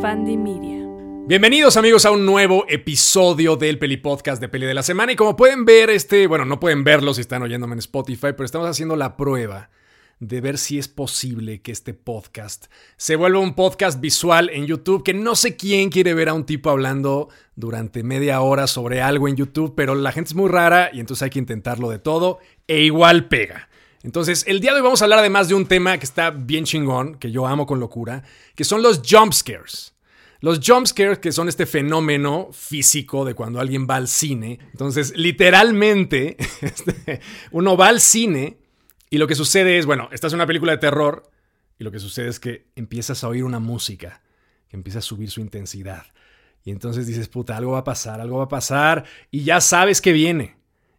Fandy 0.00 0.36
Media. 0.36 0.86
Bienvenidos 1.26 1.78
amigos 1.78 2.04
a 2.04 2.10
un 2.10 2.26
nuevo 2.26 2.66
episodio 2.68 3.56
del 3.56 3.78
Peli 3.78 3.96
Podcast 3.96 4.42
de 4.42 4.48
Peli 4.48 4.66
de 4.66 4.74
la 4.74 4.82
Semana. 4.82 5.12
Y 5.12 5.16
como 5.16 5.36
pueden 5.36 5.64
ver, 5.64 5.88
este, 5.88 6.26
bueno, 6.26 6.44
no 6.44 6.60
pueden 6.60 6.84
verlo 6.84 7.14
si 7.14 7.22
están 7.22 7.42
oyéndome 7.42 7.72
en 7.72 7.78
Spotify, 7.78 8.28
pero 8.32 8.44
estamos 8.44 8.68
haciendo 8.68 8.94
la 8.94 9.16
prueba 9.16 9.70
de 10.20 10.40
ver 10.40 10.58
si 10.58 10.78
es 10.78 10.88
posible 10.88 11.62
que 11.62 11.72
este 11.72 11.94
podcast 11.94 12.66
se 12.96 13.16
vuelva 13.16 13.38
un 13.38 13.54
podcast 13.54 14.00
visual 14.00 14.50
en 14.52 14.66
YouTube, 14.66 15.02
que 15.02 15.14
no 15.14 15.34
sé 15.34 15.56
quién 15.56 15.88
quiere 15.88 16.12
ver 16.12 16.28
a 16.28 16.34
un 16.34 16.44
tipo 16.44 16.68
hablando 16.68 17.28
durante 17.54 18.02
media 18.02 18.40
hora 18.42 18.66
sobre 18.66 19.00
algo 19.00 19.28
en 19.28 19.36
YouTube, 19.36 19.74
pero 19.74 19.94
la 19.94 20.12
gente 20.12 20.28
es 20.28 20.34
muy 20.34 20.50
rara 20.50 20.90
y 20.92 21.00
entonces 21.00 21.22
hay 21.22 21.30
que 21.30 21.38
intentarlo 21.38 21.88
de 21.88 21.98
todo 21.98 22.38
e 22.66 22.82
igual 22.82 23.28
pega. 23.28 23.68
Entonces, 24.06 24.44
el 24.46 24.60
día 24.60 24.70
de 24.70 24.76
hoy 24.76 24.84
vamos 24.84 25.02
a 25.02 25.06
hablar 25.06 25.18
además 25.18 25.48
de 25.48 25.56
un 25.56 25.66
tema 25.66 25.98
que 25.98 26.04
está 26.04 26.30
bien 26.30 26.62
chingón, 26.64 27.16
que 27.16 27.32
yo 27.32 27.44
amo 27.44 27.66
con 27.66 27.80
locura, 27.80 28.22
que 28.54 28.62
son 28.62 28.80
los 28.80 29.02
jump 29.04 29.32
scares. 29.32 29.96
Los 30.38 30.60
jump 30.64 30.86
scares, 30.86 31.18
que 31.18 31.32
son 31.32 31.48
este 31.48 31.66
fenómeno 31.66 32.50
físico 32.52 33.24
de 33.24 33.34
cuando 33.34 33.58
alguien 33.58 33.88
va 33.90 33.96
al 33.96 34.06
cine. 34.06 34.60
Entonces, 34.70 35.12
literalmente, 35.16 36.36
este, 36.60 37.20
uno 37.50 37.76
va 37.76 37.88
al 37.88 38.00
cine 38.00 38.58
y 39.10 39.18
lo 39.18 39.26
que 39.26 39.34
sucede 39.34 39.76
es, 39.76 39.86
bueno, 39.86 40.08
esta 40.12 40.28
es 40.28 40.32
una 40.32 40.46
película 40.46 40.70
de 40.70 40.78
terror 40.78 41.28
y 41.76 41.82
lo 41.82 41.90
que 41.90 41.98
sucede 41.98 42.28
es 42.28 42.38
que 42.38 42.68
empiezas 42.76 43.24
a 43.24 43.28
oír 43.28 43.42
una 43.42 43.58
música 43.58 44.22
que 44.68 44.76
empieza 44.76 45.00
a 45.00 45.02
subir 45.02 45.32
su 45.32 45.40
intensidad. 45.40 46.06
Y 46.62 46.70
entonces 46.70 47.08
dices, 47.08 47.26
puta, 47.28 47.56
algo 47.56 47.72
va 47.72 47.78
a 47.78 47.84
pasar, 47.84 48.20
algo 48.20 48.38
va 48.38 48.44
a 48.44 48.48
pasar 48.48 49.04
y 49.32 49.42
ya 49.42 49.60
sabes 49.60 50.00
que 50.00 50.12
viene. 50.12 50.55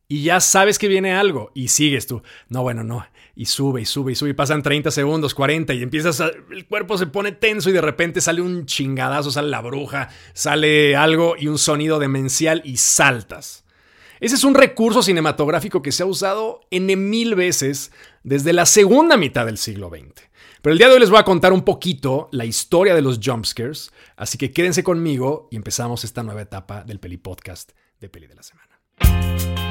Y 0.07 0.23
ya 0.23 0.39
sabes 0.39 0.79
que 0.79 0.87
viene 0.87 1.13
algo 1.13 1.51
y 1.53 1.67
sigues 1.67 2.07
tú. 2.07 2.21
No, 2.47 2.61
bueno, 2.61 2.83
no. 2.83 3.05
Y 3.35 3.45
sube 3.45 3.81
y 3.81 3.85
sube 3.85 4.13
y 4.13 4.15
sube 4.15 4.29
y 4.29 4.33
pasan 4.33 4.63
30 4.63 4.89
segundos, 4.89 5.35
40 5.35 5.73
y 5.73 5.83
empiezas 5.83 6.21
a... 6.21 6.31
El 6.49 6.65
cuerpo 6.65 6.97
se 6.97 7.07
pone 7.07 7.33
tenso 7.33 7.69
y 7.69 7.73
de 7.73 7.81
repente 7.81 8.21
sale 8.21 8.41
un 8.41 8.65
chingadazo, 8.65 9.31
sale 9.31 9.49
la 9.49 9.61
bruja, 9.61 10.09
sale 10.33 10.95
algo 10.95 11.35
y 11.37 11.47
un 11.47 11.57
sonido 11.57 11.99
demencial 11.99 12.61
y 12.63 12.77
saltas. 12.77 13.65
Ese 14.19 14.35
es 14.35 14.43
un 14.43 14.55
recurso 14.55 15.03
cinematográfico 15.03 15.81
que 15.81 15.91
se 15.91 16.03
ha 16.03 16.07
usado 16.07 16.61
N 16.71 16.95
mil 16.95 17.35
veces 17.35 17.91
desde 18.23 18.53
la 18.53 18.65
segunda 18.65 19.17
mitad 19.17 19.45
del 19.45 19.57
siglo 19.59 19.89
XX. 19.89 20.23
Pero 20.61 20.71
el 20.71 20.79
día 20.79 20.87
de 20.87 20.95
hoy 20.95 20.99
les 20.99 21.11
voy 21.11 21.19
a 21.19 21.23
contar 21.23 21.53
un 21.53 21.61
poquito 21.63 22.29
la 22.31 22.45
historia 22.45 22.95
de 22.95 23.03
los 23.03 23.19
jumpscares, 23.23 23.91
así 24.15 24.37
que 24.39 24.51
quédense 24.51 24.83
conmigo 24.83 25.47
y 25.51 25.55
empezamos 25.55 26.03
esta 26.03 26.23
nueva 26.23 26.41
etapa 26.41 26.83
del 26.83 26.99
Peli 26.99 27.17
Podcast 27.17 27.73
de 27.99 28.09
Peli 28.09 28.25
de 28.25 28.35
la 28.35 28.43
Semana. 28.43 29.66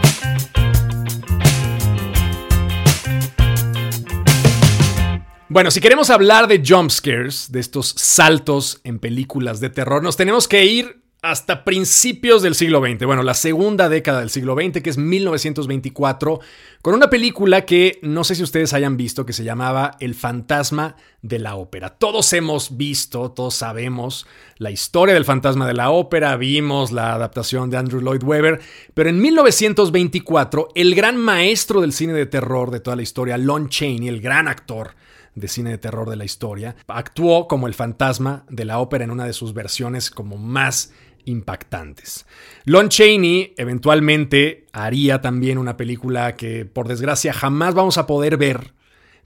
Bueno, 5.48 5.70
si 5.70 5.80
queremos 5.80 6.10
hablar 6.10 6.48
de 6.48 6.62
jumpscares, 6.62 7.50
de 7.50 7.60
estos 7.60 7.94
saltos 7.96 8.80
en 8.84 8.98
películas 8.98 9.58
de 9.58 9.70
terror, 9.70 10.02
nos 10.02 10.16
tenemos 10.16 10.48
que 10.48 10.66
ir 10.66 11.05
hasta 11.30 11.64
principios 11.64 12.40
del 12.40 12.54
siglo 12.54 12.80
XX, 12.80 13.04
bueno, 13.04 13.24
la 13.24 13.34
segunda 13.34 13.88
década 13.88 14.20
del 14.20 14.30
siglo 14.30 14.54
XX, 14.54 14.80
que 14.80 14.90
es 14.90 14.96
1924, 14.96 16.38
con 16.82 16.94
una 16.94 17.10
película 17.10 17.66
que 17.66 17.98
no 18.02 18.22
sé 18.22 18.36
si 18.36 18.44
ustedes 18.44 18.72
hayan 18.72 18.96
visto, 18.96 19.26
que 19.26 19.32
se 19.32 19.42
llamaba 19.42 19.96
El 19.98 20.14
fantasma 20.14 20.94
de 21.22 21.40
la 21.40 21.56
ópera. 21.56 21.90
Todos 21.90 22.32
hemos 22.32 22.76
visto, 22.76 23.32
todos 23.32 23.54
sabemos 23.54 24.24
la 24.58 24.70
historia 24.70 25.14
del 25.14 25.24
fantasma 25.24 25.66
de 25.66 25.74
la 25.74 25.90
ópera, 25.90 26.36
vimos 26.36 26.92
la 26.92 27.14
adaptación 27.14 27.70
de 27.70 27.78
Andrew 27.78 28.00
Lloyd 28.00 28.22
Webber, 28.22 28.60
pero 28.94 29.10
en 29.10 29.20
1924, 29.20 30.68
el 30.76 30.94
gran 30.94 31.16
maestro 31.16 31.80
del 31.80 31.92
cine 31.92 32.12
de 32.12 32.26
terror 32.26 32.70
de 32.70 32.78
toda 32.78 32.94
la 32.94 33.02
historia, 33.02 33.36
Lon 33.36 33.68
Chaney, 33.68 34.06
el 34.06 34.20
gran 34.20 34.46
actor, 34.46 34.94
de 35.36 35.48
cine 35.48 35.70
de 35.70 35.78
terror 35.78 36.08
de 36.08 36.16
la 36.16 36.24
historia, 36.24 36.74
actuó 36.88 37.46
como 37.46 37.66
el 37.66 37.74
fantasma 37.74 38.44
de 38.48 38.64
la 38.64 38.78
ópera 38.78 39.04
en 39.04 39.10
una 39.10 39.26
de 39.26 39.34
sus 39.34 39.52
versiones 39.52 40.10
como 40.10 40.38
más 40.38 40.92
impactantes. 41.26 42.26
Lon 42.64 42.88
Chaney 42.88 43.54
eventualmente 43.58 44.66
haría 44.72 45.20
también 45.20 45.58
una 45.58 45.76
película 45.76 46.34
que 46.36 46.64
por 46.64 46.88
desgracia 46.88 47.32
jamás 47.32 47.74
vamos 47.74 47.98
a 47.98 48.06
poder 48.06 48.38
ver, 48.38 48.72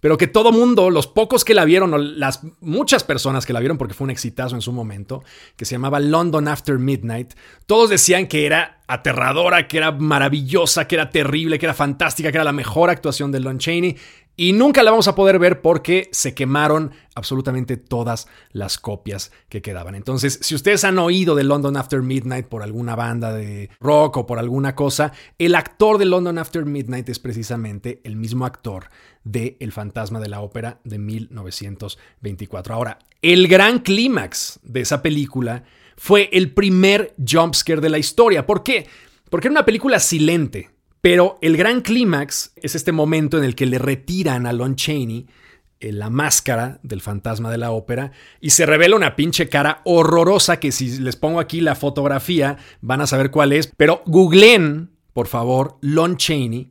pero 0.01 0.17
que 0.17 0.27
todo 0.27 0.51
mundo, 0.51 0.91
los 0.91 1.07
pocos 1.07 1.45
que 1.45 1.55
la 1.55 1.65
vieron, 1.65 1.93
o 1.95 1.99
las 1.99 2.41
muchas 2.61 3.05
personas 3.05 3.47
que 3.47 3.53
la 3.53 3.61
vieron 3.61 3.79
porque 3.79 3.95
fue 3.95 4.07
un 4.07 4.11
exitazo 4.11 4.55
en 4.55 4.63
su 4.63 4.73
momento, 4.73 5.23
que 5.57 5.67
se 5.67 5.75
llamaba 5.75 6.01
London 6.01 6.49
After 6.49 6.79
Midnight, 6.79 7.35
todos 7.67 7.91
decían 7.91 8.27
que 8.27 8.47
era 8.47 8.81
aterradora, 8.87 9.69
que 9.69 9.77
era 9.77 9.93
maravillosa, 9.93 10.89
que 10.89 10.97
era 10.97 11.11
terrible, 11.11 11.59
que 11.59 11.67
era 11.67 11.75
fantástica, 11.75 12.33
que 12.33 12.39
era 12.39 12.45
la 12.45 12.53
mejor 12.53 12.91
actuación 12.91 13.31
de 13.31 13.41
Lon 13.41 13.59
Chaney. 13.59 13.97
Y 14.41 14.55
nunca 14.55 14.83
la 14.83 14.91
vamos 14.91 15.07
a 15.07 15.15
poder 15.15 15.39
ver 15.39 15.61
porque 15.61 16.09
se 16.13 16.33
quemaron 16.33 16.93
absolutamente 17.15 17.77
todas 17.77 18.27
las 18.53 18.79
copias 18.79 19.33
que 19.51 19.61
quedaban. 19.61 19.95
Entonces, 19.95 20.39
si 20.41 20.55
ustedes 20.55 20.83
han 20.85 20.99
oído 20.99 21.35
de 21.35 21.45
London 21.45 21.77
After 21.77 22.01
Midnight 22.01 22.47
por 22.47 22.63
alguna 22.63 22.97
banda 22.97 23.35
de 23.35 23.69
rock 23.81 24.17
o 24.17 24.27
por 24.27 24.39
alguna 24.39 24.75
cosa, 24.75 25.13
el 25.39 25.55
actor 25.55 25.99
de 25.99 26.07
London 26.07 26.39
After 26.39 26.65
Midnight 26.65 27.07
es 27.11 27.19
precisamente 27.19 28.01
el 28.03 28.17
mismo 28.17 28.47
actor 28.47 28.87
de 29.25 29.59
El 29.61 29.73
fantasma 29.73 30.21
de 30.21 30.31
la 30.31 30.41
ópera 30.41 30.81
de 30.85 30.99
1924. 30.99 32.75
Ahora, 32.75 32.99
el 33.21 33.47
gran 33.47 33.81
clímax 33.81 34.59
de 34.63 34.81
esa 34.81 35.03
película 35.03 35.65
fue 35.99 36.31
el 36.33 36.55
primer 36.55 37.15
jumpscare 37.19 37.83
de 37.83 37.91
la 37.91 37.99
historia. 37.99 38.47
¿Por 38.47 38.63
qué? 38.63 38.87
Porque 39.29 39.49
era 39.49 39.53
una 39.53 39.67
película 39.67 40.01
silente 40.01 40.71
pero 41.01 41.39
el 41.41 41.57
gran 41.57 41.81
clímax 41.81 42.53
es 42.57 42.75
este 42.75 42.93
momento 42.93 43.39
en 43.39 43.45
el 43.45 43.55
que 43.55 43.67
le 43.67 43.79
retiran 43.79 44.47
a 44.47 44.53
Lon 44.53 44.77
Chaney 44.77 45.27
eh, 45.81 45.93
la 45.93 46.11
máscara 46.11 46.79
del 46.83 47.01
fantasma 47.01 47.51
de 47.51 47.57
la 47.57 47.71
ópera 47.71 48.13
y 48.39 48.51
se 48.51 48.67
revela 48.67 48.97
una 48.97 49.17
pinche 49.17 49.49
cara 49.49 49.81
horrorosa 49.85 50.61
que 50.61 50.73
si 50.73 50.99
les 50.99 51.17
pongo 51.17 51.41
aquí 51.41 51.63
la 51.63 51.75
fotografía 51.75 52.59
van 52.83 53.01
a 53.01 53.07
saber 53.07 53.31
cuál 53.31 53.53
es, 53.53 53.73
pero 53.79 54.03
googleen, 54.05 54.91
por 55.15 55.27
favor, 55.27 55.79
Lon 55.81 56.19
Chaney, 56.19 56.71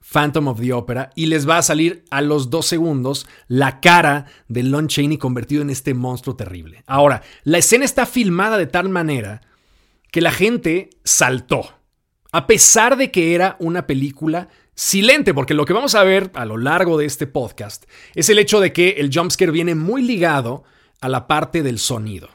Phantom 0.00 0.46
of 0.46 0.60
the 0.60 0.72
Opera, 0.72 1.10
y 1.16 1.26
les 1.26 1.48
va 1.48 1.58
a 1.58 1.62
salir 1.62 2.04
a 2.10 2.20
los 2.20 2.48
dos 2.48 2.66
segundos 2.66 3.26
la 3.48 3.80
cara 3.80 4.26
de 4.46 4.62
Lon 4.62 4.86
Chaney 4.86 5.18
convertido 5.18 5.62
en 5.62 5.70
este 5.70 5.92
monstruo 5.92 6.36
terrible. 6.36 6.84
Ahora, 6.86 7.22
la 7.42 7.58
escena 7.58 7.84
está 7.84 8.06
filmada 8.06 8.56
de 8.56 8.68
tal 8.68 8.88
manera 8.88 9.40
que 10.12 10.20
la 10.20 10.30
gente 10.30 10.90
saltó 11.02 11.72
a 12.34 12.48
pesar 12.48 12.96
de 12.96 13.12
que 13.12 13.32
era 13.36 13.54
una 13.60 13.86
película 13.86 14.48
silente, 14.74 15.32
porque 15.32 15.54
lo 15.54 15.64
que 15.64 15.72
vamos 15.72 15.94
a 15.94 16.02
ver 16.02 16.32
a 16.34 16.44
lo 16.44 16.56
largo 16.56 16.98
de 16.98 17.06
este 17.06 17.28
podcast 17.28 17.84
es 18.16 18.28
el 18.28 18.40
hecho 18.40 18.58
de 18.58 18.72
que 18.72 18.96
el 18.98 19.08
jumpscare 19.14 19.52
viene 19.52 19.76
muy 19.76 20.02
ligado 20.02 20.64
a 21.00 21.08
la 21.08 21.28
parte 21.28 21.62
del 21.62 21.78
sonido. 21.78 22.28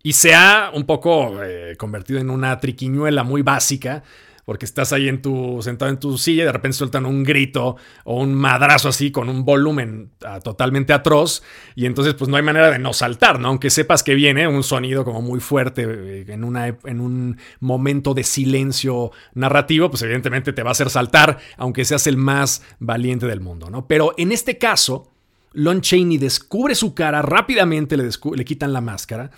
Y 0.00 0.12
se 0.12 0.36
ha 0.36 0.70
un 0.72 0.86
poco 0.86 1.42
eh, 1.42 1.74
convertido 1.76 2.20
en 2.20 2.30
una 2.30 2.60
triquiñuela 2.60 3.24
muy 3.24 3.42
básica, 3.42 4.04
porque 4.44 4.64
estás 4.64 4.92
ahí 4.92 5.08
en 5.08 5.22
tu, 5.22 5.60
sentado 5.62 5.90
en 5.90 5.98
tu 5.98 6.18
silla 6.18 6.42
y 6.42 6.46
de 6.46 6.52
repente 6.52 6.76
sueltan 6.76 7.06
un 7.06 7.22
grito 7.22 7.76
o 8.04 8.20
un 8.20 8.34
madrazo 8.34 8.88
así 8.88 9.12
con 9.12 9.28
un 9.28 9.44
volumen 9.44 10.10
ah, 10.24 10.40
totalmente 10.40 10.92
atroz 10.92 11.42
y 11.76 11.86
entonces 11.86 12.14
pues 12.14 12.28
no 12.28 12.36
hay 12.36 12.42
manera 12.42 12.70
de 12.70 12.78
no 12.78 12.92
saltar, 12.92 13.38
¿no? 13.38 13.48
Aunque 13.48 13.70
sepas 13.70 14.02
que 14.02 14.14
viene 14.14 14.48
un 14.48 14.64
sonido 14.64 15.04
como 15.04 15.22
muy 15.22 15.38
fuerte 15.40 15.86
eh, 15.86 16.24
en, 16.28 16.42
una, 16.42 16.66
en 16.66 17.00
un 17.00 17.38
momento 17.60 18.14
de 18.14 18.24
silencio 18.24 19.12
narrativo, 19.34 19.90
pues 19.90 20.02
evidentemente 20.02 20.52
te 20.52 20.62
va 20.62 20.70
a 20.70 20.72
hacer 20.72 20.90
saltar, 20.90 21.38
aunque 21.56 21.84
seas 21.84 22.06
el 22.06 22.16
más 22.16 22.62
valiente 22.80 23.26
del 23.26 23.40
mundo, 23.40 23.70
¿no? 23.70 23.86
Pero 23.86 24.14
en 24.16 24.32
este 24.32 24.58
caso, 24.58 25.12
Lon 25.52 25.80
Chaney 25.82 26.18
descubre 26.18 26.74
su 26.74 26.94
cara, 26.94 27.22
rápidamente 27.22 27.96
le, 27.96 28.08
le 28.34 28.44
quitan 28.44 28.72
la 28.72 28.80
máscara, 28.80 29.30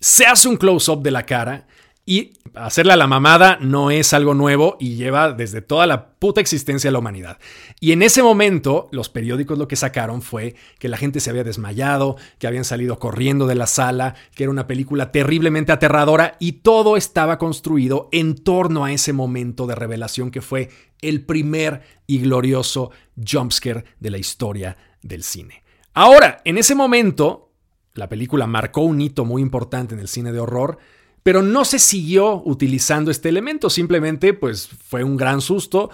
se 0.00 0.26
hace 0.26 0.48
un 0.48 0.56
close-up 0.56 1.02
de 1.02 1.10
la 1.10 1.26
cara 1.26 1.66
y 2.04 2.32
hacerle 2.54 2.92
a 2.92 2.96
la 2.96 3.06
mamada 3.06 3.58
no 3.60 3.90
es 3.90 4.12
algo 4.12 4.34
nuevo 4.34 4.76
y 4.80 4.96
lleva 4.96 5.32
desde 5.32 5.62
toda 5.62 5.86
la 5.86 6.10
puta 6.14 6.40
existencia 6.40 6.88
de 6.88 6.92
la 6.92 6.98
humanidad. 6.98 7.38
Y 7.78 7.92
en 7.92 8.02
ese 8.02 8.22
momento, 8.22 8.88
los 8.90 9.08
periódicos 9.08 9.56
lo 9.56 9.68
que 9.68 9.76
sacaron 9.76 10.20
fue 10.20 10.56
que 10.80 10.88
la 10.88 10.96
gente 10.96 11.20
se 11.20 11.30
había 11.30 11.44
desmayado, 11.44 12.16
que 12.38 12.48
habían 12.48 12.64
salido 12.64 12.98
corriendo 12.98 13.46
de 13.46 13.54
la 13.54 13.66
sala, 13.66 14.16
que 14.34 14.44
era 14.44 14.50
una 14.50 14.66
película 14.66 15.12
terriblemente 15.12 15.70
aterradora 15.70 16.36
y 16.40 16.52
todo 16.52 16.96
estaba 16.96 17.38
construido 17.38 18.08
en 18.10 18.34
torno 18.34 18.84
a 18.84 18.92
ese 18.92 19.12
momento 19.12 19.66
de 19.66 19.76
revelación 19.76 20.30
que 20.32 20.42
fue 20.42 20.70
el 21.00 21.24
primer 21.24 21.82
y 22.06 22.18
glorioso 22.18 22.90
jumpscare 23.16 23.84
de 24.00 24.10
la 24.10 24.18
historia 24.18 24.76
del 25.02 25.22
cine. 25.22 25.62
Ahora, 25.94 26.40
en 26.44 26.58
ese 26.58 26.74
momento, 26.74 27.50
la 27.94 28.08
película 28.08 28.46
marcó 28.46 28.80
un 28.80 29.00
hito 29.00 29.24
muy 29.24 29.42
importante 29.42 29.94
en 29.94 30.00
el 30.00 30.08
cine 30.08 30.32
de 30.32 30.40
horror 30.40 30.78
pero 31.22 31.42
no 31.42 31.64
se 31.64 31.78
siguió 31.78 32.42
utilizando 32.44 33.10
este 33.10 33.28
elemento, 33.28 33.70
simplemente 33.70 34.34
pues 34.34 34.68
fue 34.88 35.04
un 35.04 35.16
gran 35.16 35.40
susto. 35.40 35.90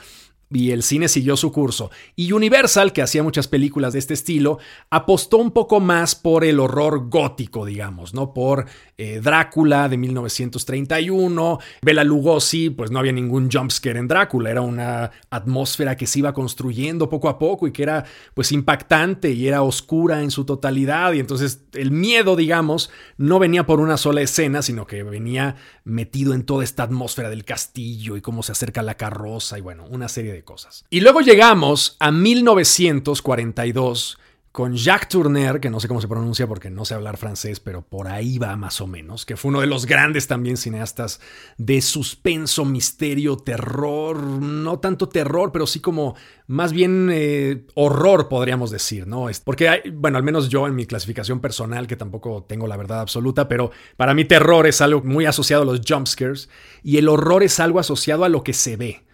Y 0.50 0.70
el 0.70 0.82
cine 0.82 1.08
siguió 1.08 1.36
su 1.36 1.52
curso. 1.52 1.90
Y 2.16 2.32
Universal, 2.32 2.92
que 2.92 3.02
hacía 3.02 3.22
muchas 3.22 3.48
películas 3.48 3.92
de 3.92 3.98
este 3.98 4.14
estilo, 4.14 4.58
apostó 4.90 5.38
un 5.38 5.50
poco 5.50 5.80
más 5.80 6.14
por 6.14 6.44
el 6.44 6.60
horror 6.60 7.08
gótico, 7.08 7.66
digamos, 7.66 8.14
¿no? 8.14 8.32
Por 8.32 8.66
eh, 8.96 9.20
Drácula 9.22 9.88
de 9.88 9.96
1931, 9.96 11.58
Bela 11.82 12.04
Lugosi, 12.04 12.70
pues 12.70 12.90
no 12.90 12.98
había 12.98 13.12
ningún 13.12 13.50
jumpscare 13.50 13.98
en 13.98 14.08
Drácula, 14.08 14.50
era 14.50 14.62
una 14.62 15.10
atmósfera 15.30 15.96
que 15.96 16.06
se 16.06 16.20
iba 16.20 16.32
construyendo 16.32 17.08
poco 17.08 17.28
a 17.28 17.38
poco 17.38 17.66
y 17.66 17.72
que 17.72 17.82
era 17.82 18.04
pues 18.34 18.52
impactante 18.52 19.30
y 19.30 19.46
era 19.46 19.62
oscura 19.62 20.22
en 20.22 20.30
su 20.30 20.44
totalidad 20.44 21.12
y 21.12 21.20
entonces 21.20 21.62
el 21.74 21.90
miedo, 21.90 22.36
digamos, 22.36 22.90
no 23.16 23.38
venía 23.38 23.66
por 23.66 23.80
una 23.80 23.96
sola 23.96 24.22
escena, 24.22 24.62
sino 24.62 24.86
que 24.86 25.02
venía 25.02 25.56
metido 25.84 26.34
en 26.34 26.44
toda 26.44 26.64
esta 26.64 26.82
atmósfera 26.82 27.30
del 27.30 27.44
castillo 27.44 28.16
y 28.16 28.20
cómo 28.20 28.42
se 28.42 28.52
acerca 28.52 28.82
la 28.82 28.96
carroza 28.96 29.58
y 29.58 29.60
bueno, 29.60 29.84
una 29.88 30.08
serie 30.08 30.32
de 30.32 30.37
cosas. 30.44 30.84
Y 30.90 31.00
luego 31.00 31.20
llegamos 31.20 31.96
a 32.00 32.10
1942 32.10 34.18
con 34.58 34.74
Jacques 34.74 35.10
Tourneur, 35.10 35.60
que 35.60 35.70
no 35.70 35.78
sé 35.78 35.86
cómo 35.86 36.00
se 36.00 36.08
pronuncia 36.08 36.48
porque 36.48 36.68
no 36.68 36.84
sé 36.84 36.94
hablar 36.94 37.16
francés, 37.16 37.60
pero 37.60 37.82
por 37.82 38.08
ahí 38.08 38.38
va 38.38 38.56
más 38.56 38.80
o 38.80 38.88
menos, 38.88 39.24
que 39.24 39.36
fue 39.36 39.50
uno 39.50 39.60
de 39.60 39.68
los 39.68 39.86
grandes 39.86 40.26
también 40.26 40.56
cineastas 40.56 41.20
de 41.58 41.80
suspenso, 41.80 42.64
misterio, 42.64 43.36
terror, 43.36 44.20
no 44.20 44.80
tanto 44.80 45.08
terror, 45.08 45.52
pero 45.52 45.66
sí 45.66 45.78
como 45.78 46.16
más 46.48 46.72
bien 46.72 47.08
eh, 47.12 47.66
horror, 47.74 48.28
podríamos 48.28 48.72
decir, 48.72 49.06
¿no? 49.06 49.28
Porque 49.44 49.68
hay, 49.68 49.90
bueno, 49.92 50.16
al 50.16 50.24
menos 50.24 50.48
yo 50.48 50.66
en 50.66 50.74
mi 50.74 50.86
clasificación 50.86 51.40
personal, 51.40 51.86
que 51.86 51.94
tampoco 51.94 52.42
tengo 52.42 52.66
la 52.66 52.76
verdad 52.76 53.00
absoluta, 53.00 53.46
pero 53.46 53.70
para 53.96 54.12
mí 54.12 54.24
terror 54.24 54.66
es 54.66 54.80
algo 54.80 55.04
muy 55.04 55.26
asociado 55.26 55.62
a 55.62 55.66
los 55.66 55.82
jumpscares 55.86 56.48
y 56.82 56.96
el 56.96 57.08
horror 57.08 57.44
es 57.44 57.60
algo 57.60 57.78
asociado 57.78 58.24
a 58.24 58.28
lo 58.28 58.42
que 58.42 58.54
se 58.54 58.76
ve 58.76 59.04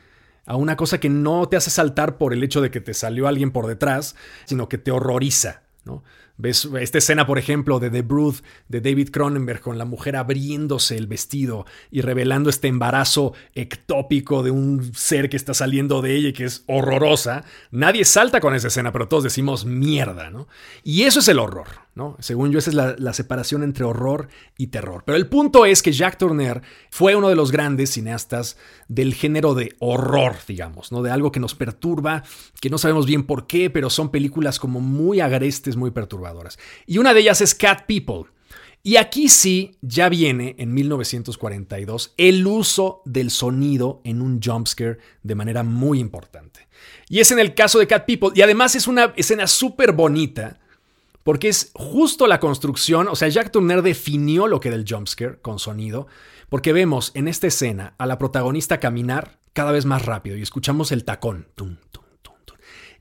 a 0.47 0.57
una 0.57 0.77
cosa 0.77 0.99
que 1.01 1.09
no 1.09 1.49
te 1.49 1.57
hace 1.57 1.71
saltar 1.71 2.19
por 2.19 2.33
el 2.33 2.43
hecho 2.43 2.61
de 2.61 2.71
que 2.71 2.81
te 2.81 2.95
salió 2.95 3.29
alguien 3.29 3.51
por 3.51 3.67
detrás, 3.67 4.17
sino 4.45 4.69
que 4.69 4.79
te 4.79 4.91
horroriza. 4.91 5.63
¿no? 5.85 6.03
Ves 6.37 6.69
esta 6.81 6.99
escena, 6.99 7.27
por 7.27 7.39
ejemplo, 7.39 7.79
de 7.79 7.91
The 7.91 8.03
Brood 8.03 8.37
de 8.69 8.81
David 8.81 9.11
Cronenberg 9.11 9.61
con 9.61 9.79
la 9.79 9.85
mujer 9.85 10.17
abriéndose 10.17 10.97
el 10.97 11.07
vestido 11.07 11.65
y 11.93 12.01
revelando 12.01 12.51
este 12.51 12.67
embarazo 12.67 13.35
ectópico 13.55 14.43
de 14.43 14.51
un 14.51 14.95
ser 14.95 15.31
que 15.31 15.37
está 15.37 15.55
saliendo 15.55 16.03
de 16.03 16.17
ella 16.17 16.29
y 16.31 16.33
que 16.33 16.45
es 16.45 16.65
horrorosa. 16.67 17.45
Nadie 17.71 18.05
salta 18.05 18.41
con 18.41 18.55
esa 18.55 18.67
escena, 18.67 18.91
pero 18.91 19.07
todos 19.07 19.23
decimos 19.23 19.65
mierda, 19.65 20.31
¿no? 20.31 20.49
Y 20.83 21.03
eso 21.03 21.21
es 21.21 21.29
el 21.29 21.39
horror, 21.39 21.69
¿no? 21.95 22.17
Según 22.21 22.51
yo, 22.51 22.59
esa 22.59 22.71
es 22.71 22.77
la, 22.99 23.13
separación 23.13 23.63
entre 23.63 23.85
horror 23.85 24.29
y 24.59 24.69
terror. 24.69 25.05
Pero 25.07 25.17
el 25.17 25.29
punto 25.29 25.65
es 25.67 25.83
que 25.83 25.93
Jack 25.93 26.19
Turner 26.19 26.63
fue 26.91 27.15
uno 27.15 27.29
de 27.29 27.37
los 27.37 27.53
grandes 27.53 27.91
cineastas 27.91 28.57
del 28.89 29.15
género 29.15 29.55
de 29.55 29.75
horror, 29.79 30.35
digamos, 30.49 30.91
¿no? 30.91 31.03
De 31.03 31.11
algo 31.11 31.31
que 31.31 31.41
nos 31.41 31.55
perturba, 31.55 32.25
que 32.61 32.71
no 32.71 32.79
sabemos 32.79 33.07
bien 33.07 33.25
por 33.25 33.47
qué, 33.47 33.71
pero 33.71 33.91
son 33.91 34.11
películas 34.11 34.59
como 34.59 34.81
muy 34.81 35.21
agrestes, 35.21 35.77
muy 35.77 35.91
perturbadoras 35.91 36.59
y 36.87 36.99
una 36.99 37.15
de 37.15 37.21
ellas 37.21 37.41
es 37.41 37.55
Cat 37.55 37.87
People. 37.87 38.31
Y 38.83 38.97
aquí 38.97 39.31
sí 39.31 39.79
ya 39.81 40.11
viene 40.11 40.57
en 40.59 40.75
1942 40.75 42.15
el 42.19 42.47
uso 42.47 43.01
del 43.07 43.31
sonido 43.31 44.03
en 44.05 44.21
un 44.21 44.43
jumpscare 44.43 44.99
de 45.23 45.35
manera 45.35 45.63
muy 45.63 46.01
importante. 46.01 46.69
Y 47.09 47.21
es 47.21 47.31
en 47.31 47.39
el 47.39 47.55
caso 47.55 47.79
de 47.79 47.87
Cat 47.87 48.05
People. 48.05 48.31
Y 48.35 48.43
además 48.43 48.75
es 48.75 48.87
una 48.87 49.15
escena 49.17 49.47
súper 49.47 49.93
bonita 49.93 50.61
porque 51.25 51.49
es 51.49 51.73
justo 51.75 52.29
la 52.29 52.39
construcción. 52.39 53.09
O 53.09 53.17
sea, 53.17 53.29
Jack 53.29 53.51
Turner 53.51 53.83
definió 53.83 54.47
lo 54.47 54.61
que 54.61 54.69
era 54.69 54.77
el 54.77 54.85
jumpscare 54.89 55.41
con 55.41 55.59
sonido. 55.59 56.07
Porque 56.49 56.73
vemos 56.73 57.11
en 57.15 57.27
esta 57.27 57.49
escena 57.49 57.95
a 57.99 58.07
la 58.07 58.19
protagonista 58.19 58.79
caminar 58.79 59.41
cada 59.53 59.73
vez 59.73 59.87
más 59.87 60.05
rápido 60.05 60.37
y 60.37 60.43
escuchamos 60.43 60.93
el 60.93 61.05
tacón. 61.05 61.49
Tum, 61.57 61.77
tum, 61.91 62.05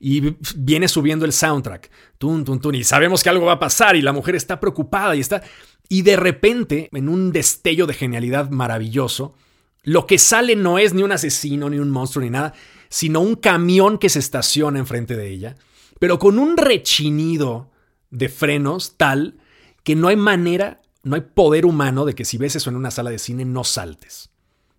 y 0.00 0.36
viene 0.56 0.86
subiendo 0.86 1.24
el 1.24 1.32
soundtrack. 1.32 1.90
Tun, 2.18 2.44
tun, 2.44 2.60
tun, 2.60 2.74
y 2.74 2.84
sabemos 2.84 3.22
que 3.22 3.30
algo 3.30 3.46
va 3.46 3.52
a 3.52 3.58
pasar 3.58 3.96
y 3.96 4.02
la 4.02 4.12
mujer 4.12 4.34
está 4.34 4.60
preocupada 4.60 5.16
y 5.16 5.20
está... 5.20 5.42
Y 5.88 6.02
de 6.02 6.16
repente, 6.16 6.90
en 6.92 7.08
un 7.08 7.32
destello 7.32 7.86
de 7.86 7.94
genialidad 7.94 8.50
maravilloso, 8.50 9.34
lo 9.82 10.06
que 10.06 10.18
sale 10.18 10.56
no 10.56 10.78
es 10.78 10.92
ni 10.92 11.02
un 11.02 11.12
asesino, 11.12 11.70
ni 11.70 11.78
un 11.78 11.88
monstruo, 11.88 12.22
ni 12.22 12.30
nada, 12.30 12.52
sino 12.90 13.20
un 13.20 13.34
camión 13.34 13.96
que 13.96 14.10
se 14.10 14.18
estaciona 14.18 14.78
enfrente 14.78 15.16
de 15.16 15.30
ella, 15.30 15.56
pero 15.98 16.18
con 16.18 16.38
un 16.38 16.58
rechinido 16.58 17.70
de 18.14 18.28
frenos 18.28 18.96
tal 18.96 19.36
que 19.82 19.96
no 19.96 20.08
hay 20.08 20.16
manera, 20.16 20.80
no 21.02 21.16
hay 21.16 21.22
poder 21.22 21.66
humano 21.66 22.04
de 22.04 22.14
que 22.14 22.24
si 22.24 22.38
ves 22.38 22.56
eso 22.56 22.70
en 22.70 22.76
una 22.76 22.90
sala 22.90 23.10
de 23.10 23.18
cine 23.18 23.44
no 23.44 23.64
saltes. 23.64 24.30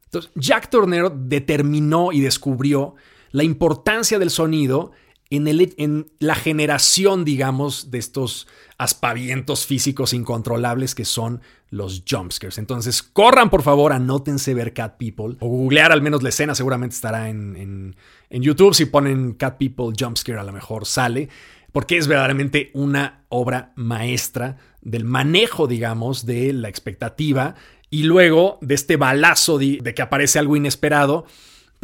Entonces, 0.05 0.31
Jack 0.35 0.69
Tornero 0.69 1.13
determinó 1.15 2.11
y 2.11 2.21
descubrió 2.21 2.95
la 3.31 3.43
importancia 3.43 4.17
del 4.17 4.29
sonido 4.29 4.91
en, 5.29 6.07
la 6.19 6.35
generación, 6.35 7.25
digamos, 7.25 7.91
de 7.91 7.97
estos 7.97 8.47
aspavientos 8.77 9.65
físicos 9.65 10.13
incontrolables 10.13 10.95
que 10.95 11.03
son 11.03 11.41
los 11.69 12.03
jumpscares. 12.09 12.57
Entonces, 12.57 13.03
corran 13.03 13.49
por 13.49 13.61
favor, 13.61 13.91
anótense 13.91 14.53
ver 14.53 14.73
Cat 14.73 14.97
People 14.97 15.35
o 15.39 15.47
googlear 15.47 15.91
al 15.91 16.01
menos 16.01 16.23
la 16.23 16.29
escena, 16.29 16.55
seguramente 16.55 16.95
estará 16.95 17.29
en, 17.29 17.95
en 18.29 18.41
YouTube. 18.41 18.73
Si 18.73 18.85
ponen 18.85 19.33
Cat 19.33 19.57
People 19.57 19.93
Jumpscare, 19.97 20.39
a 20.39 20.43
lo 20.43 20.53
mejor 20.53 20.85
sale, 20.85 21.27
porque 21.75 21.97
es 21.97 22.07
verdaderamente 22.07 22.71
una 22.73 23.25
obra 23.27 23.73
maestra 23.75 24.55
del 24.79 25.03
manejo, 25.03 25.67
digamos, 25.67 26.25
de 26.25 26.53
la 26.53 26.69
expectativa 26.69 27.55
y 27.89 28.03
luego 28.03 28.59
de 28.61 28.75
este 28.75 28.95
balazo 28.95 29.57
de 29.57 29.93
que 29.93 30.01
aparece 30.01 30.39
algo 30.39 30.55
inesperado 30.55 31.25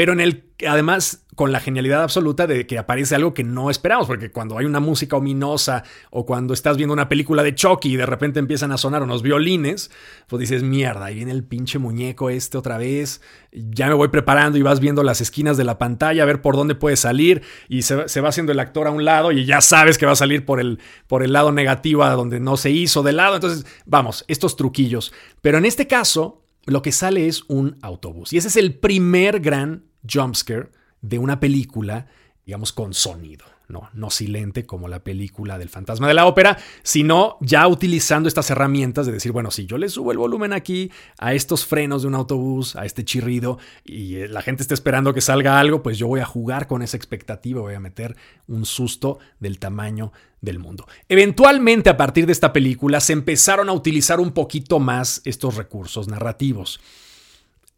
pero 0.02 0.14
en 0.14 0.20
el 0.20 0.46
además 0.68 1.28
con 1.36 1.52
la 1.52 1.60
genialidad 1.60 2.02
absoluta 2.02 2.48
de 2.48 2.66
que 2.66 2.80
aparece 2.80 3.14
algo 3.14 3.36
que 3.36 3.44
no 3.44 3.70
esperamos, 3.70 4.08
porque 4.08 4.32
cuando 4.32 4.58
hay 4.58 4.66
una 4.66 4.80
música 4.80 5.16
ominosa 5.16 5.84
o 6.10 6.26
cuando 6.26 6.56
estás 6.56 6.76
viendo 6.76 6.92
una 6.92 7.08
película 7.08 7.44
de 7.44 7.54
Chucky 7.54 7.94
y 7.94 7.98
de 7.98 8.08
repente 8.08 8.40
empiezan 8.40 8.72
a 8.72 8.80
sonar 8.80 9.04
unos 9.04 9.22
violines, 9.22 9.92
pues 10.26 10.40
dices, 10.40 10.64
mierda, 10.64 11.06
ahí 11.06 11.14
viene 11.14 11.34
el 11.34 11.44
pinche 11.44 11.78
muñeco 11.78 12.32
este 12.32 12.58
otra 12.58 12.80
vez, 12.80 13.22
ya 13.52 13.90
me 13.90 13.94
voy 13.94 14.08
preparando 14.08 14.58
y 14.58 14.64
vas 14.64 14.80
viendo 14.80 15.04
las 15.04 15.22
esquinas 15.22 15.56
de 15.56 15.66
la 15.66 15.78
pantalla 15.78 16.24
a 16.24 16.26
ver 16.26 16.42
por 16.42 16.56
dónde 16.56 16.74
puede 16.74 16.96
salir 16.96 17.44
y 17.70 17.84
se, 17.84 18.22
va 18.22 18.30
haciendo 18.30 18.52
el 18.54 18.60
actor 18.60 18.88
a 18.88 18.92
un 18.92 19.06
lado 19.06 19.32
y 19.32 19.46
ya 19.46 19.62
sabes 19.62 20.00
que 20.00 20.08
va 20.08 20.14
a 20.14 20.16
salir 20.16 20.46
por 20.46 20.60
el, 20.60 20.80
por 21.06 21.22
el 21.22 21.32
lado 21.32 21.52
negativo 21.52 22.02
a 22.06 22.10
donde 22.16 22.40
no 22.40 22.58
se 22.58 22.72
hizo 22.72 23.04
de 23.04 23.12
lado, 23.14 23.36
entonces 23.36 23.68
vamos, 23.86 24.26
estos 24.28 24.56
truquillos. 24.56 25.14
Pero 25.42 25.60
en 25.60 25.66
este 25.66 25.86
caso, 25.86 26.42
lo 26.66 26.82
que 26.82 26.92
sale 26.92 27.28
es 27.28 27.44
un 27.48 27.78
autobús. 27.82 28.34
Y 28.34 28.38
ese 28.38 28.48
es 28.48 28.56
el 28.56 28.76
primer 28.76 29.40
gran 29.40 29.91
jumpscare 30.10 30.70
de 31.02 31.20
una 31.20 31.40
película, 31.40 32.08
digamos, 32.46 32.72
con 32.72 32.94
sonido. 32.94 33.46
No, 33.68 33.90
no 33.94 34.10
silente 34.10 34.66
como 34.66 34.90
la 34.90 35.02
película 35.02 35.58
del 35.58 35.70
fantasma 35.70 36.10
de 36.10 36.14
la 36.14 36.26
ópera, 36.26 36.58
sino 36.84 37.38
ya 37.40 37.66
utilizando 37.70 38.28
estas 38.28 38.50
herramientas 38.50 39.06
de 39.06 39.14
decir, 39.14 39.32
bueno, 39.32 39.50
si 39.50 39.66
yo 39.66 39.78
le 39.78 39.88
subo 39.88 40.12
el 40.12 40.18
volumen 40.18 40.52
aquí 40.52 40.92
a 41.18 41.34
estos 41.34 41.66
frenos 41.66 42.02
de 42.02 42.10
un 42.10 42.16
autobús, 42.16 42.76
a 42.76 42.86
este 42.86 43.06
chirrido, 43.06 43.60
y 43.86 44.18
eh, 44.18 44.28
la 44.28 44.42
gente 44.42 44.62
está 44.62 44.74
esperando 44.74 45.14
que 45.14 45.22
salga 45.22 45.58
algo, 45.58 45.82
pues 45.82 45.98
yo 45.98 46.08
voy 46.08 46.20
a 46.20 46.26
jugar 46.26 46.68
con 46.68 46.82
esa 46.82 46.98
expectativa, 46.98 47.62
voy 47.62 47.76
a 47.76 47.80
meter 47.80 48.18
un 48.48 48.66
susto 48.66 49.20
del 49.40 49.58
tamaño 49.58 50.12
del 50.42 50.60
mundo. 50.60 50.86
Eventualmente, 51.08 51.90
a 51.90 51.96
partir 51.96 52.26
de 52.26 52.34
esta 52.34 52.52
película, 52.52 53.00
se 53.00 53.14
empezaron 53.14 53.70
a 53.70 53.74
utilizar 53.74 54.20
un 54.20 54.34
poquito 54.34 54.80
más 54.80 55.22
estos 55.24 55.56
recursos 55.56 56.10
narrativos. 56.10 56.82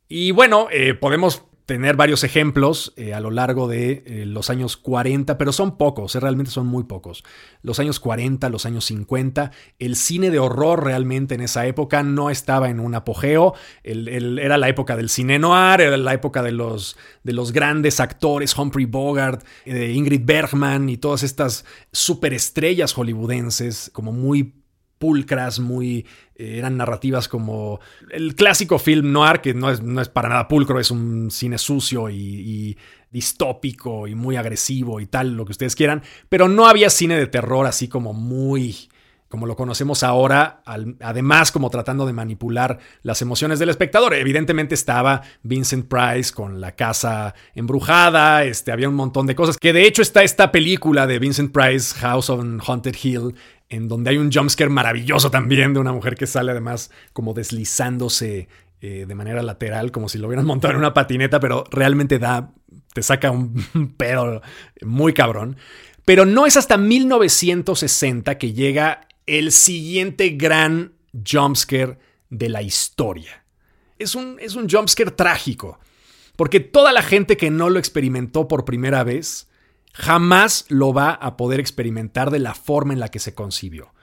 Y 0.10 0.32
bueno, 0.32 0.70
eh, 0.72 0.96
podemos 0.96 1.44
tener 1.74 1.96
varios 1.96 2.24
ejemplos 2.24 2.94
eh, 2.98 3.16
a 3.16 3.20
lo 3.20 3.32
largo 3.32 3.68
de 3.68 4.04
eh, 4.06 4.26
los 4.28 4.52
años 4.52 4.78
40, 4.78 5.40
pero 5.40 5.52
son 5.52 5.76
pocos, 5.76 6.14
eh, 6.14 6.20
realmente 6.20 6.52
son 6.52 6.68
muy 6.68 6.84
pocos. 6.84 7.24
Los 7.64 7.80
años 7.80 8.00
40, 8.00 8.48
los 8.50 8.68
años 8.68 8.86
50, 8.86 9.50
el 9.80 9.96
cine 9.96 10.30
de 10.30 10.38
horror 10.38 10.84
realmente 10.84 11.34
en 11.34 11.42
esa 11.42 11.66
época 11.66 12.04
no 12.04 12.30
estaba 12.30 12.70
en 12.70 12.80
un 12.80 12.94
apogeo, 12.94 13.56
era 13.84 14.60
la 14.60 14.70
época 14.70 14.96
del 14.96 15.10
cine 15.10 15.40
noir, 15.40 15.82
era 15.82 15.98
la 15.98 16.14
época 16.14 16.44
de 16.44 16.52
los, 16.52 16.96
de 17.24 17.34
los 17.34 17.52
grandes 17.52 18.00
actores, 18.00 18.56
Humphrey 18.56 18.86
Bogart, 18.86 19.44
Ingrid 19.66 20.26
Bergman 20.26 20.90
y 20.90 20.98
todas 20.98 21.24
estas 21.24 21.66
superestrellas 21.92 22.94
hollywoodenses 22.94 23.90
como 23.96 24.12
muy 24.12 24.63
pulcras, 25.04 25.60
muy... 25.60 26.06
Eh, 26.34 26.60
eran 26.60 26.78
narrativas 26.78 27.28
como 27.28 27.82
el 28.10 28.36
clásico 28.36 28.80
film 28.80 29.12
noir, 29.12 29.42
que 29.42 29.54
no 29.54 29.70
es, 29.70 29.82
no 29.82 30.00
es 30.00 30.08
para 30.08 30.30
nada 30.30 30.48
pulcro, 30.48 30.80
es 30.80 30.92
un 30.92 31.30
cine 31.30 31.58
sucio 31.58 32.10
y, 32.10 32.78
distópico 33.12 34.08
y 34.08 34.16
muy 34.16 34.38
agresivo 34.38 35.02
y 35.02 35.08
tal, 35.08 35.36
lo 35.36 35.44
que 35.44 35.52
ustedes 35.52 35.76
quieran, 35.76 36.02
pero 36.30 36.48
no 36.48 36.68
había 36.68 36.90
cine 36.90 37.18
de 37.18 37.28
terror 37.28 37.68
así 37.68 37.90
como 37.90 38.14
muy 38.14 38.90
como 39.28 39.48
lo 39.48 39.56
conocemos 39.56 40.04
ahora, 40.04 40.62
además 41.02 41.52
como 41.52 41.72
tratando 41.72 42.06
de 42.06 42.14
manipular 42.14 42.78
las 43.02 43.20
emociones 43.24 43.58
del 43.58 43.70
espectador. 43.70 44.14
Evidentemente 44.14 44.76
estaba 44.76 45.24
Vincent 45.42 45.88
Price 45.88 46.32
con 46.32 46.62
la 46.62 46.74
casa 46.74 47.34
embrujada, 47.56 48.44
este, 48.44 48.72
había 48.72 48.90
un 48.90 48.94
montón 48.94 49.26
de 49.26 49.34
cosas, 49.34 49.58
que 49.58 49.74
de 49.74 49.88
hecho 49.88 50.04
está 50.04 50.22
esta 50.22 50.52
película 50.52 51.08
de 51.08 51.18
Vincent 51.18 51.52
Price, 51.52 51.96
House 51.96 52.30
on 52.30 52.62
Haunted 52.64 52.96
Hill, 53.02 53.34
en 53.74 53.88
donde 53.88 54.12
hay 54.12 54.18
un 54.18 54.32
jumpscare 54.32 54.70
maravilloso 54.70 55.32
también 55.32 55.74
de 55.74 55.80
una 55.80 55.92
mujer 55.92 56.16
que 56.16 56.28
sale 56.28 56.52
además 56.52 56.92
como 57.12 57.34
deslizándose 57.34 58.48
eh, 58.82 59.06
de 59.08 59.16
manera 59.16 59.42
lateral, 59.42 59.92
como 59.92 60.10
si 60.10 60.20
lo 60.20 60.28
hubieran 60.28 60.46
montado 60.46 60.74
en 60.74 60.80
una 60.80 60.94
patineta, 60.94 61.40
pero 61.40 61.64
realmente 61.72 62.20
da, 62.20 62.52
te 62.94 63.02
saca 63.02 63.32
un 63.32 63.94
pedo 63.98 64.44
muy 64.84 65.14
cabrón. 65.14 65.58
Pero 66.06 66.26
no 66.26 66.46
es 66.46 66.56
hasta 66.56 66.78
1960 66.78 68.38
que 68.38 68.54
llega 68.54 69.08
el 69.26 69.52
siguiente 69.52 70.30
gran 70.30 70.94
jumpscare 71.28 71.98
de 72.30 72.50
la 72.50 72.62
historia. 72.62 73.44
Es 73.98 74.14
un, 74.14 74.38
es 74.40 74.56
un 74.56 74.70
jumpscare 74.70 75.12
trágico, 75.12 75.80
porque 76.36 76.60
toda 76.60 76.92
la 76.92 77.02
gente 77.02 77.38
que 77.38 77.50
no 77.50 77.72
lo 77.72 77.80
experimentó 77.80 78.48
por 78.48 78.66
primera 78.66 79.04
vez 79.04 79.48
jamás 79.94 80.66
lo 80.70 80.94
va 80.94 81.12
a 81.12 81.38
poder 81.38 81.60
experimentar 81.60 82.32
de 82.32 82.40
la 82.40 82.56
forma 82.56 82.94
en 82.94 83.00
la 83.00 83.10
que 83.10 83.20
se 83.20 83.34
concibió. 83.34 83.94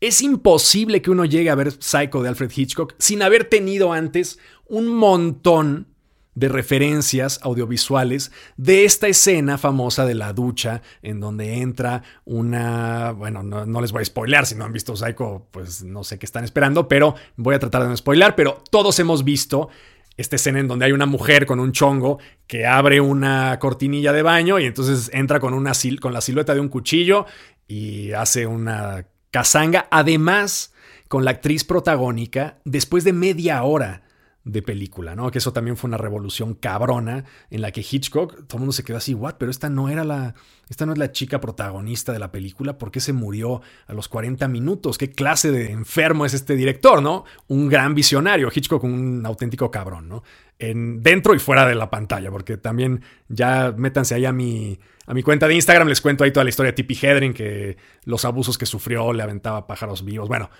Es 0.00 0.20
imposible 0.20 1.02
que 1.02 1.10
uno 1.10 1.24
llegue 1.24 1.50
a 1.50 1.54
ver 1.54 1.72
Psycho 1.72 2.22
de 2.22 2.28
Alfred 2.28 2.52
Hitchcock 2.54 2.94
sin 2.98 3.22
haber 3.22 3.44
tenido 3.44 3.92
antes 3.92 4.38
un 4.66 4.88
montón 4.88 5.88
de 6.34 6.48
referencias 6.48 7.40
audiovisuales 7.42 8.30
de 8.58 8.84
esta 8.84 9.08
escena 9.08 9.56
famosa 9.56 10.04
de 10.04 10.14
la 10.14 10.34
ducha 10.34 10.82
en 11.02 11.18
donde 11.18 11.60
entra 11.62 12.02
una, 12.26 13.12
bueno, 13.12 13.42
no, 13.42 13.80
les 13.80 13.90
voy 13.90 14.02
a 14.02 14.04
spoilear, 14.04 14.44
si 14.44 14.54
no 14.54 14.66
han 14.66 14.72
visto 14.72 14.94
Psycho, 14.94 15.46
pues 15.50 15.82
no 15.82 16.04
sé 16.04 16.18
qué 16.18 16.26
están 16.26 16.44
esperando, 16.44 16.88
pero 16.88 17.14
voy 17.36 17.54
a 17.54 17.58
tratar 17.58 17.82
de 17.82 17.88
no 17.88 17.96
spoilear, 17.96 18.36
pero 18.36 18.62
todos 18.70 18.98
hemos 18.98 19.24
visto 19.24 19.70
esta 20.16 20.36
escena 20.36 20.60
en 20.60 20.68
donde 20.68 20.86
hay 20.86 20.92
una 20.92 21.06
mujer 21.06 21.46
con 21.46 21.60
un 21.60 21.72
chongo 21.72 22.18
que 22.46 22.66
abre 22.66 23.00
una 23.00 23.58
cortinilla 23.58 24.12
de 24.12 24.22
baño 24.22 24.58
y 24.58 24.64
entonces 24.64 25.10
entra 25.12 25.40
con, 25.40 25.54
una, 25.54 25.72
con 26.00 26.12
la 26.12 26.20
silueta 26.20 26.54
de 26.54 26.60
un 26.60 26.68
cuchillo 26.68 27.26
y 27.68 28.12
hace 28.12 28.46
una 28.46 29.06
Kazanga, 29.30 29.88
además 29.90 30.72
con 31.08 31.24
la 31.24 31.32
actriz 31.32 31.64
protagónica, 31.64 32.58
después 32.64 33.04
de 33.04 33.12
media 33.12 33.62
hora 33.62 34.05
de 34.46 34.62
película, 34.62 35.16
¿no? 35.16 35.28
Que 35.32 35.38
eso 35.38 35.52
también 35.52 35.76
fue 35.76 35.88
una 35.88 35.98
revolución 35.98 36.54
cabrona 36.54 37.24
en 37.50 37.60
la 37.60 37.72
que 37.72 37.80
Hitchcock, 37.80 38.46
todo 38.46 38.58
el 38.58 38.60
mundo 38.60 38.72
se 38.72 38.84
quedó 38.84 38.96
así, 38.96 39.12
what, 39.12 39.34
pero 39.38 39.50
esta 39.50 39.68
no 39.68 39.88
era 39.88 40.04
la, 40.04 40.36
esta 40.68 40.86
no 40.86 40.92
es 40.92 40.98
la 40.98 41.10
chica 41.10 41.40
protagonista 41.40 42.12
de 42.12 42.20
la 42.20 42.30
película, 42.30 42.78
¿por 42.78 42.92
qué 42.92 43.00
se 43.00 43.12
murió 43.12 43.60
a 43.88 43.92
los 43.92 44.06
40 44.08 44.46
minutos? 44.46 44.98
¿Qué 44.98 45.10
clase 45.10 45.50
de 45.50 45.72
enfermo 45.72 46.24
es 46.24 46.32
este 46.32 46.54
director, 46.54 47.02
no? 47.02 47.24
Un 47.48 47.68
gran 47.68 47.96
visionario, 47.96 48.48
Hitchcock 48.54 48.84
un 48.84 49.26
auténtico 49.26 49.68
cabrón, 49.68 50.08
¿no? 50.08 50.22
En, 50.60 51.02
dentro 51.02 51.34
y 51.34 51.40
fuera 51.40 51.66
de 51.66 51.74
la 51.74 51.90
pantalla, 51.90 52.30
porque 52.30 52.56
también 52.56 53.02
ya 53.28 53.74
métanse 53.76 54.14
ahí 54.14 54.26
a 54.26 54.32
mi, 54.32 54.78
a 55.06 55.12
mi 55.12 55.24
cuenta 55.24 55.48
de 55.48 55.56
Instagram, 55.56 55.88
les 55.88 56.00
cuento 56.00 56.22
ahí 56.22 56.30
toda 56.30 56.44
la 56.44 56.50
historia 56.50 56.70
de 56.70 56.76
Tippi 56.76 56.96
Hedren, 57.02 57.34
que 57.34 57.76
los 58.04 58.24
abusos 58.24 58.56
que 58.56 58.66
sufrió, 58.66 59.12
le 59.12 59.24
aventaba 59.24 59.66
pájaros 59.66 60.04
vivos, 60.04 60.28
bueno, 60.28 60.50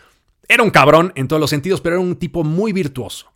era 0.49 0.65
un 0.65 0.71
cabrón 0.71 1.13
en 1.15 1.29
todos 1.29 1.41
los 1.41 1.51
sentidos, 1.51 1.81
pero 1.81 1.97
era 1.97 2.05
un 2.05 2.17
tipo 2.17 2.43
muy 2.43 2.73
virtuoso 2.73 3.36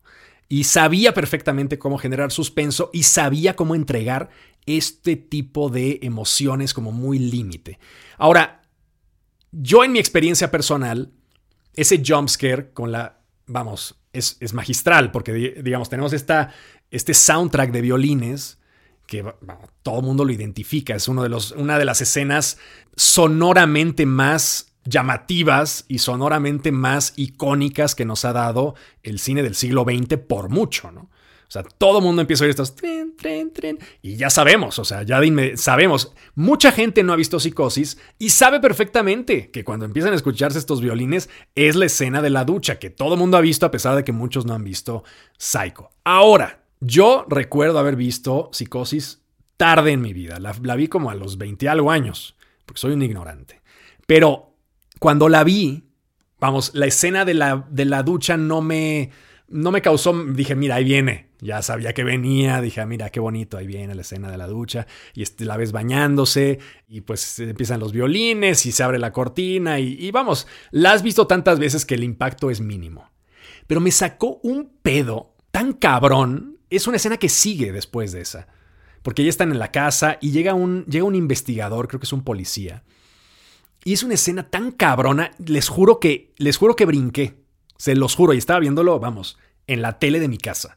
y 0.52 0.64
sabía 0.64 1.14
perfectamente 1.14 1.78
cómo 1.78 1.96
generar 1.96 2.32
suspenso 2.32 2.90
y 2.92 3.04
sabía 3.04 3.54
cómo 3.54 3.76
entregar 3.76 4.30
este 4.66 5.14
tipo 5.14 5.70
de 5.70 6.00
emociones 6.02 6.74
como 6.74 6.90
muy 6.90 7.20
límite. 7.20 7.78
Ahora, 8.18 8.60
yo 9.52 9.84
en 9.84 9.92
mi 9.92 10.00
experiencia 10.00 10.50
personal, 10.50 11.12
ese 11.72 12.02
jumpscare 12.04 12.72
con 12.72 12.90
la, 12.90 13.20
vamos, 13.46 13.94
es, 14.12 14.52
magistral, 14.52 15.12
porque 15.12 15.62
digamos, 15.62 15.88
tenemos 15.88 16.12
esta, 16.12 16.52
este 16.90 17.14
soundtrack 17.14 17.70
de 17.70 17.82
violines 17.82 18.58
que 19.06 19.24
todo 19.84 20.00
el 20.00 20.04
mundo 20.04 20.24
lo 20.24 20.32
identifica, 20.32 20.96
es 20.96 21.06
uno 21.06 21.22
de 21.22 21.28
los, 21.28 21.52
una 21.52 21.78
de 21.78 21.84
las 21.84 22.00
escenas 22.00 22.58
sonoramente 22.96 24.04
más 24.04 24.69
llamativas 24.90 25.84
y 25.88 25.98
sonoramente 25.98 26.72
más 26.72 27.14
icónicas 27.16 27.94
que 27.94 28.04
nos 28.04 28.24
ha 28.24 28.32
dado 28.32 28.74
el 29.02 29.18
cine 29.18 29.42
del 29.42 29.54
siglo 29.54 29.84
XX 29.84 30.18
por 30.18 30.50
mucho, 30.50 30.90
¿no? 30.90 31.08
O 31.50 31.52
sea, 31.52 31.64
todo 31.64 31.98
el 31.98 32.04
mundo 32.04 32.22
empieza 32.22 32.44
a 32.44 32.46
oír 32.46 32.50
estos 32.50 32.76
tren, 32.76 33.16
tren, 33.16 33.52
tren. 33.52 33.78
Y 34.02 34.14
ya 34.14 34.30
sabemos, 34.30 34.78
o 34.78 34.84
sea, 34.84 35.02
ya 35.02 35.20
sabemos. 35.56 36.14
Mucha 36.36 36.70
gente 36.70 37.02
no 37.02 37.12
ha 37.12 37.16
visto 37.16 37.40
psicosis 37.40 37.98
y 38.20 38.30
sabe 38.30 38.60
perfectamente 38.60 39.50
que 39.50 39.64
cuando 39.64 39.84
empiezan 39.84 40.12
a 40.12 40.16
escucharse 40.16 40.60
estos 40.60 40.80
violines 40.80 41.28
es 41.56 41.74
la 41.74 41.86
escena 41.86 42.22
de 42.22 42.30
la 42.30 42.44
ducha 42.44 42.78
que 42.78 42.90
todo 42.90 43.14
el 43.14 43.18
mundo 43.18 43.36
ha 43.36 43.40
visto 43.40 43.66
a 43.66 43.72
pesar 43.72 43.96
de 43.96 44.04
que 44.04 44.12
muchos 44.12 44.46
no 44.46 44.54
han 44.54 44.62
visto 44.62 45.02
Psycho. 45.38 45.90
Ahora, 46.04 46.62
yo 46.78 47.26
recuerdo 47.28 47.80
haber 47.80 47.96
visto 47.96 48.50
psicosis 48.52 49.20
tarde 49.56 49.90
en 49.90 50.02
mi 50.02 50.12
vida. 50.12 50.38
La, 50.38 50.54
la 50.62 50.76
vi 50.76 50.86
como 50.86 51.10
a 51.10 51.16
los 51.16 51.36
20 51.36 51.68
algo 51.68 51.90
años, 51.90 52.36
porque 52.64 52.80
soy 52.80 52.92
un 52.92 53.02
ignorante. 53.02 53.60
Pero 54.06 54.49
cuando 55.00 55.28
la 55.28 55.42
vi, 55.42 55.88
vamos, 56.38 56.72
la 56.74 56.86
escena 56.86 57.24
de 57.24 57.34
la, 57.34 57.66
de 57.70 57.86
la 57.86 58.04
ducha 58.04 58.36
no 58.36 58.60
me, 58.60 59.10
no 59.48 59.72
me 59.72 59.82
causó, 59.82 60.12
dije, 60.26 60.54
mira, 60.54 60.76
ahí 60.76 60.84
viene. 60.84 61.30
Ya 61.40 61.62
sabía 61.62 61.94
que 61.94 62.04
venía, 62.04 62.60
dije, 62.60 62.82
ah, 62.82 62.86
mira, 62.86 63.08
qué 63.08 63.18
bonito, 63.18 63.56
ahí 63.56 63.66
viene 63.66 63.94
la 63.94 64.02
escena 64.02 64.30
de 64.30 64.36
la 64.36 64.46
ducha, 64.46 64.86
y 65.14 65.22
este, 65.22 65.46
la 65.46 65.56
ves 65.56 65.72
bañándose, 65.72 66.58
y 66.86 67.00
pues 67.00 67.38
empiezan 67.38 67.80
los 67.80 67.92
violines, 67.92 68.66
y 68.66 68.72
se 68.72 68.82
abre 68.82 68.98
la 68.98 69.10
cortina, 69.10 69.80
y, 69.80 70.10
vamos, 70.10 70.46
la 70.70 70.92
has 70.92 71.02
visto 71.02 71.26
tantas 71.26 71.58
veces 71.58 71.86
que 71.86 71.94
el 71.94 72.04
impacto 72.04 72.50
es 72.50 72.60
mínimo. 72.60 73.10
Pero 73.66 73.80
me 73.80 73.90
sacó 73.90 74.38
un 74.42 74.70
pedo 74.82 75.34
tan 75.50 75.72
cabrón, 75.72 76.58
es 76.68 76.86
una 76.86 76.98
escena 76.98 77.16
que 77.16 77.30
sigue 77.30 77.72
después 77.72 78.12
de 78.12 78.20
esa, 78.20 78.48
porque 79.00 79.24
ya 79.24 79.30
están 79.30 79.50
en 79.50 79.58
la 79.58 79.72
casa, 79.72 80.18
y 80.20 80.32
llega 80.32 80.52
un, 80.52 80.84
llega 80.84 81.06
un 81.06 81.14
investigador, 81.14 81.88
creo 81.88 82.00
que 82.00 82.06
es 82.06 82.12
un 82.12 82.22
policía, 82.22 82.84
y 83.84 83.92
es 83.92 84.02
una 84.02 84.14
escena 84.14 84.50
tan 84.50 84.72
cabrona, 84.72 85.32
les 85.38 85.68
juro 85.68 86.00
que, 86.00 86.32
les 86.36 86.56
juro 86.56 86.76
que 86.76 86.86
brinqué. 86.86 87.36
Se 87.76 87.94
los 87.94 88.14
juro, 88.14 88.34
y 88.34 88.38
estaba 88.38 88.60
viéndolo, 88.60 88.98
vamos, 89.00 89.38
en 89.66 89.82
la 89.82 89.98
tele 89.98 90.20
de 90.20 90.28
mi 90.28 90.38
casa. 90.38 90.76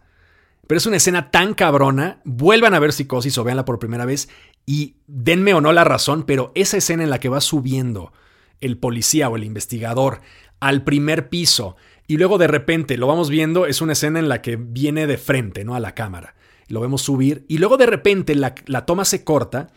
Pero 0.68 0.78
es 0.78 0.86
una 0.86 0.98
escena 0.98 1.30
tan 1.30 1.54
cabrona, 1.54 2.22
vuelvan 2.24 2.74
a 2.74 2.80
ver 2.80 2.94
Psicosis 2.94 3.38
o 3.38 3.44
véanla 3.44 3.66
por 3.66 3.80
primera 3.80 4.06
vez 4.06 4.30
y 4.66 4.96
denme 5.08 5.54
o 5.54 5.60
no 5.60 5.74
la 5.74 5.84
razón, 5.84 6.24
pero 6.24 6.54
esa 6.56 6.78
escena 6.78 7.04
en 7.04 7.10
la 7.10 7.20
que 7.20 7.28
va 7.28 7.42
subiendo 7.42 8.14
el 8.62 8.78
policía 8.78 9.28
o 9.28 9.36
el 9.36 9.44
investigador 9.44 10.22
al 10.62 10.86
primer 10.86 11.28
piso 11.28 11.76
y 12.08 12.16
luego 12.16 12.38
de 12.38 12.48
repente 12.48 12.98
lo 12.98 13.08
vamos 13.08 13.30
viendo, 13.30 13.66
es 13.66 13.82
una 13.82 13.94
escena 13.94 14.20
en 14.20 14.30
la 14.30 14.42
que 14.42 14.56
viene 14.56 15.06
de 15.06 15.18
frente, 15.18 15.66
¿no? 15.66 15.76
A 15.76 15.82
la 15.82 15.96
cámara. 15.96 16.36
Lo 16.68 16.80
vemos 16.80 17.02
subir 17.02 17.46
y 17.50 17.58
luego 17.58 17.76
de 17.76 17.86
repente 17.86 18.36
la, 18.36 18.56
la 18.66 18.86
toma 18.86 19.04
se 19.04 19.26
corta 19.26 19.72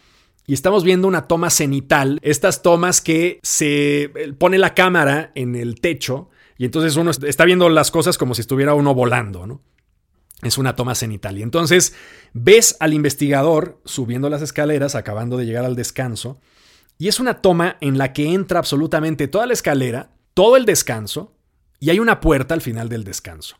y 0.46 0.54
estamos 0.54 0.84
viendo 0.84 1.08
una 1.08 1.26
toma 1.26 1.50
cenital, 1.50 2.20
estas 2.22 2.62
tomas 2.62 3.00
que 3.00 3.40
se 3.42 4.04
eh, 4.04 4.32
pone 4.38 4.58
la 4.58 4.74
cámara 4.74 5.32
en 5.34 5.56
el 5.56 5.80
techo 5.80 6.30
y 6.58 6.64
entonces 6.64 6.96
uno 6.96 7.10
está 7.10 7.44
viendo 7.44 7.68
las 7.68 7.90
cosas 7.90 8.16
como 8.16 8.34
si 8.34 8.40
estuviera 8.40 8.74
uno 8.74 8.94
volando, 8.94 9.46
¿no? 9.46 9.60
Es 10.42 10.58
una 10.58 10.76
toma 10.76 10.94
cenital. 10.94 11.38
Y 11.38 11.42
entonces 11.42 11.94
ves 12.32 12.76
al 12.80 12.94
investigador 12.94 13.80
subiendo 13.84 14.28
las 14.30 14.42
escaleras, 14.42 14.94
acabando 14.94 15.36
de 15.36 15.46
llegar 15.46 15.64
al 15.64 15.76
descanso, 15.76 16.40
y 16.98 17.08
es 17.08 17.20
una 17.20 17.42
toma 17.42 17.76
en 17.80 17.98
la 17.98 18.12
que 18.12 18.32
entra 18.32 18.58
absolutamente 18.58 19.28
toda 19.28 19.46
la 19.46 19.52
escalera, 19.52 20.10
todo 20.34 20.56
el 20.56 20.64
descanso, 20.64 21.34
y 21.78 21.90
hay 21.90 21.98
una 21.98 22.20
puerta 22.20 22.54
al 22.54 22.62
final 22.62 22.88
del 22.88 23.04
descanso. 23.04 23.58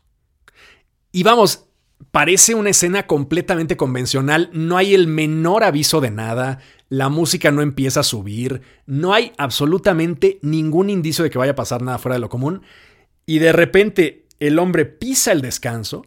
Y 1.11 1.23
vamos, 1.23 1.66
parece 2.11 2.55
una 2.55 2.69
escena 2.69 3.07
completamente 3.07 3.77
convencional, 3.77 4.49
no 4.53 4.77
hay 4.77 4.93
el 4.93 5.07
menor 5.07 5.63
aviso 5.63 6.01
de 6.01 6.11
nada, 6.11 6.59
la 6.89 7.09
música 7.09 7.51
no 7.51 7.61
empieza 7.61 8.01
a 8.01 8.03
subir, 8.03 8.61
no 8.85 9.13
hay 9.13 9.33
absolutamente 9.37 10.39
ningún 10.41 10.89
indicio 10.89 11.23
de 11.23 11.29
que 11.29 11.37
vaya 11.37 11.51
a 11.51 11.55
pasar 11.55 11.81
nada 11.81 11.97
fuera 11.97 12.15
de 12.15 12.21
lo 12.21 12.29
común, 12.29 12.61
y 13.25 13.39
de 13.39 13.51
repente 13.51 14.25
el 14.39 14.59
hombre 14.59 14.85
pisa 14.85 15.31
el 15.31 15.41
descanso, 15.41 16.05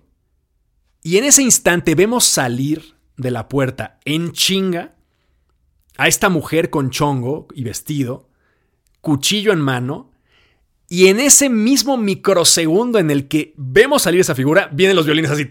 y 1.02 1.16
en 1.16 1.24
ese 1.24 1.42
instante 1.42 1.94
vemos 1.94 2.24
salir 2.24 2.94
de 3.16 3.30
la 3.30 3.48
puerta 3.48 3.98
en 4.04 4.32
chinga 4.32 4.96
a 5.96 6.08
esta 6.08 6.28
mujer 6.28 6.70
con 6.70 6.90
chongo 6.90 7.48
y 7.54 7.64
vestido, 7.64 8.30
cuchillo 9.00 9.52
en 9.52 9.60
mano, 9.60 10.09
y 10.92 11.06
en 11.06 11.20
ese 11.20 11.48
mismo 11.48 11.96
microsegundo 11.96 12.98
en 12.98 13.12
el 13.12 13.28
que 13.28 13.54
vemos 13.56 14.02
salir 14.02 14.20
esa 14.20 14.34
figura, 14.34 14.68
vienen 14.72 14.96
los 14.96 15.06
violines 15.06 15.30
así. 15.30 15.48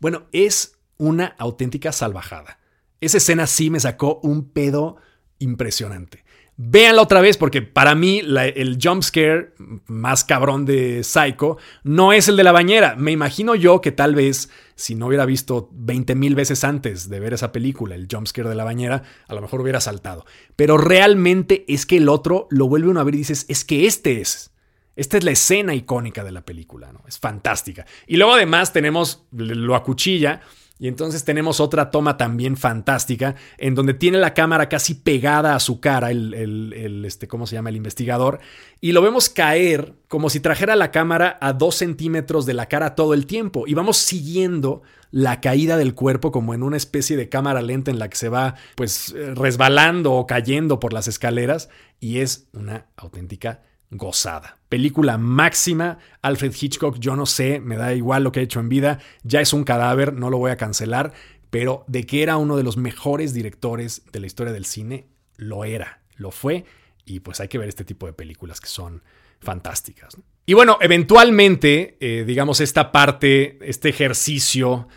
Bueno, 0.00 0.22
es 0.32 0.78
una 0.96 1.34
auténtica 1.38 1.92
salvajada. 1.92 2.58
Esa 3.02 3.18
escena 3.18 3.46
sí 3.46 3.68
me 3.68 3.78
sacó 3.78 4.18
un 4.22 4.48
pedo 4.48 4.96
impresionante. 5.38 6.24
Véanla 6.62 7.00
otra 7.00 7.22
vez 7.22 7.38
porque 7.38 7.62
para 7.62 7.94
mí 7.94 8.20
el 8.20 8.78
jump 8.82 9.02
scare 9.02 9.54
más 9.86 10.24
cabrón 10.24 10.66
de 10.66 11.02
Psycho 11.02 11.56
no 11.84 12.12
es 12.12 12.28
el 12.28 12.36
de 12.36 12.44
la 12.44 12.52
bañera. 12.52 12.96
Me 12.96 13.12
imagino 13.12 13.54
yo 13.54 13.80
que 13.80 13.92
tal 13.92 14.14
vez 14.14 14.50
si 14.74 14.94
no 14.94 15.06
hubiera 15.06 15.24
visto 15.24 15.70
20 15.72 16.14
mil 16.16 16.34
veces 16.34 16.62
antes 16.62 17.08
de 17.08 17.18
ver 17.18 17.32
esa 17.32 17.50
película, 17.50 17.94
el 17.94 18.08
jump 18.12 18.26
scare 18.26 18.50
de 18.50 18.54
la 18.54 18.64
bañera, 18.64 19.04
a 19.26 19.34
lo 19.34 19.40
mejor 19.40 19.62
hubiera 19.62 19.80
saltado. 19.80 20.26
Pero 20.54 20.76
realmente 20.76 21.64
es 21.66 21.86
que 21.86 21.96
el 21.96 22.10
otro 22.10 22.46
lo 22.50 22.68
vuelve 22.68 22.90
uno 22.90 23.00
a 23.00 23.04
ver 23.04 23.14
y 23.14 23.18
dices, 23.18 23.46
es 23.48 23.64
que 23.64 23.86
este 23.86 24.20
es. 24.20 24.52
Esta 24.96 25.16
es 25.16 25.24
la 25.24 25.30
escena 25.30 25.74
icónica 25.74 26.24
de 26.24 26.32
la 26.32 26.44
película, 26.44 26.92
¿no? 26.92 27.02
Es 27.08 27.18
fantástica. 27.18 27.86
Y 28.06 28.18
luego 28.18 28.34
además 28.34 28.74
tenemos, 28.74 29.24
lo 29.32 29.74
acuchilla 29.74 30.42
Y 30.80 30.88
entonces 30.88 31.24
tenemos 31.24 31.60
otra 31.60 31.90
toma 31.90 32.16
también 32.16 32.56
fantástica, 32.56 33.34
en 33.58 33.74
donde 33.74 33.92
tiene 33.92 34.16
la 34.16 34.32
cámara 34.32 34.70
casi 34.70 34.94
pegada 34.94 35.54
a 35.54 35.60
su 35.60 35.78
cara, 35.78 36.10
el, 36.10 37.04
este, 37.04 37.28
¿cómo 37.28 37.46
se 37.46 37.54
llama? 37.54 37.68
El 37.68 37.76
investigador, 37.76 38.40
y 38.80 38.92
lo 38.92 39.02
vemos 39.02 39.28
caer 39.28 39.92
como 40.08 40.30
si 40.30 40.40
trajera 40.40 40.76
la 40.76 40.90
cámara 40.90 41.36
a 41.42 41.52
dos 41.52 41.74
centímetros 41.74 42.46
de 42.46 42.54
la 42.54 42.64
cara 42.64 42.94
todo 42.94 43.12
el 43.12 43.26
tiempo. 43.26 43.64
Y 43.66 43.74
vamos 43.74 43.98
siguiendo 43.98 44.80
la 45.10 45.42
caída 45.42 45.76
del 45.76 45.94
cuerpo 45.94 46.32
como 46.32 46.54
en 46.54 46.62
una 46.62 46.78
especie 46.78 47.18
de 47.18 47.28
cámara 47.28 47.60
lenta 47.60 47.90
en 47.90 47.98
la 47.98 48.08
que 48.08 48.16
se 48.16 48.30
va 48.30 48.54
pues 48.74 49.14
resbalando 49.34 50.14
o 50.14 50.26
cayendo 50.26 50.80
por 50.80 50.94
las 50.94 51.08
escaleras 51.08 51.68
y 51.98 52.20
es 52.20 52.48
una 52.54 52.86
auténtica 52.96 53.60
gozada. 53.90 54.58
Película 54.68 55.18
máxima, 55.18 55.98
Alfred 56.22 56.54
Hitchcock, 56.58 56.98
yo 56.98 57.16
no 57.16 57.26
sé, 57.26 57.60
me 57.60 57.76
da 57.76 57.92
igual 57.94 58.24
lo 58.24 58.32
que 58.32 58.40
ha 58.40 58.44
hecho 58.44 58.60
en 58.60 58.68
vida, 58.68 58.98
ya 59.22 59.40
es 59.40 59.52
un 59.52 59.64
cadáver, 59.64 60.12
no 60.12 60.30
lo 60.30 60.38
voy 60.38 60.52
a 60.52 60.56
cancelar, 60.56 61.12
pero 61.50 61.84
de 61.88 62.06
que 62.06 62.22
era 62.22 62.36
uno 62.36 62.56
de 62.56 62.62
los 62.62 62.76
mejores 62.76 63.34
directores 63.34 64.02
de 64.12 64.20
la 64.20 64.26
historia 64.26 64.52
del 64.52 64.64
cine, 64.64 65.08
lo 65.36 65.64
era, 65.64 66.02
lo 66.16 66.30
fue, 66.30 66.64
y 67.04 67.20
pues 67.20 67.40
hay 67.40 67.48
que 67.48 67.58
ver 67.58 67.68
este 67.68 67.84
tipo 67.84 68.06
de 68.06 68.12
películas 68.12 68.60
que 68.60 68.68
son 68.68 69.02
fantásticas. 69.40 70.16
Y 70.46 70.54
bueno, 70.54 70.78
eventualmente, 70.80 71.96
eh, 72.00 72.24
digamos, 72.26 72.60
esta 72.60 72.92
parte, 72.92 73.58
este 73.62 73.88
ejercicio 73.88 74.88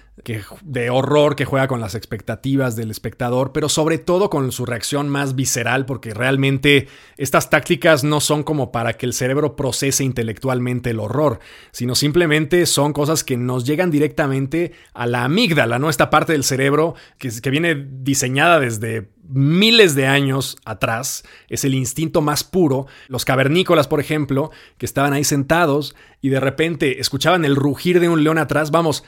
de 0.62 0.90
horror 0.92 1.36
que 1.36 1.46
juega 1.46 1.68
con 1.68 1.82
las 1.82 1.96
expectativas 1.96 2.76
del 2.76 2.92
espectador, 2.92 3.52
pero 3.52 3.68
sobre 3.68 3.98
todo 3.98 4.30
con 4.30 4.52
su 4.52 4.66
reacción 4.66 5.10
más 5.10 5.36
visceral, 5.36 5.86
porque 5.86 6.14
realmente 6.14 6.88
estas 7.18 7.50
tácticas 7.50 8.04
no 8.04 8.20
son 8.20 8.44
como 8.44 8.72
para 8.72 8.94
que 8.94 9.08
el 9.08 9.14
cerebro 9.14 9.56
procese 9.56 10.04
intelectualmente 10.04 10.92
el 10.92 11.00
horror, 11.00 11.40
sino 11.72 11.96
simplemente 11.96 12.68
son 12.68 12.94
cosas 12.94 13.24
que 13.24 13.38
nos 13.38 13.66
llegan 13.66 13.90
directamente 13.90 14.74
a 14.94 15.08
la 15.08 15.24
amígdala, 15.24 15.80
¿no? 15.80 15.90
Esta 15.90 16.12
parte 16.12 16.34
del 16.34 16.44
cerebro 16.44 16.94
que, 17.18 17.30
que 17.42 17.50
viene 17.50 17.74
diseñada 17.76 18.60
desde 18.60 19.10
miles 19.28 19.96
de 19.96 20.06
años 20.06 20.58
atrás, 20.66 21.24
es 21.50 21.64
el 21.64 21.74
instinto 21.74 22.22
más 22.22 22.44
puro. 22.44 22.88
Los 23.08 23.26
cavernícolas, 23.26 23.88
por 23.88 24.00
ejemplo, 24.00 24.52
que 24.78 24.86
estaban 24.86 25.14
ahí 25.14 25.24
sentados 25.24 25.96
y 26.22 26.30
de 26.30 26.40
repente 26.40 27.00
escuchaban 27.00 27.46
el 27.46 27.56
rugir 27.56 28.00
de 28.00 28.10
un 28.10 28.24
león 28.24 28.38
atrás, 28.38 28.70
vamos, 28.70 29.04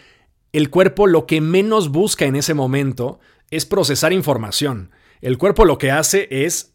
el 0.57 0.69
cuerpo 0.69 1.07
lo 1.07 1.25
que 1.25 1.41
menos 1.41 1.89
busca 1.89 2.25
en 2.25 2.35
ese 2.35 2.53
momento 2.53 3.19
es 3.51 3.65
procesar 3.65 4.13
información. 4.13 4.91
El 5.21 5.37
cuerpo 5.37 5.65
lo 5.65 5.77
que 5.77 5.91
hace 5.91 6.27
es 6.29 6.71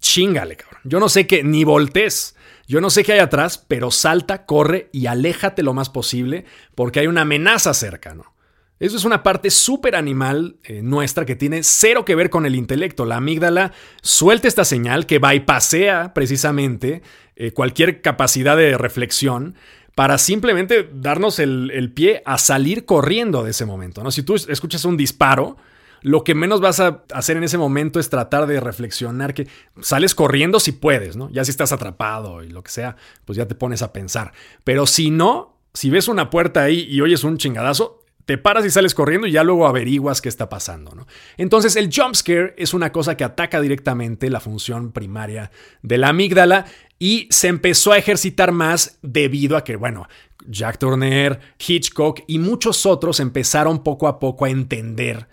chingale, 0.00 0.56
cabrón. 0.56 0.80
Yo 0.84 1.00
no 1.00 1.08
sé 1.08 1.26
qué, 1.26 1.44
ni 1.44 1.64
voltees. 1.64 2.34
Yo 2.66 2.80
no 2.80 2.90
sé 2.90 3.04
qué 3.04 3.12
hay 3.12 3.18
atrás, 3.20 3.64
pero 3.68 3.90
salta, 3.90 4.46
corre 4.46 4.88
y 4.92 5.06
aléjate 5.06 5.62
lo 5.62 5.74
más 5.74 5.90
posible 5.90 6.44
porque 6.74 7.00
hay 7.00 7.06
una 7.06 7.22
amenaza 7.22 7.72
cerca, 7.74 8.14
¿no? 8.14 8.34
Eso 8.80 8.96
es 8.96 9.04
una 9.04 9.22
parte 9.22 9.50
súper 9.50 9.94
animal 9.94 10.56
eh, 10.64 10.82
nuestra 10.82 11.24
que 11.24 11.36
tiene 11.36 11.62
cero 11.62 12.04
que 12.04 12.16
ver 12.16 12.28
con 12.28 12.44
el 12.44 12.56
intelecto. 12.56 13.04
La 13.04 13.16
amígdala 13.16 13.72
suelta 14.02 14.48
esta 14.48 14.64
señal 14.64 15.06
que 15.06 15.20
bypassea 15.20 16.12
precisamente 16.12 17.02
eh, 17.36 17.52
cualquier 17.52 18.02
capacidad 18.02 18.56
de 18.56 18.76
reflexión 18.76 19.54
para 19.94 20.18
simplemente 20.18 20.88
darnos 20.92 21.38
el, 21.38 21.92
pie 21.94 22.22
a 22.26 22.38
salir 22.38 22.84
corriendo 22.84 23.44
de 23.44 23.50
ese 23.50 23.64
momento. 23.64 24.02
¿no? 24.02 24.10
Si 24.10 24.22
tú 24.22 24.34
escuchas 24.34 24.84
un 24.84 24.96
disparo, 24.96 25.56
lo 26.02 26.24
que 26.24 26.34
menos 26.34 26.60
vas 26.60 26.80
a 26.80 27.02
hacer 27.12 27.36
en 27.36 27.44
ese 27.44 27.58
momento 27.58 27.98
es 27.98 28.10
tratar 28.10 28.46
de 28.46 28.60
reflexionar 28.60 29.32
que 29.32 29.48
sales 29.80 30.14
corriendo 30.14 30.60
si 30.60 30.72
puedes, 30.72 31.16
¿no? 31.16 31.30
Ya 31.30 31.44
si 31.46 31.50
estás 31.50 31.72
atrapado 31.72 32.42
y 32.42 32.50
lo 32.50 32.62
que 32.62 32.70
sea, 32.70 32.96
pues 33.24 33.38
ya 33.38 33.48
te 33.48 33.54
pones 33.54 33.80
a 33.80 33.94
pensar. 33.94 34.32
Pero 34.64 34.86
si 34.86 35.10
no, 35.10 35.56
si 35.72 35.88
ves 35.88 36.08
una 36.08 36.28
puerta 36.28 36.62
ahí 36.62 36.86
y 36.90 37.00
oyes 37.00 37.24
un 37.24 37.38
chingadazo, 37.38 38.03
te 38.26 38.38
paras 38.38 38.64
y 38.64 38.70
sales 38.70 38.94
corriendo 38.94 39.26
y 39.26 39.32
ya 39.32 39.44
luego 39.44 39.66
averiguas 39.66 40.20
qué 40.20 40.28
está 40.28 40.48
pasando. 40.48 40.92
¿no? 40.94 41.06
Entonces 41.36 41.76
el 41.76 41.90
jump 41.94 42.14
scare 42.14 42.54
es 42.56 42.74
una 42.74 42.92
cosa 42.92 43.16
que 43.16 43.24
ataca 43.24 43.60
directamente 43.60 44.30
la 44.30 44.40
función 44.40 44.92
primaria 44.92 45.50
de 45.82 45.98
la 45.98 46.08
amígdala 46.08 46.66
y 46.98 47.28
se 47.30 47.48
empezó 47.48 47.92
a 47.92 47.98
ejercitar 47.98 48.52
más 48.52 48.98
debido 49.02 49.56
a 49.56 49.64
que, 49.64 49.76
bueno, 49.76 50.08
Jack 50.46 50.78
Turner, 50.78 51.40
Hitchcock 51.58 52.20
y 52.26 52.38
muchos 52.38 52.86
otros 52.86 53.20
empezaron 53.20 53.82
poco 53.82 54.08
a 54.08 54.18
poco 54.18 54.44
a 54.44 54.50
entender 54.50 55.26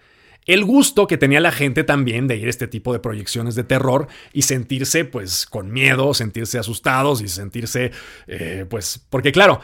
el 0.46 0.66
gusto 0.66 1.08
que 1.08 1.18
tenía 1.18 1.40
la 1.40 1.52
gente 1.52 1.84
también 1.84 2.28
de 2.28 2.36
ir 2.36 2.48
a 2.48 2.50
este 2.50 2.68
tipo 2.68 2.94
de 2.94 3.00
proyecciones 3.00 3.56
de 3.56 3.64
terror 3.64 4.08
y 4.34 4.42
sentirse 4.42 5.06
pues 5.06 5.46
con 5.46 5.72
miedo, 5.72 6.14
sentirse 6.14 6.58
asustados 6.58 7.22
y 7.22 7.28
sentirse 7.28 7.92
eh, 8.28 8.66
pues 8.70 9.06
porque 9.10 9.32
claro, 9.32 9.62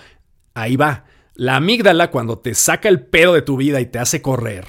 ahí 0.54 0.76
va 0.76 1.06
la 1.38 1.56
amígdala, 1.58 2.10
cuando 2.10 2.40
te 2.40 2.56
saca 2.56 2.90
el 2.90 3.00
pedo 3.00 3.36
de 3.36 3.44
tu 3.44 3.58
vida 3.58 3.80
y 3.80 3.86
te 3.86 4.00
hace 4.00 4.24
correr, 4.24 4.66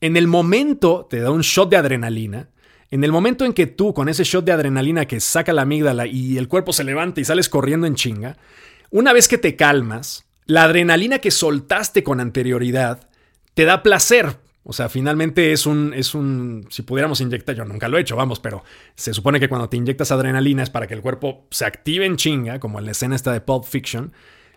en 0.00 0.16
el 0.16 0.26
momento 0.26 1.06
te 1.08 1.20
da 1.20 1.30
un 1.30 1.42
shot 1.42 1.70
de 1.70 1.76
adrenalina. 1.76 2.50
En 2.90 3.04
el 3.04 3.12
momento 3.12 3.44
en 3.44 3.52
que 3.52 3.66
tú, 3.66 3.94
con 3.94 4.08
ese 4.08 4.24
shot 4.24 4.44
de 4.44 4.52
adrenalina 4.52 5.06
que 5.06 5.20
saca 5.20 5.52
la 5.52 5.62
amígdala 5.62 6.06
y 6.06 6.36
el 6.36 6.48
cuerpo 6.48 6.72
se 6.72 6.84
levanta 6.84 7.20
y 7.20 7.24
sales 7.24 7.48
corriendo 7.48 7.86
en 7.86 7.94
chinga, 7.94 8.36
una 8.90 9.12
vez 9.12 9.28
que 9.28 9.38
te 9.38 9.54
calmas, 9.56 10.24
la 10.46 10.64
adrenalina 10.64 11.20
que 11.20 11.30
soltaste 11.30 12.02
con 12.02 12.18
anterioridad 12.18 13.08
te 13.54 13.64
da 13.64 13.82
placer. 13.82 14.38
O 14.64 14.72
sea, 14.72 14.88
finalmente 14.88 15.52
es 15.52 15.66
un, 15.66 15.94
es 15.94 16.14
un, 16.14 16.66
si 16.70 16.82
pudiéramos 16.82 17.20
inyectar, 17.20 17.54
yo 17.54 17.64
nunca 17.64 17.88
lo 17.88 17.96
he 17.96 18.00
hecho, 18.00 18.16
vamos, 18.16 18.40
pero 18.40 18.64
se 18.96 19.14
supone 19.14 19.38
que 19.38 19.48
cuando 19.48 19.68
te 19.68 19.76
inyectas 19.76 20.10
adrenalina 20.10 20.62
es 20.62 20.70
para 20.70 20.86
que 20.86 20.94
el 20.94 21.00
cuerpo 21.00 21.46
se 21.50 21.64
active 21.64 22.06
en 22.06 22.16
chinga, 22.16 22.58
como 22.58 22.78
en 22.78 22.86
la 22.86 22.90
escena 22.90 23.14
esta 23.14 23.32
de 23.32 23.40
Pulp 23.40 23.64
Fiction, 23.64 24.12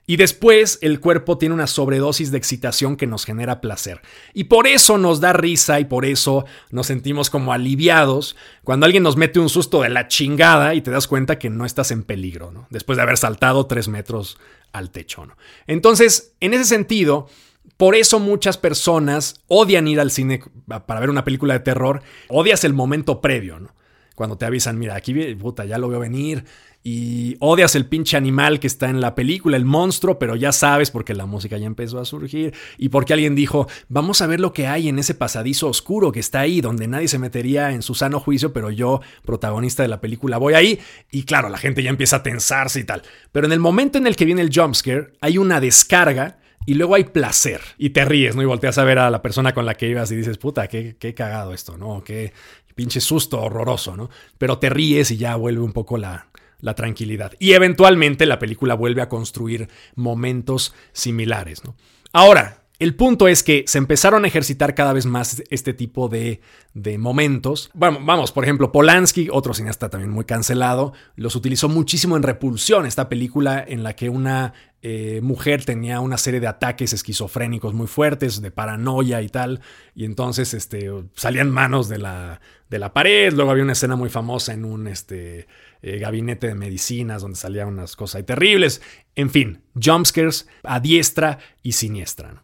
y 0.07 0.17
después 0.17 0.79
el 0.81 0.99
cuerpo 0.99 1.37
tiene 1.37 1.55
una 1.55 1.67
sobredosis 1.67 2.31
de 2.31 2.37
excitación 2.37 2.97
que 2.97 3.07
nos 3.07 3.23
genera 3.23 3.61
placer. 3.61 4.01
Y 4.33 4.45
por 4.45 4.67
eso 4.67 4.97
nos 4.97 5.21
da 5.21 5.31
risa 5.31 5.79
y 5.79 5.85
por 5.85 6.05
eso 6.05 6.45
nos 6.71 6.87
sentimos 6.87 7.29
como 7.29 7.53
aliviados 7.53 8.35
cuando 8.63 8.85
alguien 8.85 9.03
nos 9.03 9.15
mete 9.15 9.39
un 9.39 9.49
susto 9.49 9.81
de 9.81 9.89
la 9.89 10.07
chingada 10.07 10.73
y 10.73 10.81
te 10.81 10.91
das 10.91 11.07
cuenta 11.07 11.39
que 11.39 11.49
no 11.49 11.65
estás 11.65 11.91
en 11.91 12.03
peligro, 12.03 12.51
¿no? 12.51 12.67
Después 12.69 12.97
de 12.97 13.03
haber 13.03 13.17
saltado 13.17 13.67
tres 13.67 13.87
metros 13.87 14.37
al 14.73 14.89
techo, 14.89 15.25
¿no? 15.25 15.37
Entonces, 15.67 16.33
en 16.39 16.53
ese 16.55 16.65
sentido, 16.65 17.29
por 17.77 17.95
eso 17.95 18.19
muchas 18.19 18.57
personas 18.57 19.41
odian 19.47 19.87
ir 19.87 19.99
al 19.99 20.11
cine 20.11 20.43
para 20.67 20.99
ver 20.99 21.09
una 21.09 21.23
película 21.23 21.53
de 21.53 21.61
terror. 21.61 22.01
Odias 22.27 22.63
el 22.63 22.73
momento 22.73 23.21
previo, 23.21 23.59
¿no? 23.59 23.73
Cuando 24.15 24.37
te 24.37 24.45
avisan, 24.45 24.77
mira, 24.77 24.95
aquí, 24.95 25.13
puta, 25.35 25.65
ya 25.65 25.77
lo 25.77 25.87
veo 25.87 25.99
venir 25.99 26.43
y 26.83 27.35
odias 27.39 27.75
el 27.75 27.85
pinche 27.85 28.17
animal 28.17 28.59
que 28.59 28.67
está 28.67 28.89
en 28.89 29.01
la 29.01 29.13
película, 29.13 29.57
el 29.57 29.65
monstruo, 29.65 30.17
pero 30.17 30.35
ya 30.35 30.51
sabes 30.51 30.89
porque 30.89 31.13
la 31.13 31.25
música 31.25 31.57
ya 31.57 31.67
empezó 31.67 31.99
a 31.99 32.05
surgir 32.05 32.53
y 32.77 32.89
porque 32.89 33.13
alguien 33.13 33.35
dijo, 33.35 33.67
vamos 33.87 34.21
a 34.21 34.27
ver 34.27 34.39
lo 34.39 34.53
que 34.53 34.67
hay 34.67 34.89
en 34.89 34.97
ese 34.97 35.13
pasadizo 35.13 35.67
oscuro 35.67 36.11
que 36.11 36.19
está 36.19 36.39
ahí, 36.39 36.61
donde 36.61 36.87
nadie 36.87 37.07
se 37.07 37.19
metería 37.19 37.71
en 37.71 37.83
su 37.83 37.93
sano 37.93 38.19
juicio, 38.19 38.51
pero 38.51 38.71
yo, 38.71 39.01
protagonista 39.23 39.83
de 39.83 39.89
la 39.89 40.01
película, 40.01 40.37
voy 40.37 40.55
ahí 40.55 40.79
y 41.11 41.23
claro, 41.23 41.49
la 41.49 41.57
gente 41.57 41.83
ya 41.83 41.89
empieza 41.89 42.17
a 42.17 42.23
tensarse 42.23 42.79
y 42.79 42.83
tal. 42.83 43.03
Pero 43.31 43.45
en 43.45 43.53
el 43.53 43.59
momento 43.59 43.97
en 43.97 44.07
el 44.07 44.15
que 44.15 44.25
viene 44.25 44.41
el 44.41 44.51
jumpscare, 44.53 45.13
hay 45.21 45.37
una 45.37 45.59
descarga 45.59 46.39
y 46.65 46.75
luego 46.75 46.95
hay 46.95 47.05
placer. 47.05 47.61
Y 47.77 47.89
te 47.89 48.05
ríes, 48.05 48.35
¿no? 48.35 48.41
Y 48.41 48.45
volteas 48.45 48.77
a 48.77 48.83
ver 48.83 48.99
a 48.99 49.09
la 49.09 49.21
persona 49.21 49.53
con 49.53 49.65
la 49.65 49.75
que 49.75 49.87
ibas 49.87 50.11
y 50.11 50.15
dices, 50.15 50.37
puta, 50.37 50.67
qué, 50.67 50.95
qué 50.99 51.13
cagado 51.13 51.53
esto, 51.53 51.77
¿no? 51.77 52.03
Qué 52.03 52.33
pinche 52.75 53.01
susto 53.01 53.41
horroroso, 53.41 53.95
¿no? 53.95 54.09
Pero 54.37 54.59
te 54.59 54.69
ríes 54.69 55.11
y 55.11 55.17
ya 55.17 55.35
vuelve 55.35 55.61
un 55.61 55.73
poco 55.73 55.97
la, 55.97 56.27
la 56.61 56.75
tranquilidad. 56.75 57.33
Y 57.39 57.53
eventualmente 57.53 58.25
la 58.25 58.39
película 58.39 58.75
vuelve 58.75 59.01
a 59.01 59.09
construir 59.09 59.67
momentos 59.95 60.73
similares. 60.93 61.63
¿no? 61.65 61.75
Ahora, 62.13 62.61
el 62.81 62.95
punto 62.95 63.27
es 63.27 63.43
que 63.43 63.63
se 63.67 63.77
empezaron 63.77 64.25
a 64.25 64.27
ejercitar 64.27 64.73
cada 64.73 64.91
vez 64.91 65.05
más 65.05 65.43
este 65.51 65.71
tipo 65.71 66.09
de, 66.09 66.41
de, 66.73 66.97
momentos. 66.97 67.69
Bueno, 67.75 67.99
vamos, 68.01 68.31
por 68.31 68.43
ejemplo, 68.43 68.71
Polanski, 68.71 69.29
otro 69.31 69.53
cineasta 69.53 69.91
también 69.91 70.09
muy 70.09 70.25
cancelado, 70.25 70.91
los 71.15 71.35
utilizó 71.35 71.69
muchísimo 71.69 72.17
en 72.17 72.23
Repulsión, 72.23 72.87
esta 72.87 73.07
película 73.07 73.63
en 73.67 73.83
la 73.83 73.95
que 73.95 74.09
una 74.09 74.53
eh, 74.81 75.19
mujer 75.21 75.63
tenía 75.63 75.99
una 75.99 76.17
serie 76.17 76.39
de 76.39 76.47
ataques 76.47 76.91
esquizofrénicos 76.91 77.75
muy 77.75 77.85
fuertes, 77.85 78.41
de 78.41 78.49
paranoia 78.49 79.21
y 79.21 79.29
tal, 79.29 79.61
y 79.93 80.05
entonces 80.05 80.55
este, 80.55 80.89
salían 81.13 81.51
manos 81.51 81.87
de 81.87 81.99
la, 81.99 82.41
de 82.67 82.79
la 82.79 82.93
pared, 82.93 83.31
luego 83.31 83.51
había 83.51 83.63
una 83.63 83.73
escena 83.73 83.95
muy 83.95 84.09
famosa 84.09 84.53
en 84.53 84.65
un... 84.65 84.87
Este, 84.87 85.45
eh, 85.81 85.97
gabinete 85.99 86.47
de 86.47 86.55
medicinas 86.55 87.21
donde 87.21 87.37
salían 87.37 87.67
unas 87.67 87.95
cosas 87.95 88.25
terribles. 88.25 88.81
En 89.15 89.29
fin, 89.29 89.63
jumpscares 89.73 90.47
a 90.63 90.79
diestra 90.79 91.39
y 91.63 91.71
siniestra. 91.71 92.43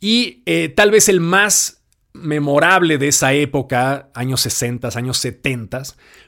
Y 0.00 0.42
eh, 0.46 0.68
tal 0.70 0.90
vez 0.90 1.08
el 1.08 1.20
más 1.20 1.82
memorable 2.12 2.98
de 2.98 3.08
esa 3.08 3.32
época, 3.32 4.10
años 4.14 4.40
60, 4.40 4.88
años 4.94 5.18
70, 5.18 5.82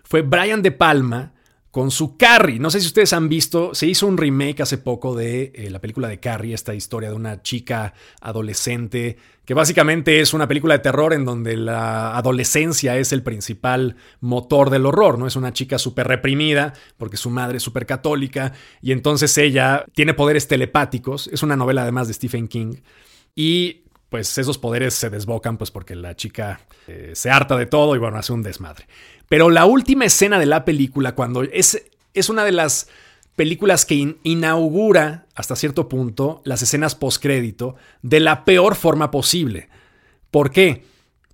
fue 0.05 0.23
Brian 0.23 0.63
De 0.63 0.73
Palma 0.73 1.35
con 1.71 1.91
su 1.91 2.19
Carrie. 2.19 2.59
No 2.59 2.71
sé 2.71 2.81
si 2.81 2.87
ustedes 2.87 3.15
han 3.15 3.31
visto, 3.31 3.75
se 3.75 3.87
hizo 3.87 4.07
un 4.07 4.19
remake 4.19 4.63
hace 4.63 4.77
poco 4.77 5.17
de 5.17 5.53
eh, 5.55 5.71
la 5.71 5.81
película 5.81 6.07
de 6.07 6.21
Carrie, 6.21 6.55
esta 6.55 6.75
historia 6.75 7.09
de 7.09 7.17
una 7.17 7.43
chica 7.43 7.95
adolescente, 8.21 9.17
que 9.45 9.55
básicamente 9.55 10.21
es 10.21 10.35
una 10.35 10.47
película 10.47 10.75
de 10.75 10.81
terror 10.81 11.13
en 11.13 11.25
donde 11.25 11.57
la 11.57 12.17
adolescencia 12.17 12.97
es 12.97 13.13
el 13.13 13.23
principal 13.23 13.97
motor 14.21 14.71
del 14.71 14.87
horror, 14.87 15.19
¿no? 15.19 15.27
Es 15.27 15.37
una 15.37 15.53
chica 15.53 15.79
súper 15.79 16.07
reprimida 16.07 16.75
porque 16.97 17.17
su 17.17 17.31
madre 17.31 17.57
es 17.57 17.63
súper 17.63 17.87
católica 17.87 18.53
y 18.81 18.93
entonces 18.93 19.37
ella 19.39 19.85
tiene 19.95 20.15
poderes 20.15 20.47
telepáticos, 20.47 21.29
es 21.29 21.43
una 21.43 21.57
novela 21.57 21.83
además 21.83 22.09
de 22.09 22.15
Stephen 22.15 22.49
King 22.49 22.77
y 23.35 23.83
pues 24.09 24.37
esos 24.37 24.59
poderes 24.59 24.95
se 24.95 25.11
desbocan 25.11 25.57
pues 25.57 25.71
porque 25.71 25.97
la 25.97 26.15
chica 26.15 26.61
eh, 26.87 27.13
se 27.15 27.31
harta 27.31 27.57
de 27.57 27.67
todo 27.67 27.97
y 27.97 27.99
bueno, 27.99 28.19
hace 28.19 28.33
un 28.33 28.43
desmadre. 28.43 28.87
Pero 29.29 29.49
la 29.49 29.65
última 29.65 30.05
escena 30.05 30.39
de 30.39 30.45
la 30.45 30.67
película, 30.67 31.15
cuando 31.15 31.43
es, 31.43 31.83
es 32.13 32.29
una 32.29 32.45
de 32.45 32.53
las 32.53 32.89
películas 33.37 33.87
que 33.87 34.17
inaugura 34.23 35.27
hasta 35.35 35.57
cierto 35.57 35.89
punto 35.89 36.43
las 36.45 36.63
escenas 36.63 36.95
postcrédito 36.95 37.77
de 38.03 38.21
la 38.21 38.45
peor 38.45 38.75
forma 38.75 39.11
posible. 39.11 39.69
¿Por 40.31 40.51
qué? 40.51 40.85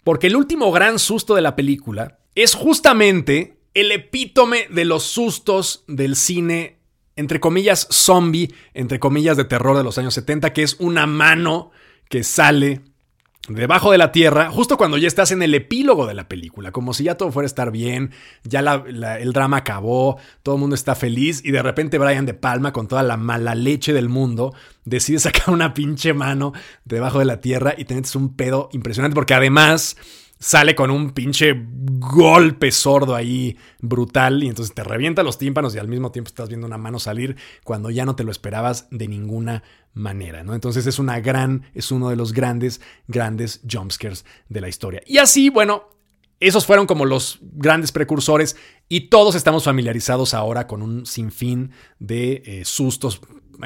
Porque 0.04 0.28
el 0.28 0.36
último 0.36 0.70
gran 0.72 0.98
susto 0.98 1.34
de 1.34 1.42
la 1.42 1.56
película 1.56 2.18
es 2.34 2.54
justamente 2.54 3.58
el 3.74 3.92
epítome 3.92 4.66
de 4.70 4.84
los 4.84 5.04
sustos 5.04 5.84
del 5.86 6.16
cine, 6.16 6.78
entre 7.16 7.40
comillas, 7.40 7.86
zombie, 7.90 8.52
entre 8.74 8.98
comillas, 8.98 9.36
de 9.36 9.44
terror 9.44 9.76
de 9.76 9.84
los 9.84 9.98
años 9.98 10.14
70, 10.14 10.52
que 10.52 10.62
es 10.62 10.76
una 10.78 11.06
mano 11.06 11.70
que 12.08 12.24
sale 12.24 12.80
debajo 13.48 13.92
de 13.92 13.98
la 13.98 14.12
tierra, 14.12 14.50
justo 14.50 14.76
cuando 14.76 14.98
ya 14.98 15.08
estás 15.08 15.32
en 15.32 15.42
el 15.42 15.54
epílogo 15.54 16.06
de 16.06 16.14
la 16.14 16.28
película, 16.28 16.70
como 16.72 16.92
si 16.92 17.04
ya 17.04 17.16
todo 17.16 17.32
fuera 17.32 17.46
a 17.46 17.48
estar 17.48 17.70
bien, 17.70 18.10
ya 18.44 18.60
el 18.60 19.32
drama 19.32 19.58
acabó, 19.58 20.18
todo 20.42 20.56
el 20.56 20.60
mundo 20.60 20.74
está 20.74 20.94
feliz 20.94 21.40
y 21.44 21.50
de 21.50 21.62
repente 21.62 21.98
Brian 21.98 22.26
De 22.26 22.34
Palma, 22.34 22.72
con 22.72 22.88
toda 22.88 23.02
la 23.02 23.16
mala 23.16 23.54
leche 23.54 23.92
del 23.92 24.08
mundo, 24.08 24.54
decide 24.84 25.18
sacar 25.18 25.50
una 25.50 25.74
pinche 25.74 26.12
mano 26.12 26.52
debajo 26.84 27.18
de 27.18 27.24
la 27.24 27.40
tierra 27.40 27.74
y 27.76 27.84
tenés 27.84 28.14
un 28.14 28.36
pedo 28.36 28.68
impresionante 28.72 29.14
porque 29.14 29.34
además 29.34 29.96
sale 30.38 30.74
con 30.74 30.90
un 30.90 31.10
pinche 31.10 31.54
golpe 31.54 32.70
sordo 32.70 33.14
ahí 33.14 33.56
brutal 33.80 34.42
y 34.42 34.48
entonces 34.48 34.74
te 34.74 34.84
revienta 34.84 35.22
los 35.22 35.38
tímpanos 35.38 35.74
y 35.74 35.78
al 35.78 35.88
mismo 35.88 36.12
tiempo 36.12 36.28
estás 36.28 36.48
viendo 36.48 36.66
una 36.66 36.78
mano 36.78 36.98
salir 36.98 37.36
cuando 37.64 37.90
ya 37.90 38.04
no 38.04 38.16
te 38.16 38.24
lo 38.24 38.30
esperabas 38.30 38.88
de 38.90 39.08
ninguna 39.08 39.62
manera, 39.94 40.44
¿no? 40.44 40.54
Entonces 40.54 40.86
es 40.86 40.98
una 40.98 41.20
gran, 41.20 41.64
es 41.74 41.90
uno 41.90 42.08
de 42.08 42.16
los 42.16 42.32
grandes, 42.32 42.80
grandes 43.08 43.60
jumpscares 43.68 44.24
de 44.48 44.60
la 44.60 44.68
historia. 44.68 45.02
Y 45.06 45.18
así, 45.18 45.50
bueno, 45.50 45.88
esos 46.40 46.66
fueron 46.66 46.86
como 46.86 47.04
los 47.04 47.40
grandes 47.42 47.90
precursores 47.90 48.56
y 48.88 49.08
todos 49.08 49.34
estamos 49.34 49.64
familiarizados 49.64 50.34
ahora 50.34 50.68
con 50.68 50.82
un 50.82 51.04
sinfín 51.04 51.72
de 51.98 52.42
eh, 52.46 52.64
sustos 52.64 53.20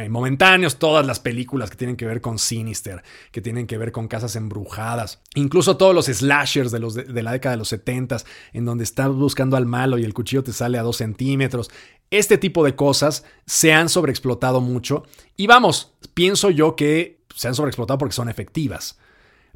momentáneos, 0.09 0.79
todas 0.79 1.07
las 1.07 1.21
películas 1.21 1.71
que 1.71 1.77
tienen 1.77 1.97
que 1.97 2.07
ver 2.07 2.21
con 2.21 2.39
Sinister, 2.39 3.03
que 3.31 3.41
tienen 3.41 3.67
que 3.67 3.79
ver 3.79 3.93
con 3.93 4.09
casas 4.09 4.37
embrujadas, 4.37 5.21
incluso 5.35 5.77
todos 5.77 5.95
los 5.95 6.07
slashers 6.07 6.73
de, 6.73 6.79
los 6.79 6.95
de, 6.95 7.23
la 7.23 7.33
década 7.33 7.55
de 7.55 7.59
los 7.59 7.69
70, 7.69 8.19
en 8.53 8.65
donde 8.65 8.85
estás 8.85 9.11
buscando 9.11 9.57
al 9.57 9.67
malo 9.67 9.99
y 9.99 10.05
el 10.05 10.15
cuchillo 10.15 10.43
te 10.43 10.53
sale 10.53 10.79
a 10.79 10.83
dos 10.83 10.97
centímetros. 10.97 11.71
Este 12.11 12.39
tipo 12.39 12.65
de 12.65 12.75
cosas 12.75 13.25
se 13.47 13.73
han 13.73 13.89
sobreexplotado 13.89 14.61
mucho 14.61 15.05
y 15.37 15.47
vamos, 15.47 15.95
pienso 16.15 16.51
yo 16.51 16.77
que 16.77 17.23
se 17.35 17.49
han 17.49 17.55
sobreexplotado 17.55 17.99
porque 17.99 18.15
son 18.15 18.29
efectivas. 18.29 18.99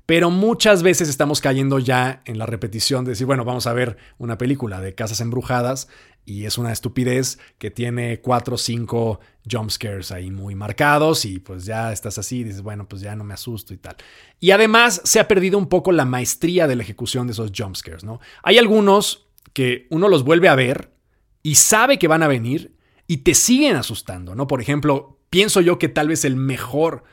Pero 0.07 0.31
muchas 0.31 0.85
veces 0.85 1.09
estamos 1.09 1.40
cayendo 1.40 1.81
ya 1.81 2.22
en 2.27 2.38
la 2.38 2.46
repetición 2.46 3.05
de 3.05 3.11
decir, 3.11 3.27
bueno, 3.27 3.44
vamos 3.44 3.66
a 3.66 3.72
ver 3.72 3.96
una 4.18 4.38
película 4.38 4.81
de 4.81 4.94
casas 4.94 5.20
embrujadas 5.20 5.88
y 6.26 6.44
es 6.44 6.58
una 6.58 6.72
estupidez 6.72 7.38
que 7.58 7.70
tiene 7.70 8.20
cuatro 8.20 8.56
o 8.56 8.58
cinco 8.58 9.20
jumpscares 9.50 10.10
ahí 10.10 10.30
muy 10.30 10.56
marcados 10.56 11.24
y 11.24 11.38
pues 11.38 11.64
ya 11.64 11.92
estás 11.92 12.18
así 12.18 12.40
y 12.40 12.44
dices, 12.44 12.62
bueno, 12.62 12.88
pues 12.88 13.00
ya 13.00 13.14
no 13.14 13.22
me 13.22 13.32
asusto 13.32 13.72
y 13.72 13.76
tal. 13.76 13.96
Y 14.40 14.50
además 14.50 15.00
se 15.04 15.20
ha 15.20 15.28
perdido 15.28 15.56
un 15.56 15.68
poco 15.68 15.92
la 15.92 16.04
maestría 16.04 16.66
de 16.66 16.74
la 16.74 16.82
ejecución 16.82 17.28
de 17.28 17.32
esos 17.32 17.52
jumpscares, 17.56 18.02
¿no? 18.02 18.20
Hay 18.42 18.58
algunos 18.58 19.28
que 19.52 19.86
uno 19.90 20.08
los 20.08 20.24
vuelve 20.24 20.48
a 20.48 20.56
ver 20.56 20.92
y 21.42 21.54
sabe 21.54 21.98
que 21.98 22.08
van 22.08 22.24
a 22.24 22.28
venir 22.28 22.76
y 23.06 23.18
te 23.18 23.34
siguen 23.34 23.76
asustando, 23.76 24.34
¿no? 24.34 24.48
Por 24.48 24.60
ejemplo, 24.60 25.20
pienso 25.30 25.60
yo 25.60 25.78
que 25.78 25.88
tal 25.88 26.08
vez 26.08 26.24
el 26.24 26.34
mejor 26.34 27.04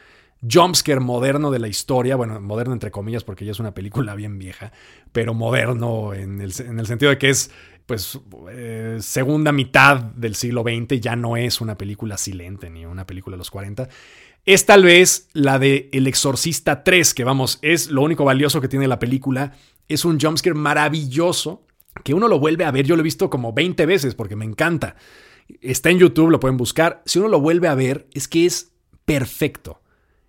jumpscare 0.51 0.99
moderno 0.99 1.51
de 1.51 1.59
la 1.59 1.67
historia, 1.67 2.15
bueno, 2.15 2.39
moderno 2.41 2.73
entre 2.73 2.91
comillas 2.91 3.23
porque 3.23 3.45
ya 3.45 3.51
es 3.51 3.59
una 3.59 3.73
película 3.73 4.15
bien 4.15 4.37
vieja, 4.39 4.73
pero 5.11 5.33
moderno 5.33 6.13
en 6.13 6.41
el, 6.41 6.51
sentido 6.51 7.11
de 7.11 7.17
que 7.17 7.29
es 7.29 7.51
pues 7.85 8.19
eh, 8.51 8.97
segunda 9.01 9.51
mitad 9.51 9.97
del 9.97 10.35
siglo 10.35 10.63
XX, 10.63 10.99
ya 10.99 11.15
no 11.15 11.37
es 11.37 11.61
una 11.61 11.77
película 11.77 12.17
silente 12.17 12.69
ni 12.69 12.85
una 12.85 13.05
película 13.05 13.35
de 13.35 13.39
los 13.39 13.51
40. 13.51 13.89
Es 14.45 14.65
tal 14.65 14.83
vez 14.83 15.29
la 15.33 15.57
de 15.57 15.89
El 15.93 16.07
Exorcista 16.07 16.83
3, 16.83 17.13
que 17.13 17.23
vamos, 17.23 17.59
es 17.61 17.89
lo 17.89 18.01
único 18.01 18.25
valioso 18.25 18.59
que 18.59 18.67
tiene 18.67 18.87
la 18.87 18.99
película. 18.99 19.53
Es 19.87 20.03
un 20.05 20.19
jumpscare 20.19 20.55
maravilloso 20.55 21.65
que 22.03 22.13
uno 22.13 22.27
lo 22.27 22.39
vuelve 22.39 22.65
a 22.65 22.71
ver. 22.71 22.85
Yo 22.85 22.95
lo 22.95 23.01
he 23.01 23.03
visto 23.03 23.29
como 23.29 23.53
20 23.53 23.85
veces 23.85 24.15
porque 24.15 24.35
me 24.35 24.45
encanta. 24.45 24.95
Está 25.61 25.89
en 25.89 25.99
YouTube, 25.99 26.29
lo 26.29 26.39
pueden 26.39 26.57
buscar. 26.57 27.01
Si 27.05 27.19
uno 27.19 27.29
lo 27.29 27.39
vuelve 27.39 27.67
a 27.67 27.75
ver, 27.75 28.07
es 28.13 28.27
que 28.27 28.45
es 28.45 28.73
perfecto. 29.05 29.81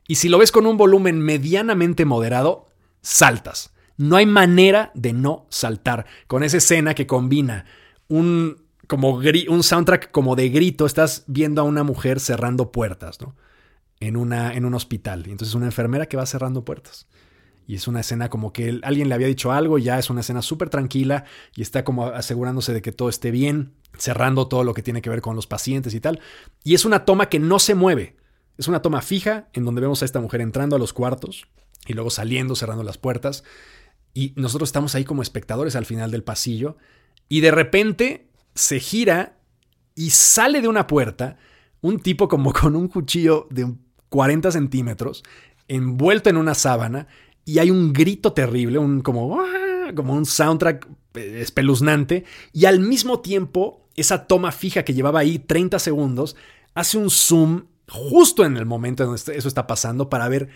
Y 0.07 0.17
si 0.17 0.29
lo 0.29 0.38
ves 0.38 0.53
con 0.53 0.67
un 0.67 0.77
volumen 0.77 1.19
medianamente 1.19 2.05
moderado, 2.05 2.69
saltas. 3.01 3.74
No 3.97 4.17
hay 4.17 4.27
manera 4.27 4.91
de 4.95 5.13
no 5.13 5.47
saltar 5.51 6.07
con 6.27 6.43
esa 6.43 6.57
escena 6.57 6.95
que 6.95 7.07
combina 7.07 7.65
un, 8.09 8.65
como 8.87 9.11
un 9.11 9.63
soundtrack 9.63 10.11
como 10.11 10.37
de 10.37 10.49
grito. 10.49 10.87
Estás 10.87 11.25
viendo 11.27 11.61
a 11.61 11.65
una 11.65 11.85
mujer 11.85 12.21
cerrando 12.21 12.73
puertas, 12.73 13.21
¿no? 13.21 13.37
En, 14.01 14.17
una, 14.17 14.55
en 14.55 14.65
un 14.65 14.75
hospital. 14.75 15.27
Y 15.27 15.31
entonces 15.31 15.55
una 15.55 15.67
enfermera 15.67 16.07
que 16.07 16.17
va 16.17 16.27
cerrando 16.27 16.65
puertas. 16.65 17.07
Y 17.67 17.77
es 17.77 17.89
una 17.89 18.01
escena 18.01 18.29
como 18.29 18.53
que 18.53 18.81
alguien 18.83 19.09
le 19.09 19.15
había 19.15 19.27
dicho 19.27 19.53
algo, 19.53 19.79
ya 19.79 19.99
es 19.99 20.11
una 20.11 20.21
escena 20.21 20.43
súper 20.43 20.69
tranquila 20.69 21.25
y 21.57 21.63
está 21.63 21.83
como 21.83 22.07
asegurándose 22.07 22.75
de 22.75 22.83
que 22.83 22.93
todo 22.93 23.09
esté 23.09 23.31
bien, 23.31 23.73
cerrando 23.97 24.49
todo 24.49 24.65
lo 24.65 24.75
que 24.75 24.83
tiene 24.83 25.01
que 25.01 25.09
ver 25.09 25.23
con 25.23 25.35
los 25.35 25.47
pacientes 25.47 25.95
y 25.95 26.01
tal. 26.01 26.21
Y 26.63 26.75
es 26.75 26.85
una 26.85 27.05
toma 27.07 27.29
que 27.29 27.39
no 27.39 27.59
se 27.59 27.75
mueve. 27.75 28.17
Es 28.59 28.69
una 28.69 28.83
toma 28.83 29.01
fija 29.01 29.49
en 29.53 29.65
donde 29.65 29.81
vemos 29.81 30.03
a 30.03 30.05
esta 30.05 30.21
mujer 30.21 30.41
entrando 30.41 30.77
a 30.77 30.79
los 30.79 30.93
cuartos 30.93 31.47
y 31.87 31.95
luego 31.95 32.11
saliendo, 32.11 32.55
cerrando 32.55 32.85
las 32.85 32.99
puertas. 32.99 33.45
Y 34.14 34.33
nosotros 34.37 34.68
estamos 34.68 34.94
ahí 34.94 35.05
como 35.05 35.22
espectadores 35.22 35.77
al 35.77 35.87
final 35.87 36.11
del 36.11 36.22
pasillo. 36.22 36.77
Y 37.29 37.40
de 37.40 37.50
repente 37.50 38.29
se 38.55 38.81
gira 38.81 39.37
y 39.94 40.11
sale 40.11 40.61
de 40.61 40.68
una 40.68 40.87
puerta 40.87 41.37
un 41.85 42.00
tipo 42.00 42.29
como 42.29 42.53
con 42.55 42.74
un 42.77 42.88
cuchillo 42.88 43.46
de 43.50 43.74
40 44.09 44.50
centímetros, 44.53 45.22
envuelto 45.68 46.31
en 46.31 46.37
una 46.37 46.55
sábana, 46.55 47.09
y 47.44 47.59
hay 47.59 47.70
un 47.70 47.92
grito 47.92 48.33
terrible, 48.33 48.79
un 48.79 49.03
como, 49.03 49.40
¡ah! 49.40 49.92
como 49.94 50.14
un 50.14 50.24
soundtrack 50.24 50.87
eh, 51.14 51.40
espeluznante, 51.40 52.24
y 52.53 52.64
al 52.64 52.81
mismo 52.81 53.20
tiempo 53.20 53.88
esa 53.96 54.27
toma 54.27 54.50
fija 54.50 54.85
que 54.85 54.94
llevaba 54.94 55.20
ahí 55.20 55.38
30 55.38 55.79
segundos 55.79 56.37
hace 56.74 56.96
un 56.96 57.11
zoom 57.11 57.64
justo 57.88 58.44
en 58.44 58.57
el 58.57 58.66
momento 58.66 59.03
en 59.03 59.11
donde 59.11 59.37
eso 59.37 59.48
está 59.48 59.66
pasando 59.66 60.09
para 60.09 60.29
ver, 60.29 60.48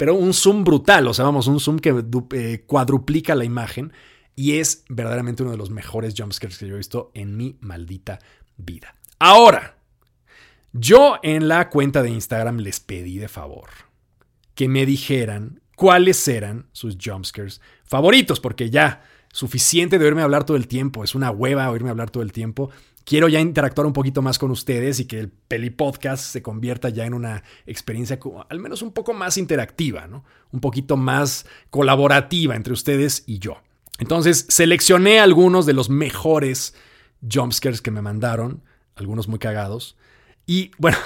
pero 0.00 0.14
un 0.14 0.32
zoom 0.32 0.64
brutal, 0.64 1.06
o 1.08 1.12
sea, 1.12 1.26
vamos, 1.26 1.46
un 1.46 1.60
zoom 1.60 1.78
que 1.78 2.02
eh, 2.32 2.64
cuadruplica 2.66 3.34
la 3.34 3.44
imagen 3.44 3.92
y 4.34 4.52
es 4.52 4.86
verdaderamente 4.88 5.42
uno 5.42 5.52
de 5.52 5.58
los 5.58 5.68
mejores 5.68 6.14
jumpscares 6.16 6.56
que 6.56 6.66
yo 6.66 6.72
he 6.72 6.78
visto 6.78 7.10
en 7.12 7.36
mi 7.36 7.58
maldita 7.60 8.18
vida. 8.56 8.94
Ahora, 9.18 9.76
yo 10.72 11.18
en 11.22 11.48
la 11.48 11.68
cuenta 11.68 12.02
de 12.02 12.08
Instagram 12.08 12.60
les 12.60 12.80
pedí 12.80 13.18
de 13.18 13.28
favor 13.28 13.68
que 14.54 14.68
me 14.68 14.86
dijeran 14.86 15.60
cuáles 15.76 16.26
eran 16.28 16.70
sus 16.72 16.96
jumpscares 16.96 17.60
favoritos, 17.84 18.40
porque 18.40 18.70
ya 18.70 19.02
suficiente 19.30 19.98
de 19.98 20.06
oírme 20.06 20.22
hablar 20.22 20.44
todo 20.44 20.56
el 20.56 20.66
tiempo, 20.66 21.04
es 21.04 21.14
una 21.14 21.30
hueva 21.30 21.70
oírme 21.70 21.90
hablar 21.90 22.08
todo 22.08 22.22
el 22.22 22.32
tiempo 22.32 22.70
quiero 23.10 23.26
ya 23.26 23.40
interactuar 23.40 23.88
un 23.88 23.92
poquito 23.92 24.22
más 24.22 24.38
con 24.38 24.52
ustedes 24.52 25.00
y 25.00 25.06
que 25.06 25.18
el 25.18 25.30
Peli 25.30 25.70
Podcast 25.70 26.22
se 26.22 26.42
convierta 26.42 26.90
ya 26.90 27.06
en 27.06 27.12
una 27.12 27.42
experiencia 27.66 28.20
al 28.48 28.60
menos 28.60 28.82
un 28.82 28.92
poco 28.92 29.14
más 29.14 29.36
interactiva. 29.36 30.08
Un 30.52 30.60
poquito 30.60 30.96
más 30.96 31.44
colaborativa 31.70 32.54
entre 32.54 32.72
ustedes 32.72 33.24
y 33.26 33.40
yo. 33.40 33.56
Entonces, 33.98 34.46
seleccioné 34.48 35.18
algunos 35.18 35.66
de 35.66 35.72
los 35.72 35.90
mejores 35.90 36.76
jumpscares 37.20 37.82
que 37.82 37.90
me 37.90 38.00
mandaron, 38.00 38.62
algunos 38.94 39.26
muy 39.26 39.40
cagados. 39.40 39.96
Y 40.46 40.70
bueno, 40.78 40.98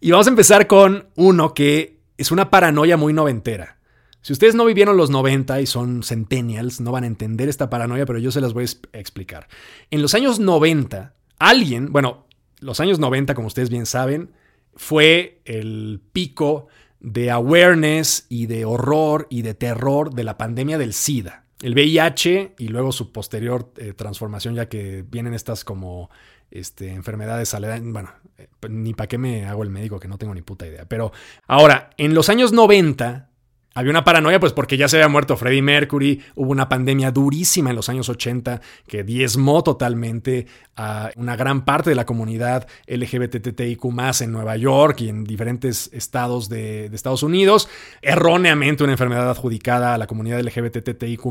y 0.00 0.10
vamos 0.10 0.28
a 0.28 0.30
empezar 0.30 0.66
con 0.66 1.08
uno 1.16 1.52
que 1.52 2.00
es 2.16 2.30
una 2.30 2.48
paranoia 2.48 2.96
muy 2.96 3.12
noventera. 3.12 3.78
Si 4.22 4.32
ustedes 4.32 4.54
no 4.54 4.64
vivieron 4.64 4.96
los 4.96 5.10
90 5.10 5.60
y 5.60 5.66
son 5.66 6.02
centennials, 6.02 6.80
no 6.80 6.92
van 6.92 7.04
a 7.04 7.08
entender 7.08 7.50
esta 7.50 7.68
paranoia, 7.68 8.06
pero 8.06 8.18
yo 8.18 8.32
se 8.32 8.40
las 8.40 8.54
voy 8.54 8.64
a 8.64 8.98
explicar. 8.98 9.48
En 9.90 10.00
los 10.00 10.14
años 10.14 10.38
90, 10.38 11.14
alguien, 11.48 11.92
bueno, 11.92 12.26
los 12.60 12.80
años 12.80 12.98
90, 12.98 13.34
como 13.34 13.48
ustedes 13.48 13.70
bien 13.70 13.86
saben, 13.86 14.32
fue 14.74 15.40
el 15.44 16.00
pico 16.12 16.68
de 17.00 17.30
awareness 17.30 18.26
y 18.28 18.46
de 18.46 18.64
horror 18.64 19.26
y 19.28 19.42
de 19.42 19.54
terror 19.54 20.14
de 20.14 20.24
la 20.24 20.38
pandemia 20.38 20.78
del 20.78 20.94
SIDA. 20.94 21.44
El 21.60 21.74
VIH 21.74 22.54
y 22.58 22.68
luego 22.68 22.92
su 22.92 23.12
posterior 23.12 23.72
eh, 23.76 23.92
transformación, 23.92 24.54
ya 24.54 24.68
que 24.68 25.04
vienen 25.08 25.34
estas 25.34 25.64
como 25.64 26.10
este, 26.50 26.92
enfermedades 26.92 27.54
Bueno, 27.82 28.10
eh, 28.38 28.48
ni 28.68 28.94
para 28.94 29.08
qué 29.08 29.18
me 29.18 29.46
hago 29.46 29.62
el 29.62 29.70
médico, 29.70 30.00
que 30.00 30.08
no 30.08 30.18
tengo 30.18 30.34
ni 30.34 30.42
puta 30.42 30.66
idea. 30.66 30.84
Pero 30.86 31.12
ahora, 31.46 31.90
en 31.98 32.14
los 32.14 32.28
años 32.28 32.52
90, 32.52 33.30
Había 33.74 33.90
una 33.90 34.04
paranoia, 34.04 34.38
pues 34.38 34.52
porque 34.52 34.76
ya 34.76 34.86
se 34.88 34.96
había 34.96 35.08
muerto 35.08 35.36
Freddie 35.36 35.62
Mercury, 35.62 36.22
hubo 36.34 36.50
una 36.50 36.68
pandemia 36.68 37.10
durísima 37.10 37.70
en 37.70 37.76
los 37.76 37.88
años 37.88 38.08
80 38.08 38.60
que 38.86 39.02
diezmó 39.02 39.62
totalmente 39.62 40.46
a 40.76 41.10
una 41.16 41.36
gran 41.36 41.64
parte 41.64 41.90
de 41.90 41.96
la 41.96 42.04
comunidad 42.04 42.68
LGBTTIQ 42.86 43.84
en 44.20 44.32
Nueva 44.32 44.56
York 44.56 45.00
y 45.00 45.08
en 45.08 45.24
diferentes 45.24 45.90
estados 45.92 46.48
de, 46.48 46.86
Estados 46.86 47.22
Unidos. 47.22 47.68
Erróneamente 48.02 48.84
una 48.84 48.92
enfermedad 48.92 49.30
adjudicada 49.30 49.94
a 49.94 49.98
la 49.98 50.06
comunidad 50.06 50.40
LGBTTIQ, 50.40 51.22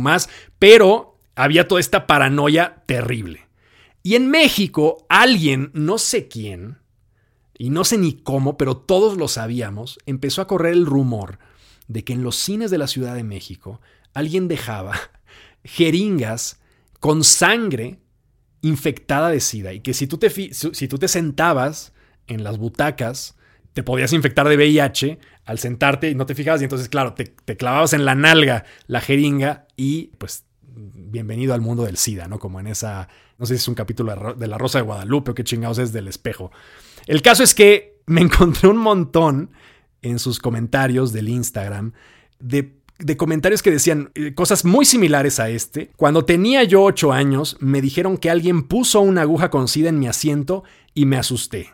pero 0.57 1.19
había 1.35 1.67
toda 1.67 1.79
esta 1.79 2.07
paranoia 2.07 2.83
terrible. 2.87 3.47
Y 4.03 4.15
en 4.15 4.29
México, 4.31 5.05
alguien, 5.09 5.69
no 5.73 5.99
sé 5.99 6.27
quién, 6.27 6.79
y 7.55 7.69
no 7.69 7.83
sé 7.83 7.99
ni 7.99 8.13
cómo, 8.13 8.57
pero 8.57 8.75
todos 8.75 9.17
lo 9.17 9.27
sabíamos, 9.27 9.99
empezó 10.07 10.41
a 10.41 10.47
correr 10.47 10.73
el 10.73 10.87
rumor 10.87 11.37
de 11.91 12.03
que 12.03 12.13
en 12.13 12.23
los 12.23 12.37
cines 12.37 12.71
de 12.71 12.77
la 12.77 12.87
Ciudad 12.87 13.15
de 13.15 13.23
México 13.23 13.81
alguien 14.13 14.47
dejaba 14.47 14.95
jeringas 15.63 16.59
con 16.99 17.23
sangre 17.23 17.99
infectada 18.61 19.29
de 19.29 19.39
sida 19.39 19.73
y 19.73 19.81
que 19.81 19.93
si 19.93 20.07
tú 20.07 20.17
te, 20.17 20.29
si 20.29 20.87
tú 20.87 20.97
te 20.97 21.07
sentabas 21.07 21.93
en 22.27 22.43
las 22.43 22.57
butacas, 22.57 23.35
te 23.73 23.83
podías 23.83 24.13
infectar 24.13 24.47
de 24.47 24.55
VIH 24.55 25.19
al 25.45 25.59
sentarte 25.59 26.09
y 26.09 26.15
no 26.15 26.25
te 26.25 26.35
fijabas 26.35 26.61
y 26.61 26.65
entonces, 26.65 26.87
claro, 26.87 27.13
te, 27.13 27.25
te 27.25 27.57
clavabas 27.57 27.93
en 27.93 28.05
la 28.05 28.15
nalga 28.15 28.63
la 28.87 29.01
jeringa 29.01 29.67
y 29.75 30.11
pues 30.17 30.45
bienvenido 30.63 31.53
al 31.53 31.61
mundo 31.61 31.83
del 31.83 31.97
SIDA, 31.97 32.27
¿no? 32.27 32.39
Como 32.39 32.59
en 32.59 32.67
esa, 32.67 33.09
no 33.37 33.45
sé 33.45 33.55
si 33.55 33.57
es 33.57 33.67
un 33.67 33.75
capítulo 33.75 34.35
de 34.35 34.47
La 34.47 34.57
Rosa 34.57 34.77
de 34.77 34.83
Guadalupe 34.83 35.31
o 35.31 35.35
qué 35.35 35.43
chingados 35.43 35.79
es 35.79 35.91
del 35.91 36.07
espejo. 36.07 36.51
El 37.07 37.21
caso 37.21 37.43
es 37.43 37.53
que 37.53 37.99
me 38.05 38.21
encontré 38.21 38.69
un 38.69 38.77
montón 38.77 39.51
en 40.01 40.19
sus 40.19 40.39
comentarios 40.39 41.13
del 41.13 41.29
Instagram 41.29 41.93
de, 42.41 43.17
comentarios 43.17 43.61
que 43.61 43.71
decían 43.71 44.11
eh, 44.15 44.33
cosas 44.33 44.65
muy 44.65 44.85
similares 44.85 45.39
a 45.39 45.49
este. 45.49 45.91
Cuando 45.95 46.25
tenía 46.25 46.63
yo 46.63 46.83
8 46.83 47.11
años, 47.11 47.57
me 47.59 47.81
dijeron 47.81 48.17
que 48.17 48.29
alguien 48.29 48.63
puso 48.63 49.01
una 49.01 49.21
aguja 49.21 49.49
con 49.49 49.67
sida 49.67 49.89
en 49.89 49.99
mi 49.99 50.07
asiento 50.07 50.63
y 50.93 51.05
me 51.05 51.17
asusté. 51.17 51.69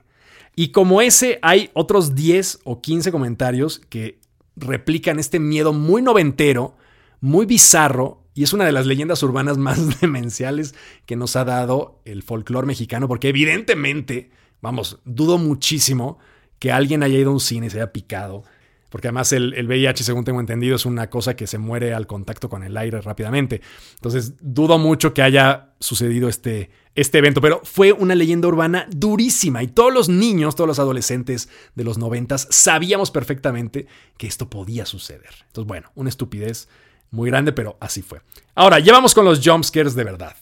Y 0.55 0.69
como 0.69 1.01
ese, 1.01 1.39
hay 1.41 1.69
otros 1.73 2.15
10 2.15 2.61
o 2.63 2.81
15 2.81 3.11
comentarios 3.11 3.81
que 3.89 4.19
replican 4.55 5.19
este 5.19 5.39
miedo 5.39 5.73
muy 5.73 6.01
noventero, 6.01 6.75
muy 7.21 7.45
bizarro, 7.45 8.23
y 8.33 8.43
es 8.43 8.53
una 8.53 8.65
de 8.65 8.71
las 8.71 8.85
leyendas 8.85 9.21
urbanas 9.23 9.57
más 9.57 9.99
demenciales 9.99 10.75
que 11.05 11.15
nos 11.15 11.35
ha 11.35 11.45
dado 11.45 12.01
el 12.05 12.23
folclore 12.23 12.67
mexicano, 12.67 13.07
porque 13.07 13.29
evidentemente, 13.29 14.31
vamos, 14.61 14.99
dudo 15.05 15.37
muchísimo 15.37 16.17
que 16.59 16.71
alguien 16.71 17.03
haya 17.03 17.17
ido 17.17 17.29
a 17.29 17.33
un 17.33 17.39
cine 17.39 17.67
y 17.67 17.69
se 17.69 17.77
haya 17.77 17.91
picado. 17.91 18.43
Porque 18.89 19.09
además 19.09 19.33
el, 19.33 19.67
VIH, 19.67 20.03
según 20.03 20.23
tengo 20.23 20.39
entendido, 20.39 20.75
es 20.75 20.85
una 20.85 21.09
cosa 21.09 21.35
que 21.35 21.45
se 21.45 21.57
muere 21.57 21.93
al 21.93 22.07
contacto 22.07 22.47
con 22.49 22.63
el 22.63 22.77
aire 22.77 23.01
rápidamente. 23.01 23.61
Entonces, 23.95 24.35
dudo 24.39 24.77
mucho 24.77 25.13
que 25.13 25.21
haya 25.21 25.73
sucedido 25.79 26.29
este, 26.29 26.69
este 26.95 27.17
evento, 27.17 27.41
pero 27.41 27.61
fue 27.63 27.91
una 27.91 28.15
leyenda 28.15 28.47
urbana 28.47 28.87
durísima 28.89 29.61
y 29.61 29.67
todos 29.67 29.93
los 29.93 30.07
niños, 30.07 30.55
todos 30.55 30.69
los 30.69 30.79
adolescentes 30.79 31.49
de 31.75 31.83
los 31.83 31.97
noventas 31.97 32.47
sabíamos 32.49 33.11
perfectamente 33.11 33.87
que 34.17 34.27
esto 34.27 34.49
podía 34.49 34.85
suceder. 34.85 35.33
Entonces, 35.47 35.67
bueno, 35.67 35.91
una 35.95 36.09
estupidez 36.09 36.69
muy 37.11 37.29
grande, 37.29 37.51
pero 37.51 37.77
así 37.81 38.01
fue. 38.01 38.21
Ahora, 38.55 38.79
ya 38.79 38.93
vamos 38.93 39.13
con 39.13 39.25
los 39.25 39.45
jumpscares 39.45 39.95
de 39.95 40.03
verdad. 40.05 40.35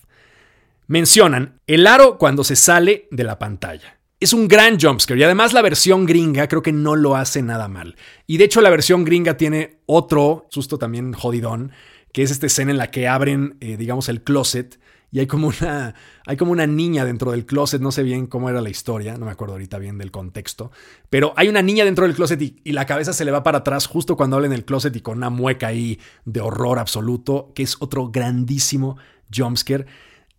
Mencionan 0.88 1.60
el 1.65 1.88
aro 1.88 2.19
cuando 2.19 2.43
se 2.43 2.56
sale 2.56 3.08
de 3.10 3.23
la 3.23 3.39
pantalla. 3.39 3.94
Es 4.19 4.32
un 4.32 4.47
gran 4.47 4.80
jumpscare 4.80 5.19
y 5.19 5.23
además 5.23 5.51
la 5.51 5.62
versión 5.62 6.06
gringa 6.06 6.47
creo 6.47 6.62
que 6.62 6.71
no 6.71 6.95
lo 6.95 7.17
hace 7.17 7.41
nada 7.41 7.67
mal. 7.67 7.97
Y 8.25 8.38
de 8.38 8.45
hecho 8.45 8.62
la 8.62 8.69
versión 8.69 9.04
gringa 9.04 9.36
tiene 9.36 9.80
otro 9.88 10.47
susto 10.49 10.78
también 10.78 11.12
jodidón, 11.12 11.73
que 12.13 12.23
es 12.23 12.32
esta 12.32 12.45
escena 12.45 12.71
en 12.71 12.78
la 12.78 12.91
que 12.91 13.10
abren, 13.10 13.58
eh, 13.60 13.75
digamos, 13.75 14.08
el 14.08 14.23
closet 14.23 14.80
y 15.12 15.19
hay 15.19 15.28
como, 15.28 15.47
una, 15.47 15.95
hay 16.25 16.38
como 16.38 16.54
una 16.54 16.65
niña 16.65 17.04
dentro 17.04 17.32
del 17.32 17.45
closet, 17.45 17.82
no 17.82 17.91
sé 17.91 18.04
bien 18.04 18.25
cómo 18.28 18.49
era 18.49 18.62
la 18.62 18.69
historia, 18.69 19.17
no 19.17 19.25
me 19.25 19.32
acuerdo 19.32 19.56
ahorita 19.56 19.80
bien 19.80 19.97
del 19.97 20.12
contexto, 20.12 20.71
pero 21.10 21.34
hay 21.36 21.49
una 21.49 21.62
niña 21.62 21.84
dentro 21.84 22.06
del 22.06 22.15
closet 22.15 22.41
y, 22.41 22.62
y 22.63 22.71
la 22.71 22.86
cabeza 22.86 23.12
se 23.12 23.25
le 23.25 23.32
va 23.32 23.43
para 23.43 23.60
atrás 23.60 23.86
justo 23.86 24.15
cuando 24.15 24.38
habla 24.38 24.47
en 24.47 24.54
el 24.54 24.65
closet 24.65 24.95
y 24.95 25.01
con 25.01 25.17
una 25.17 25.30
mueca 25.30 25.67
ahí 25.67 25.99
de 26.23 26.39
horror 26.39 26.80
absoluto, 26.80 27.51
que 27.54 27.63
es 27.63 27.75
otro 27.80 28.10
grandísimo 28.12 28.97
jumpscare. 29.34 29.86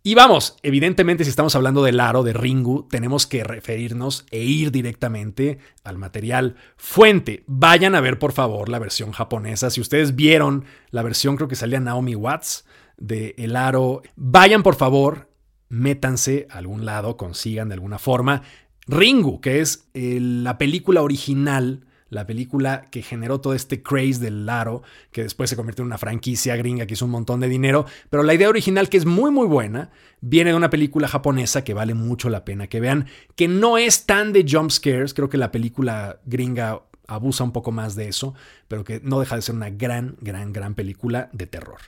Y 0.07 0.15
vamos, 0.15 0.55
evidentemente 0.63 1.25
si 1.25 1.29
estamos 1.29 1.53
hablando 1.57 1.83
del 1.83 1.99
aro 1.99 2.23
de 2.23 2.31
Ringu, 2.31 2.87
tenemos 2.89 3.27
que 3.27 3.43
referirnos 3.43 4.25
e 4.31 4.41
ir 4.41 4.71
directamente 4.71 5.59
al 5.83 5.97
material 5.97 6.55
fuente. 6.77 7.43
Vayan 7.45 7.93
a 7.93 7.99
ver 7.99 8.17
por 8.17 8.31
favor 8.31 8.69
la 8.69 8.79
versión 8.79 9.11
japonesa. 9.11 9.69
Si 9.69 9.81
ustedes 9.81 10.15
vieron 10.15 10.63
la 10.91 11.03
versión, 11.03 11.35
creo 11.35 11.49
que 11.49 11.57
salía 11.57 11.81
Naomi 11.81 12.15
Watts 12.15 12.63
de 12.95 13.35
El 13.37 13.57
Aro, 13.57 14.01
vayan 14.15 14.63
por 14.63 14.75
favor, 14.75 15.29
métanse 15.67 16.47
a 16.51 16.59
algún 16.59 16.85
lado, 16.85 17.17
consigan 17.17 17.67
de 17.67 17.73
alguna 17.73 17.99
forma 17.99 18.43
Ringu, 18.85 19.41
que 19.41 19.59
es 19.59 19.89
eh, 19.93 20.19
la 20.21 20.57
película 20.57 21.01
original 21.01 21.85
la 22.09 22.25
película 22.25 22.85
que 22.89 23.01
generó 23.01 23.41
todo 23.41 23.53
este 23.53 23.81
craze 23.81 24.19
del 24.19 24.45
Laro, 24.45 24.83
que 25.11 25.23
después 25.23 25.49
se 25.49 25.55
convirtió 25.55 25.83
en 25.83 25.87
una 25.87 25.97
franquicia 25.97 26.55
gringa 26.55 26.85
que 26.85 26.93
hizo 26.93 27.05
un 27.05 27.11
montón 27.11 27.39
de 27.39 27.49
dinero, 27.49 27.85
pero 28.09 28.23
la 28.23 28.33
idea 28.33 28.49
original, 28.49 28.89
que 28.89 28.97
es 28.97 29.05
muy 29.05 29.31
muy 29.31 29.47
buena, 29.47 29.91
viene 30.21 30.51
de 30.51 30.57
una 30.57 30.69
película 30.69 31.07
japonesa 31.07 31.63
que 31.63 31.73
vale 31.73 31.93
mucho 31.93 32.29
la 32.29 32.45
pena 32.45 32.67
que 32.67 32.79
vean, 32.79 33.07
que 33.35 33.47
no 33.47 33.77
es 33.77 34.05
tan 34.05 34.33
de 34.33 34.45
jump 34.49 34.71
scares, 34.71 35.13
creo 35.13 35.29
que 35.29 35.37
la 35.37 35.51
película 35.51 36.19
gringa 36.25 36.81
abusa 37.07 37.43
un 37.43 37.51
poco 37.51 37.71
más 37.71 37.95
de 37.95 38.07
eso, 38.07 38.35
pero 38.67 38.83
que 38.83 38.99
no 39.03 39.19
deja 39.19 39.35
de 39.35 39.41
ser 39.41 39.55
una 39.55 39.69
gran, 39.69 40.17
gran, 40.21 40.53
gran 40.53 40.75
película 40.75 41.29
de 41.33 41.47
terror. 41.47 41.79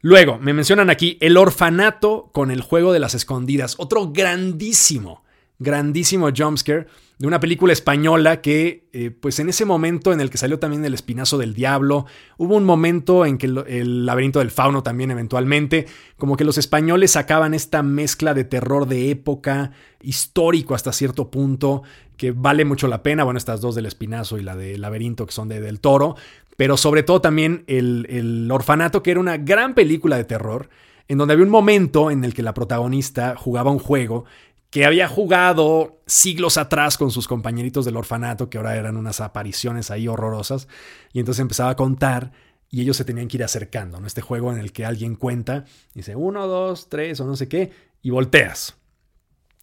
Luego, 0.00 0.38
me 0.38 0.52
mencionan 0.52 0.90
aquí 0.90 1.16
El 1.22 1.38
orfanato 1.38 2.28
con 2.32 2.50
el 2.50 2.60
juego 2.60 2.92
de 2.92 3.00
las 3.00 3.14
escondidas, 3.14 3.76
otro 3.78 4.12
grandísimo, 4.12 5.24
grandísimo 5.58 6.28
jumpscare 6.36 6.86
de 7.18 7.28
una 7.28 7.38
película 7.38 7.72
española 7.72 8.40
que, 8.40 8.88
eh, 8.92 9.10
pues 9.10 9.38
en 9.38 9.48
ese 9.48 9.64
momento 9.64 10.12
en 10.12 10.20
el 10.20 10.30
que 10.30 10.38
salió 10.38 10.58
también 10.58 10.84
El 10.84 10.94
Espinazo 10.94 11.38
del 11.38 11.54
Diablo, 11.54 12.06
hubo 12.38 12.56
un 12.56 12.64
momento 12.64 13.24
en 13.24 13.38
que 13.38 13.46
el, 13.46 14.04
Laberinto 14.04 14.40
del 14.40 14.50
Fauno 14.50 14.82
también 14.82 15.12
eventualmente, 15.12 15.86
como 16.16 16.36
que 16.36 16.44
los 16.44 16.58
españoles 16.58 17.12
sacaban 17.12 17.54
esta 17.54 17.82
mezcla 17.84 18.34
de 18.34 18.44
terror 18.44 18.88
de 18.88 19.10
época, 19.10 19.70
histórico 20.02 20.74
hasta 20.74 20.92
cierto 20.92 21.30
punto, 21.30 21.82
que 22.16 22.32
vale 22.32 22.64
mucho 22.64 22.88
la 22.88 23.02
pena, 23.02 23.22
bueno, 23.22 23.38
estas 23.38 23.60
dos 23.60 23.76
del 23.76 23.86
Espinazo 23.86 24.38
y 24.38 24.42
la 24.42 24.56
del 24.56 24.80
Laberinto 24.80 25.24
que 25.24 25.32
son 25.32 25.48
de 25.48 25.60
Del 25.60 25.80
Toro, 25.80 26.16
pero 26.56 26.76
sobre 26.76 27.04
todo 27.04 27.20
también 27.20 27.62
el, 27.68 28.06
el 28.10 28.50
Orfanato, 28.50 29.02
que 29.04 29.12
era 29.12 29.20
una 29.20 29.36
gran 29.36 29.74
película 29.74 30.16
de 30.16 30.24
terror, 30.24 30.68
en 31.06 31.18
donde 31.18 31.34
había 31.34 31.44
un 31.44 31.50
momento 31.50 32.10
en 32.10 32.24
el 32.24 32.34
que 32.34 32.42
la 32.42 32.54
protagonista 32.54 33.36
jugaba 33.36 33.70
un 33.70 33.78
juego 33.78 34.24
que 34.74 34.84
había 34.84 35.06
jugado 35.06 36.02
siglos 36.04 36.56
atrás 36.56 36.98
con 36.98 37.12
sus 37.12 37.28
compañeritos 37.28 37.84
del 37.84 37.96
orfanato, 37.96 38.50
que 38.50 38.58
ahora 38.58 38.74
eran 38.74 38.96
unas 38.96 39.20
apariciones 39.20 39.92
ahí 39.92 40.08
horrorosas, 40.08 40.66
y 41.12 41.20
entonces 41.20 41.42
empezaba 41.42 41.70
a 41.70 41.76
contar 41.76 42.32
y 42.70 42.80
ellos 42.80 42.96
se 42.96 43.04
tenían 43.04 43.28
que 43.28 43.36
ir 43.36 43.44
acercando, 43.44 44.00
¿no? 44.00 44.08
Este 44.08 44.20
juego 44.20 44.52
en 44.52 44.58
el 44.58 44.72
que 44.72 44.84
alguien 44.84 45.14
cuenta, 45.14 45.64
dice 45.94 46.16
uno, 46.16 46.48
dos, 46.48 46.88
tres 46.88 47.20
o 47.20 47.24
no 47.24 47.36
sé 47.36 47.46
qué, 47.46 47.70
y 48.02 48.10
volteas. 48.10 48.76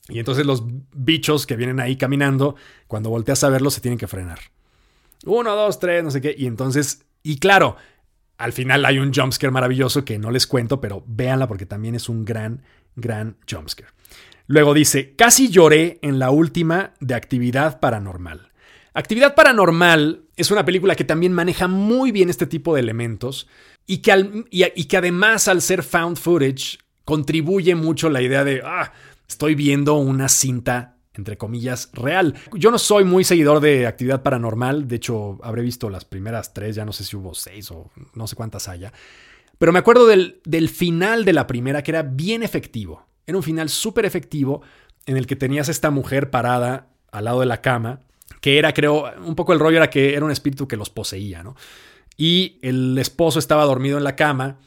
Y 0.08 0.20
entonces 0.20 0.46
los 0.46 0.64
bichos 0.96 1.46
que 1.46 1.58
vienen 1.58 1.82
ahí 1.82 1.98
caminando, 1.98 2.56
cuando 2.88 3.10
volteas 3.10 3.44
a 3.44 3.50
verlos, 3.50 3.74
se 3.74 3.82
tienen 3.82 4.00
que 4.00 4.08
frenar. 4.08 4.40
Uno, 5.26 5.58
dos, 5.58 5.78
tres, 5.82 6.06
no 6.06 6.12
sé 6.12 6.22
qué. 6.22 6.34
Y 6.38 6.48
entonces, 6.48 7.04
y 7.22 7.38
claro, 7.40 7.76
al 8.38 8.54
final 8.54 8.86
hay 8.86 8.98
un 8.98 9.14
jumpscare 9.14 9.52
maravilloso 9.52 10.06
que 10.06 10.18
no 10.18 10.32
les 10.32 10.48
cuento, 10.48 10.80
pero 10.80 11.04
véanla 11.06 11.50
porque 11.50 11.66
también 11.66 11.96
es 11.96 12.08
un 12.08 12.24
gran, 12.24 12.64
gran 12.96 13.36
jumpscare. 13.46 13.92
Luego 14.52 14.74
dice, 14.74 15.16
casi 15.16 15.48
lloré 15.48 15.98
en 16.02 16.20
la 16.20 16.30
última 16.30 16.94
de 17.00 17.16
Actividad 17.16 17.80
Paranormal. 17.80 18.52
Actividad 18.94 19.34
Paranormal 19.34 20.26
es 20.36 20.52
una 20.52 20.66
película 20.66 20.98
que 20.98 21.06
también 21.06 21.32
maneja 21.32 21.70
muy 21.70 22.12
bien 22.12 22.30
este 22.30 22.46
tipo 22.48 22.76
de 22.76 22.82
elementos 22.82 23.48
y 23.88 24.00
que, 24.00 24.98
además 24.98 25.48
al 25.48 25.62
ser 25.62 25.84
found 25.84 26.18
footage 26.18 26.80
contribuye 27.06 27.76
mucho 27.76 28.10
la 28.10 28.22
idea 28.22 28.44
de, 28.44 28.62
ah, 28.66 28.92
estoy 29.26 29.56
viendo 29.56 29.94
una 29.94 30.28
cinta 30.28 30.98
entre 31.14 31.38
comillas, 31.38 31.90
real. 31.94 32.36
Yo 32.54 32.72
no 32.72 32.78
soy 32.78 33.06
muy 33.06 33.24
seguidor 33.24 33.62
de 33.62 33.88
actividad 33.88 34.22
paranormal, 34.22 34.86
de 34.86 34.98
hecho 34.98 35.40
habré 35.44 35.62
visto 35.62 35.90
las 35.90 36.04
primeras 36.04 36.54
tres, 36.54 36.76
ya 36.76 36.84
no 36.84 36.92
sé 36.92 37.06
si 37.06 37.16
hubo 37.16 37.34
seis 37.34 37.72
o 37.72 37.90
no 38.16 38.28
sé 38.28 38.36
cuántas 38.36 38.68
haya, 38.68 38.92
pero 39.58 39.72
me 39.72 39.80
acuerdo 39.80 40.08
del 40.08 40.70
final 40.70 41.24
de 41.24 41.32
la 41.32 41.48
primera 41.48 41.84
que 41.84 41.92
era 41.92 42.04
bien 42.04 42.44
efectivo. 42.44 43.11
Era 43.26 43.38
un 43.38 43.44
final 43.44 43.70
súper 43.70 44.06
efectivo 44.06 44.62
en 45.06 45.18
el 45.18 45.28
que 45.28 45.36
tenías 45.36 45.70
esta 45.70 45.90
mujer 45.90 46.30
parada 46.30 46.88
al 47.12 47.26
lado 47.26 47.40
de 47.42 47.46
la 47.46 47.62
cama, 47.62 48.00
que 48.40 48.58
era, 48.58 48.74
creo, 48.74 49.12
un 49.24 49.36
poco 49.36 49.54
el 49.54 49.60
rollo 49.60 49.78
era 49.78 49.90
que 49.90 50.16
era 50.16 50.26
un 50.26 50.32
espíritu 50.32 50.68
que 50.68 50.78
los 50.78 50.90
poseía, 50.90 51.44
¿no? 51.44 51.56
Y 52.18 52.60
el 52.62 52.98
esposo 52.98 53.40
estaba 53.40 53.66
dormido 53.66 53.98
en 53.98 54.04
la 54.04 54.16
cama 54.16 54.58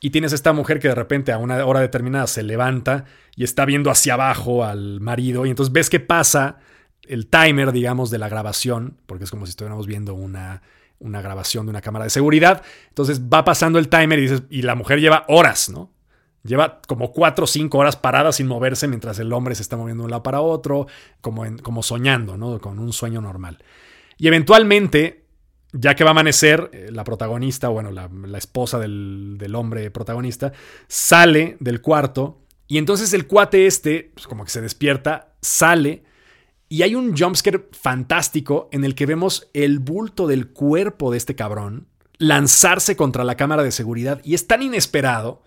y 0.00 0.10
tienes 0.10 0.32
esta 0.32 0.52
mujer 0.52 0.80
que 0.80 0.88
de 0.88 0.94
repente 0.94 1.32
a 1.32 1.38
una 1.38 1.64
hora 1.64 1.80
determinada 1.80 2.26
se 2.26 2.42
levanta 2.42 3.04
y 3.36 3.44
está 3.44 3.64
viendo 3.64 3.90
hacia 3.90 4.14
abajo 4.14 4.64
al 4.64 5.00
marido 5.00 5.46
y 5.46 5.50
entonces 5.50 5.72
ves 5.72 5.90
que 5.90 6.00
pasa 6.00 6.58
el 7.06 7.26
timer, 7.26 7.72
digamos, 7.72 8.10
de 8.10 8.18
la 8.18 8.28
grabación, 8.28 8.98
porque 9.06 9.24
es 9.24 9.30
como 9.30 9.46
si 9.46 9.50
estuviéramos 9.50 9.86
viendo 9.86 10.14
una, 10.14 10.62
una 10.98 11.22
grabación 11.22 11.66
de 11.66 11.70
una 11.70 11.80
cámara 11.80 12.04
de 12.04 12.10
seguridad. 12.10 12.62
Entonces 12.88 13.20
va 13.22 13.44
pasando 13.44 13.78
el 13.78 13.88
timer 13.88 14.18
y 14.18 14.22
dices, 14.22 14.42
y 14.50 14.62
la 14.62 14.74
mujer 14.74 15.00
lleva 15.00 15.24
horas, 15.28 15.68
¿no? 15.68 15.90
Lleva 16.44 16.80
como 16.86 17.10
cuatro 17.12 17.44
o 17.44 17.46
cinco 17.46 17.78
horas 17.78 17.96
parada 17.96 18.30
sin 18.30 18.46
moverse 18.46 18.86
mientras 18.86 19.18
el 19.18 19.32
hombre 19.32 19.54
se 19.54 19.62
está 19.62 19.76
moviendo 19.76 20.02
de 20.02 20.06
un 20.06 20.10
lado 20.10 20.22
para 20.22 20.42
otro, 20.42 20.86
como, 21.20 21.44
como 21.62 21.82
soñando, 21.82 22.36
¿no? 22.36 22.60
Con 22.60 22.78
un 22.78 22.92
sueño 22.92 23.20
normal. 23.20 23.58
Y 24.18 24.28
eventualmente, 24.28 25.24
ya 25.72 25.94
que 25.94 26.04
va 26.04 26.10
a 26.10 26.12
amanecer, 26.12 26.70
eh, 26.72 26.88
la 26.92 27.02
protagonista, 27.02 27.68
bueno, 27.68 27.90
la, 27.90 28.38
esposa 28.38 28.78
del, 28.78 29.36
del, 29.38 29.54
hombre 29.54 29.90
protagonista, 29.90 30.52
sale 30.86 31.56
del 31.60 31.80
cuarto 31.80 32.42
y 32.66 32.78
entonces 32.78 33.12
el 33.14 33.26
cuate 33.26 33.66
este, 33.66 34.12
pues 34.14 34.26
como 34.26 34.44
que 34.44 34.50
se 34.50 34.60
despierta, 34.60 35.34
sale 35.40 36.04
y 36.68 36.82
hay 36.82 36.94
un 36.94 37.16
jumpscare 37.16 37.68
fantástico 37.72 38.68
en 38.72 38.84
el 38.84 38.94
que 38.94 39.06
vemos 39.06 39.48
el 39.52 39.78
bulto 39.78 40.26
del 40.26 40.48
cuerpo 40.48 41.10
de 41.10 41.18
este 41.18 41.34
cabrón 41.34 41.88
lanzarse 42.18 42.96
contra 42.96 43.24
la 43.24 43.36
cámara 43.36 43.62
de 43.62 43.72
seguridad 43.72 44.20
y 44.24 44.34
es 44.34 44.46
tan 44.46 44.62
inesperado, 44.62 45.42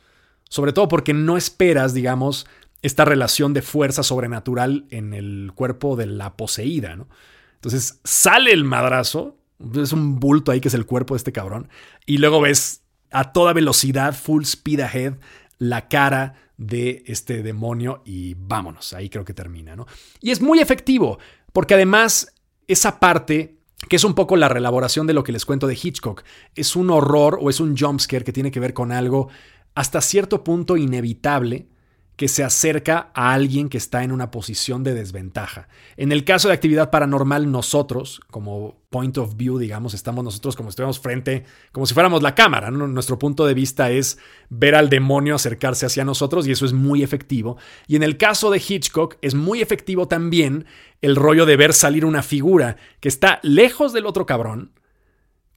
sobre 0.50 0.74
todo 0.74 0.88
porque 0.88 1.14
no 1.14 1.38
esperas, 1.38 1.94
digamos, 1.94 2.48
esta 2.82 3.06
relación 3.06 3.54
de 3.54 3.62
fuerza 3.62 4.04
sobrenatural 4.04 4.86
en 4.92 5.14
el 5.14 5.52
cuerpo 5.56 5.96
de 5.96 6.06
la 6.06 6.36
poseída, 6.36 6.96
¿no? 6.96 7.08
Entonces 7.56 8.00
sale 8.04 8.52
el 8.52 8.64
madrazo, 8.64 9.36
es 9.76 9.92
un 9.92 10.20
bulto 10.20 10.52
ahí 10.52 10.62
que 10.62 10.68
es 10.68 10.74
el 10.74 10.86
cuerpo 10.86 11.16
de 11.16 11.18
este 11.18 11.32
cabrón, 11.32 11.70
y 12.06 12.20
luego 12.20 12.42
ves 12.42 12.84
a 13.12 13.32
toda 13.32 13.54
velocidad, 13.54 14.14
full 14.14 14.44
speed 14.44 14.82
ahead, 14.82 15.14
la 15.58 15.88
cara 15.88 16.36
de 16.58 17.04
este 17.08 17.44
demonio 17.44 18.02
y 18.06 18.36
vámonos, 18.36 18.94
ahí 18.94 19.10
creo 19.10 19.26
que 19.26 19.34
termina, 19.34 19.76
¿no? 19.76 19.88
Y 20.22 20.32
es 20.32 20.42
muy 20.42 20.60
efectivo, 20.60 21.20
porque 21.54 21.74
además 21.74 22.34
esa 22.68 23.00
parte, 23.00 23.58
que 23.90 23.96
es 23.96 24.04
un 24.04 24.14
poco 24.14 24.36
la 24.36 24.50
reelaboración 24.50 25.08
de 25.08 25.14
lo 25.14 25.24
que 25.24 25.32
les 25.32 25.46
cuento 25.46 25.68
de 25.68 25.80
Hitchcock, 25.82 26.24
es 26.56 26.76
un 26.76 26.90
horror 26.90 27.40
o 27.42 27.50
es 27.50 27.60
un 27.60 27.78
jumpscare 27.78 28.24
que 28.24 28.34
tiene 28.34 28.52
que 28.52 28.60
ver 28.60 28.74
con 28.74 28.92
algo 28.92 29.30
hasta 29.78 30.02
cierto 30.02 30.44
punto 30.44 30.76
inevitable, 30.76 31.68
que 32.16 32.28
se 32.28 32.44
acerca 32.44 33.12
a 33.14 33.34
alguien 33.34 33.70
que 33.70 33.78
está 33.78 34.04
en 34.04 34.12
una 34.12 34.32
posición 34.32 34.84
de 34.84 34.96
desventaja. 34.96 35.68
En 35.98 36.12
el 36.12 36.24
caso 36.26 36.48
de 36.48 36.56
actividad 36.56 36.90
paranormal, 36.90 37.52
nosotros, 37.52 38.20
como 38.32 38.82
point 38.90 39.16
of 39.20 39.36
view, 39.36 39.60
digamos, 39.60 39.94
estamos 39.94 40.24
nosotros 40.24 40.56
como 40.56 40.70
si 40.70 40.72
estuviéramos 40.72 41.00
frente, 41.00 41.44
como 41.72 41.86
si 41.86 41.94
fuéramos 41.94 42.24
la 42.24 42.34
cámara. 42.34 42.72
Nuestro 42.72 43.20
punto 43.20 43.46
de 43.46 43.54
vista 43.54 43.92
es 43.92 44.18
ver 44.50 44.74
al 44.74 44.90
demonio 44.90 45.36
acercarse 45.36 45.86
hacia 45.86 46.04
nosotros 46.04 46.48
y 46.48 46.52
eso 46.54 46.66
es 46.66 46.74
muy 46.74 47.04
efectivo. 47.04 47.58
Y 47.86 47.98
en 47.98 48.02
el 48.02 48.18
caso 48.18 48.50
de 48.50 48.64
Hitchcock, 48.68 49.18
es 49.22 49.36
muy 49.36 49.62
efectivo 49.62 50.08
también 50.08 50.66
el 51.02 51.16
rollo 51.16 51.46
de 51.46 51.56
ver 51.56 51.72
salir 51.72 52.04
una 52.04 52.24
figura 52.24 52.78
que 53.00 53.10
está 53.10 53.40
lejos 53.44 53.94
del 53.94 54.08
otro 54.08 54.26
cabrón, 54.26 54.72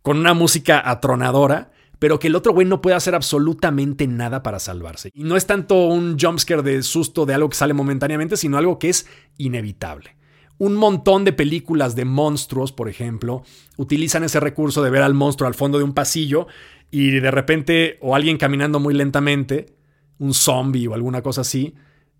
con 0.02 0.18
una 0.18 0.34
música 0.34 0.82
atronadora 0.84 1.70
pero 2.00 2.18
que 2.18 2.28
el 2.28 2.34
otro 2.34 2.52
güey 2.52 2.66
no 2.66 2.80
puede 2.80 2.96
hacer 2.96 3.14
absolutamente 3.14 4.06
nada 4.08 4.42
para 4.42 4.58
salvarse. 4.58 5.12
Y 5.14 5.22
no 5.22 5.36
es 5.36 5.46
tanto 5.46 5.86
un 5.86 6.18
jumpscare 6.18 6.62
de 6.62 6.82
susto 6.82 7.26
de 7.26 7.34
algo 7.34 7.50
que 7.50 7.56
sale 7.56 7.74
momentáneamente, 7.74 8.38
sino 8.38 8.56
algo 8.56 8.78
que 8.78 8.88
es 8.88 9.06
inevitable. 9.36 10.16
Un 10.56 10.76
montón 10.76 11.24
de 11.24 11.34
películas 11.34 11.94
de 11.94 12.06
monstruos, 12.06 12.72
por 12.72 12.88
ejemplo, 12.88 13.42
utilizan 13.76 14.24
ese 14.24 14.40
recurso 14.40 14.82
de 14.82 14.90
ver 14.90 15.02
al 15.02 15.12
monstruo 15.12 15.46
al 15.46 15.54
fondo 15.54 15.76
de 15.76 15.84
un 15.84 15.92
pasillo 15.92 16.46
y 16.90 17.10
de 17.10 17.30
repente, 17.30 17.98
o 18.00 18.16
alguien 18.16 18.38
caminando 18.38 18.80
muy 18.80 18.94
lentamente, 18.94 19.76
un 20.18 20.32
zombie 20.32 20.88
o 20.88 20.94
alguna 20.94 21.20
cosa 21.20 21.42
así, 21.42 21.74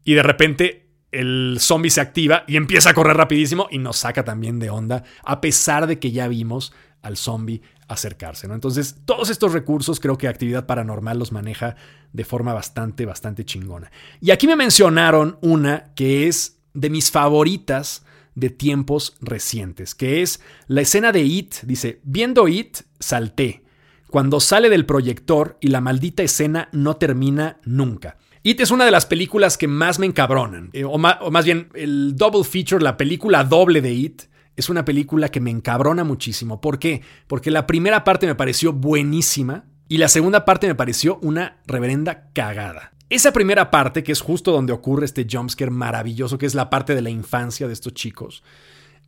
y 0.05 0.13
de 0.13 0.23
repente 0.23 0.91
el 1.11 1.57
zombie 1.59 1.91
se 1.91 2.03
activa 2.03 2.45
y 2.47 2.57
empieza 2.57 2.91
a 2.91 2.95
correr 2.95 3.17
rapidísimo 3.17 3.67
y 3.71 3.79
nos 3.79 3.97
saca 3.97 4.25
también 4.25 4.59
de 4.59 4.69
onda, 4.69 5.05
a 5.25 5.41
pesar 5.41 5.87
de 5.87 5.99
que 5.99 6.13
ya 6.13 6.29
vimos 6.29 6.73
al 7.03 7.17
zombie 7.17 7.63
acercarse. 7.91 8.47
¿no? 8.47 8.55
Entonces, 8.55 8.97
todos 9.05 9.31
estos 9.31 9.53
recursos 9.53 9.99
creo 9.99 10.17
que 10.17 10.29
Actividad 10.29 10.67
Paranormal 10.67 11.19
los 11.19 11.33
maneja 11.33 11.75
de 12.13 12.25
forma 12.25 12.55
bastante, 12.55 13.05
bastante 13.05 13.45
chingona. 13.45 13.91
Y 14.21 14.31
aquí 14.31 14.47
me 14.47 14.57
mencionaron 14.57 15.39
una 15.41 15.93
que 15.95 16.29
es 16.29 16.61
de 16.73 16.89
mis 16.89 17.11
favoritas 17.11 18.05
de 18.37 18.51
tiempos 18.51 19.17
recientes, 19.21 19.97
que 19.97 20.23
es 20.23 20.41
la 20.69 20.83
escena 20.83 21.11
de 21.11 21.23
It. 21.23 21.57
Dice, 21.63 22.01
viendo 22.05 22.47
It, 22.47 22.79
salté. 23.01 23.65
Cuando 24.09 24.39
sale 24.39 24.71
del 24.71 24.87
proyector 24.87 25.59
y 25.61 25.69
la 25.69 25.81
maldita 25.81 26.23
escena 26.23 26.69
no 26.73 26.97
termina 26.97 27.59
nunca. 27.65 28.19
It 28.45 28.61
es 28.61 28.71
una 28.71 28.85
de 28.85 28.91
las 28.93 29.05
películas 29.05 29.59
que 29.59 29.69
más 29.69 29.99
me 29.99 30.07
encabronan, 30.07 30.71
eh, 30.73 30.85
o, 30.85 30.93
o 30.93 31.31
más 31.31 31.45
bien 31.45 31.69
el 31.75 32.17
double 32.17 32.45
feature, 32.45 32.83
la 32.83 32.97
película 32.97 33.45
doble 33.45 33.83
de 33.83 33.93
It, 33.93 34.23
es 34.61 34.69
una 34.69 34.85
película 34.85 35.31
que 35.31 35.41
me 35.41 35.51
encabrona 35.51 36.05
muchísimo. 36.05 36.61
¿Por 36.61 36.79
qué? 36.79 37.03
Porque 37.27 37.51
la 37.51 37.67
primera 37.67 38.05
parte 38.05 38.27
me 38.27 38.35
pareció 38.35 38.73
buenísima 38.73 39.65
y 39.89 39.99
la 39.99 40.09
segunda 40.09 40.45
parte 40.45 40.69
me 40.69 40.75
pareció 40.75 41.19
una 41.23 41.59
reverenda 41.67 42.31
cagada. 42.33 42.93
Esa 43.09 43.33
primera 43.33 43.73
parte, 43.73 44.05
que 44.05 44.13
es 44.13 44.21
justo 44.21 44.53
donde 44.53 44.73
ocurre 44.73 45.05
este 45.05 45.27
jumpscare 45.29 45.73
maravilloso, 45.73 46.39
que 46.39 46.47
es 46.47 46.55
la 46.55 46.71
parte 46.71 46.95
de 46.95 47.03
la 47.03 47.11
infancia 47.11 47.67
de 47.67 47.73
estos 47.73 47.93
chicos, 47.93 48.45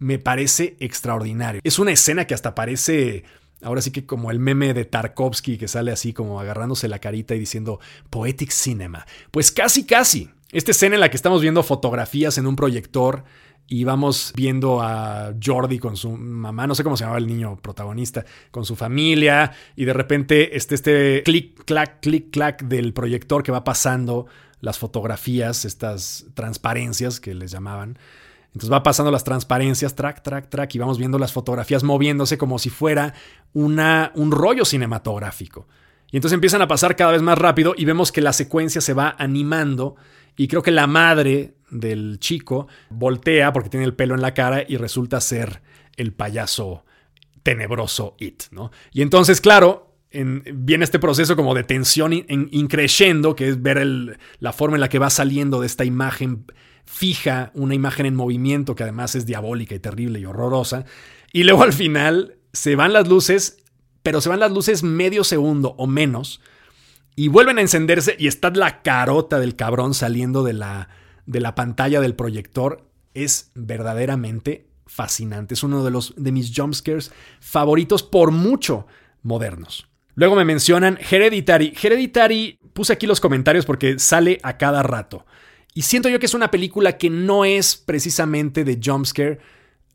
me 0.01 0.19
parece 0.19 0.77
extraordinario. 0.81 1.61
Es 1.63 1.79
una 1.79 1.93
escena 1.93 2.27
que 2.27 2.35
hasta 2.35 2.55
parece, 2.55 3.23
ahora 3.63 3.81
sí 3.81 3.93
que 3.93 4.05
como 4.05 4.33
el 4.33 4.41
meme 4.41 4.75
de 4.75 4.85
Tarkovsky 4.85 5.57
que 5.57 5.69
sale 5.69 5.93
así 5.93 6.13
como 6.13 6.41
agarrándose 6.41 6.89
la 6.89 6.99
carita 6.99 7.37
y 7.37 7.39
diciendo 7.39 7.79
Poetic 8.11 8.51
Cinema. 8.51 9.07
Pues 9.31 9.53
casi, 9.53 9.85
casi. 9.85 10.31
Esta 10.51 10.73
escena 10.73 10.97
en 10.97 11.01
la 11.01 11.09
que 11.09 11.17
estamos 11.17 11.41
viendo 11.41 11.63
fotografías 11.63 12.37
en 12.39 12.47
un 12.47 12.57
proyector 12.57 13.25
y 13.73 13.85
vamos 13.85 14.35
viendo 14.37 14.83
a 14.83 15.33
Jordi 15.43 15.79
con 15.79 15.97
su 15.97 16.11
mamá, 16.11 16.67
no 16.67 16.75
sé 16.75 16.85
cómo 16.85 16.95
se 16.95 17.05
llamaba 17.05 17.19
el 17.19 17.27
niño 17.27 17.57
protagonista, 17.57 18.23
con 18.51 18.67
su 18.67 18.77
familia 18.77 19.51
y 19.77 19.87
de 19.87 19.95
repente 19.95 20.59
este, 20.59 20.75
este 20.75 21.23
clic, 21.25 21.65
clac, 21.65 22.01
clic, 22.01 22.31
clac 22.31 22.65
del 22.65 22.93
proyector 22.93 23.43
que 23.43 23.51
va 23.51 23.65
pasando 23.65 24.27
las 24.61 24.79
fotografías, 24.79 25.65
estas 25.65 26.27
transparencias 26.35 27.19
que 27.19 27.33
les 27.33 27.51
llamaban. 27.51 27.99
Entonces 28.49 28.71
va 28.71 28.83
pasando 28.83 29.11
las 29.11 29.25
transparencias, 29.25 29.95
track, 29.95 30.23
track, 30.23 30.51
track, 30.51 30.75
y 30.75 30.79
vamos 30.79 30.99
viendo 30.99 31.19
las 31.19 31.33
fotografías 31.33 31.83
moviéndose 31.83 32.37
como 32.37 32.59
si 32.59 32.69
fuera 32.69 33.15
una, 33.55 34.13
un 34.15 34.33
rollo 34.33 34.67
cinematográfico. 34.67 35.67
Y 36.11 36.19
entonces 36.19 36.35
empiezan 36.35 36.61
a 36.61 36.69
pasar 36.69 36.95
cada 36.95 37.13
vez 37.13 37.23
más 37.23 37.39
rápido 37.39 37.73
y 37.75 37.87
vemos 37.87 38.13
que 38.13 38.21
la 38.21 38.35
secuencia 38.35 38.83
se 38.83 38.93
va 38.93 39.17
animando 39.19 39.97
y 40.37 40.49
creo 40.49 40.63
que 40.63 40.71
la 40.71 40.87
madre 40.87 41.55
del 41.71 42.19
chico 42.21 42.69
voltea 42.91 43.53
porque 43.53 43.71
tiene 43.71 43.87
el 43.87 43.95
pelo 43.95 44.15
en 44.15 44.23
la 44.23 44.35
cara 44.35 44.65
y 44.67 44.77
resulta 44.77 45.21
ser 45.21 45.63
el 45.97 46.13
payaso 46.13 46.85
tenebroso 47.43 48.17
It, 48.19 48.45
¿no? 48.51 48.71
Y 48.93 49.03
entonces, 49.03 49.41
claro, 49.41 49.97
viene 50.13 50.85
este 50.85 50.99
proceso 50.99 51.37
como 51.37 51.55
de 51.55 51.65
tensión 51.65 52.13
increciendo, 52.13 53.35
que 53.35 53.49
es 53.49 53.63
ver 53.63 54.19
la 54.39 54.53
forma 54.53 54.77
en 54.77 54.81
la 54.81 54.89
que 54.89 54.99
va 54.99 55.11
saliendo 55.11 55.61
de 55.61 55.67
esta 55.67 55.85
imagen 55.85 56.45
fija, 56.85 57.51
una 57.55 57.75
imagen 57.75 58.07
en 58.07 58.15
movimiento 58.15 58.75
que 58.75 58.83
además 58.83 59.15
es 59.15 59.25
diabólica 59.25 59.75
y 59.75 59.79
terrible 59.79 60.21
y 60.21 60.27
horrorosa. 60.27 60.85
Y 61.33 61.45
luego 61.45 61.63
al 61.63 61.73
final 61.73 62.37
se 62.53 62.77
van 62.77 62.93
las 62.93 63.09
luces, 63.09 63.57
pero 64.03 64.21
se 64.21 64.29
van 64.29 64.41
las 64.41 64.53
luces 64.53 64.83
medio 64.83 65.25
segundo 65.25 65.75
o 65.79 65.87
menos 65.87 66.43
y 67.15 67.29
vuelven 67.29 67.59
a 67.59 67.63
encenderse 67.63 68.17
y 68.19 68.27
está 68.27 68.51
la 68.51 68.83
carota 68.83 69.39
del 69.39 69.57
cabrón 69.57 69.95
saliendo 69.95 70.43
de 70.43 70.55
la, 70.55 70.89
de 71.27 71.41
la 71.41 71.55
pantalla 71.55 72.01
del 72.01 72.15
proyector. 72.15 72.89
Es 73.15 73.51
verdaderamente 73.55 74.67
fascinante. 74.87 75.55
Es 75.55 75.63
uno 75.63 75.85
de, 75.85 75.91
los, 75.91 76.15
de 76.17 76.33
mis 76.33 76.53
jumpscares 76.55 77.13
favoritos 77.41 78.03
por 78.03 78.31
mucho 78.31 78.87
modernos. 79.23 79.89
Luego 80.15 80.37
me 80.37 80.45
mencionan 80.45 80.99
Hereditary. 81.11 81.75
Hereditary, 81.81 82.59
puse 82.73 82.93
aquí 82.93 83.07
los 83.07 83.21
comentarios 83.21 83.65
porque 83.65 83.99
sale 83.99 84.39
a 84.43 84.59
cada 84.59 84.83
rato. 84.83 85.27
Y 85.75 85.83
siento 85.83 86.09
yo 86.09 86.19
que 86.19 86.27
es 86.27 86.35
una 86.35 86.51
película 86.51 86.99
que 86.99 87.09
no 87.09 87.45
es 87.45 87.77
precisamente 87.77 88.65
de 88.65 88.79
jumpscare. 88.83 89.39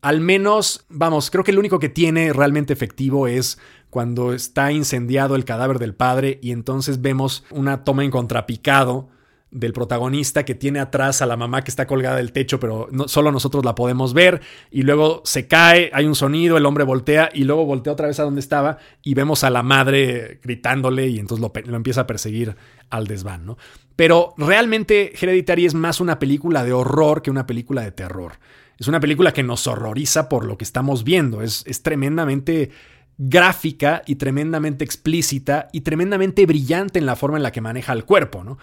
Al 0.00 0.20
menos, 0.20 0.86
vamos, 0.88 1.30
creo 1.30 1.42
que 1.42 1.50
el 1.50 1.58
único 1.58 1.78
que 1.78 1.88
tiene 1.88 2.32
realmente 2.32 2.72
efectivo 2.72 3.26
es 3.26 3.58
cuando 3.90 4.32
está 4.32 4.70
incendiado 4.70 5.34
el 5.34 5.44
cadáver 5.44 5.78
del 5.78 5.94
padre 5.94 6.38
y 6.42 6.52
entonces 6.52 7.02
vemos 7.02 7.44
una 7.50 7.84
toma 7.84 8.04
en 8.04 8.10
contrapicado 8.10 9.08
del 9.50 9.72
protagonista 9.72 10.44
que 10.44 10.54
tiene 10.54 10.78
atrás 10.78 11.22
a 11.22 11.26
la 11.26 11.36
mamá 11.36 11.62
que 11.62 11.70
está 11.70 11.86
colgada 11.86 12.16
del 12.16 12.32
techo, 12.32 12.60
pero 12.60 12.86
no, 12.90 13.08
solo 13.08 13.32
nosotros 13.32 13.64
la 13.64 13.74
podemos 13.74 14.12
ver, 14.12 14.42
y 14.70 14.82
luego 14.82 15.22
se 15.24 15.48
cae, 15.48 15.90
hay 15.94 16.04
un 16.04 16.14
sonido, 16.14 16.58
el 16.58 16.66
hombre 16.66 16.84
voltea 16.84 17.30
y 17.32 17.44
luego 17.44 17.64
voltea 17.64 17.94
otra 17.94 18.08
vez 18.08 18.20
a 18.20 18.24
donde 18.24 18.40
estaba 18.40 18.78
y 19.02 19.14
vemos 19.14 19.44
a 19.44 19.50
la 19.50 19.62
madre 19.62 20.38
gritándole 20.42 21.08
y 21.08 21.18
entonces 21.18 21.42
lo, 21.42 21.52
lo 21.64 21.76
empieza 21.76 22.02
a 22.02 22.06
perseguir 22.06 22.56
al 22.90 23.06
desván, 23.06 23.46
¿no? 23.46 23.56
Pero 23.98 24.32
realmente 24.36 25.12
Hereditary 25.20 25.66
es 25.66 25.74
más 25.74 26.00
una 26.00 26.20
película 26.20 26.62
de 26.62 26.72
horror 26.72 27.20
que 27.20 27.32
una 27.32 27.48
película 27.48 27.82
de 27.82 27.90
terror. 27.90 28.34
Es 28.78 28.86
una 28.86 29.00
película 29.00 29.32
que 29.32 29.42
nos 29.42 29.66
horroriza 29.66 30.28
por 30.28 30.44
lo 30.44 30.56
que 30.56 30.62
estamos 30.62 31.02
viendo, 31.02 31.42
es, 31.42 31.64
tremendamente 31.82 32.70
gráfica 33.16 34.04
y 34.06 34.14
tremendamente 34.14 34.84
explícita 34.84 35.68
y 35.72 35.80
tremendamente 35.80 36.46
brillante 36.46 37.00
en 37.00 37.06
la 37.06 37.16
forma 37.16 37.38
en 37.38 37.42
la 37.42 37.50
que 37.50 37.60
maneja 37.60 37.92
el 37.92 38.04
cuerpo, 38.04 38.44
¿no? 38.44 38.56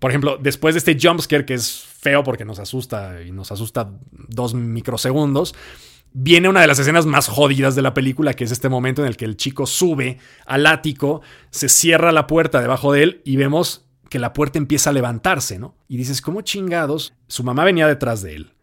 Por 0.00 0.10
ejemplo, 0.10 0.36
después 0.36 0.74
de 0.74 0.80
este 0.80 0.98
jumpscare 1.00 1.46
que 1.46 1.54
es 1.54 1.80
feo 1.80 2.22
porque 2.22 2.44
nos 2.44 2.58
asusta 2.58 3.22
y 3.22 3.32
nos 3.32 3.52
asusta 3.52 3.90
dos 4.28 4.52
microsegundos, 4.52 5.54
viene 6.12 6.50
una 6.50 6.60
de 6.60 6.66
las 6.66 6.78
escenas 6.78 7.06
más 7.06 7.28
jodidas 7.28 7.74
de 7.74 7.80
la 7.80 7.94
película, 7.94 8.34
que 8.34 8.44
es 8.44 8.50
este 8.50 8.68
momento 8.68 9.00
en 9.00 9.08
el 9.08 9.16
que 9.16 9.24
el 9.24 9.38
chico 9.38 9.64
sube 9.64 10.18
al 10.44 10.66
ático, 10.66 11.22
se 11.50 11.70
cierra 11.70 12.12
la 12.12 12.26
puerta 12.26 12.60
debajo 12.60 12.92
de 12.92 13.02
él 13.02 13.22
y 13.24 13.36
vemos 13.36 13.83
que 14.08 14.18
la 14.18 14.32
puerta 14.32 14.58
empieza 14.58 14.90
a 14.90 14.92
levantarse, 14.92 15.58
¿no? 15.58 15.76
Y 15.88 15.96
dices, 15.96 16.20
¿cómo 16.20 16.42
chingados? 16.42 17.14
Su 17.26 17.44
mamá 17.44 17.64
venía 17.64 17.86
detrás 17.86 18.22
de 18.22 18.36
él. 18.36 18.54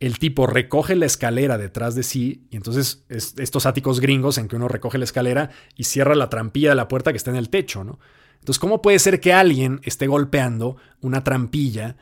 El 0.00 0.18
tipo 0.18 0.46
recoge 0.46 0.94
la 0.94 1.06
escalera 1.06 1.58
detrás 1.58 1.94
de 1.94 2.04
sí, 2.04 2.46
y 2.50 2.56
entonces 2.56 3.04
estos 3.08 3.66
áticos 3.66 4.00
gringos 4.00 4.38
en 4.38 4.46
que 4.46 4.56
uno 4.56 4.68
recoge 4.68 4.98
la 4.98 5.04
escalera 5.04 5.50
y 5.76 5.84
cierra 5.84 6.14
la 6.14 6.30
trampilla 6.30 6.70
de 6.70 6.76
la 6.76 6.88
puerta 6.88 7.10
que 7.10 7.16
está 7.16 7.30
en 7.30 7.36
el 7.36 7.50
techo, 7.50 7.82
¿no? 7.82 7.98
Entonces, 8.38 8.60
¿cómo 8.60 8.80
puede 8.80 9.00
ser 9.00 9.20
que 9.20 9.32
alguien 9.32 9.80
esté 9.82 10.06
golpeando 10.06 10.76
una 11.00 11.24
trampilla 11.24 11.96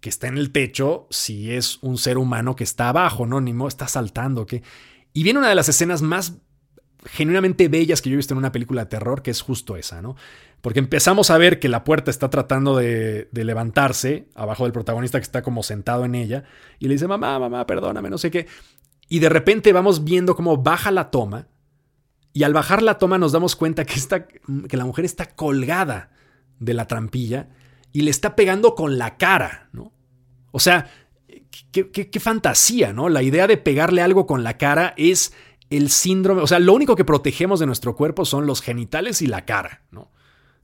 que 0.00 0.08
está 0.08 0.26
en 0.26 0.38
el 0.38 0.50
techo 0.50 1.06
si 1.10 1.52
es 1.52 1.78
un 1.82 1.98
ser 1.98 2.18
humano 2.18 2.56
que 2.56 2.64
está 2.64 2.88
abajo, 2.88 3.26
¿no? 3.26 3.40
Ni 3.40 3.52
modo, 3.52 3.68
está 3.68 3.86
saltando, 3.86 4.44
¿qué? 4.46 4.62
Y 5.12 5.22
viene 5.22 5.38
una 5.38 5.48
de 5.48 5.54
las 5.54 5.68
escenas 5.68 6.02
más 6.02 6.38
genuinamente 7.06 7.68
bellas 7.68 8.02
que 8.02 8.10
yo 8.10 8.14
he 8.14 8.16
visto 8.16 8.34
en 8.34 8.38
una 8.38 8.52
película 8.52 8.84
de 8.84 8.90
terror, 8.90 9.22
que 9.22 9.30
es 9.30 9.40
justo 9.40 9.76
esa, 9.76 10.02
¿no? 10.02 10.16
Porque 10.66 10.80
empezamos 10.80 11.30
a 11.30 11.38
ver 11.38 11.60
que 11.60 11.68
la 11.68 11.84
puerta 11.84 12.10
está 12.10 12.28
tratando 12.28 12.76
de, 12.76 13.28
levantarse 13.30 14.26
abajo 14.34 14.64
del 14.64 14.72
protagonista 14.72 15.20
que 15.20 15.22
está 15.22 15.40
como 15.40 15.62
sentado 15.62 16.04
en 16.04 16.16
ella 16.16 16.42
y 16.80 16.88
le 16.88 16.94
dice, 16.94 17.06
mamá, 17.06 17.38
mamá, 17.38 17.64
perdóname, 17.68 18.10
no 18.10 18.18
sé 18.18 18.32
qué. 18.32 18.48
Y 19.08 19.20
de 19.20 19.28
repente 19.28 19.72
vamos 19.72 20.02
viendo 20.02 20.34
cómo 20.34 20.56
baja 20.56 20.90
la 20.90 21.12
toma 21.12 21.46
y 22.32 22.42
al 22.42 22.52
bajar 22.52 22.82
la 22.82 22.98
toma 22.98 23.16
nos 23.16 23.30
damos 23.30 23.54
cuenta 23.54 23.84
que, 23.84 23.94
está, 23.94 24.26
que 24.26 24.76
la 24.76 24.84
mujer 24.84 25.04
está 25.04 25.36
colgada 25.36 26.10
de 26.58 26.74
la 26.74 26.88
trampilla 26.88 27.48
y 27.92 28.00
le 28.00 28.10
está 28.10 28.34
pegando 28.34 28.74
con 28.74 28.98
la 28.98 29.18
cara, 29.18 29.68
¿no? 29.72 29.92
O 30.50 30.58
sea, 30.58 30.90
qué, 31.70 32.18
fantasía, 32.18 32.92
¿no? 32.92 33.08
La 33.08 33.22
idea 33.22 33.46
de 33.46 33.56
pegarle 33.56 34.02
algo 34.02 34.26
con 34.26 34.42
la 34.42 34.58
cara 34.58 34.94
es 34.96 35.32
el 35.70 35.90
síndrome, 35.90 36.42
o 36.42 36.48
sea, 36.48 36.58
lo 36.58 36.72
único 36.72 36.96
que 36.96 37.04
protegemos 37.04 37.60
de 37.60 37.66
nuestro 37.66 37.94
cuerpo 37.94 38.24
son 38.24 38.48
los 38.48 38.62
genitales 38.62 39.22
y 39.22 39.28
la 39.28 39.44
cara, 39.44 39.84
¿no? 39.92 40.10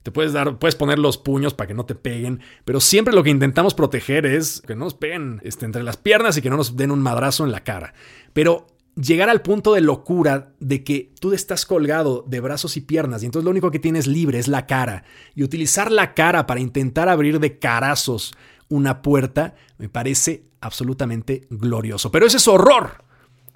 Te 0.03 0.11
puedes 0.11 0.33
dar, 0.33 0.59
puedes 0.59 0.75
poner 0.75 0.99
los 0.99 1.17
puños 1.17 1.53
para 1.53 1.67
que 1.67 1.73
no 1.73 1.85
te 1.85 1.95
peguen, 1.95 2.41
pero 2.65 2.79
siempre 2.79 3.13
lo 3.13 3.23
que 3.23 3.29
intentamos 3.29 3.73
proteger 3.73 4.25
es 4.25 4.61
que 4.61 4.75
no 4.75 4.85
nos 4.85 4.93
peguen 4.93 5.39
este, 5.43 5.65
entre 5.65 5.83
las 5.83 5.97
piernas 5.97 6.37
y 6.37 6.41
que 6.41 6.49
no 6.49 6.57
nos 6.57 6.75
den 6.75 6.91
un 6.91 7.01
madrazo 7.01 7.45
en 7.45 7.51
la 7.51 7.63
cara. 7.63 7.93
Pero 8.33 8.67
llegar 8.95 9.29
al 9.29 9.41
punto 9.41 9.73
de 9.73 9.81
locura 9.81 10.53
de 10.59 10.83
que 10.83 11.13
tú 11.19 11.33
estás 11.33 11.65
colgado 11.65 12.23
de 12.27 12.41
brazos 12.41 12.77
y 12.77 12.81
piernas 12.81 13.23
y 13.23 13.25
entonces 13.25 13.45
lo 13.45 13.51
único 13.51 13.71
que 13.71 13.79
tienes 13.79 14.05
libre 14.05 14.39
es 14.39 14.47
la 14.47 14.67
cara 14.67 15.03
y 15.35 15.43
utilizar 15.43 15.91
la 15.91 16.13
cara 16.13 16.45
para 16.45 16.59
intentar 16.59 17.09
abrir 17.09 17.39
de 17.39 17.57
carazos 17.57 18.33
una 18.69 19.01
puerta, 19.01 19.55
me 19.77 19.89
parece 19.89 20.43
absolutamente 20.61 21.47
glorioso. 21.49 22.11
Pero 22.11 22.25
ese 22.25 22.37
es 22.37 22.47
horror. 22.47 23.02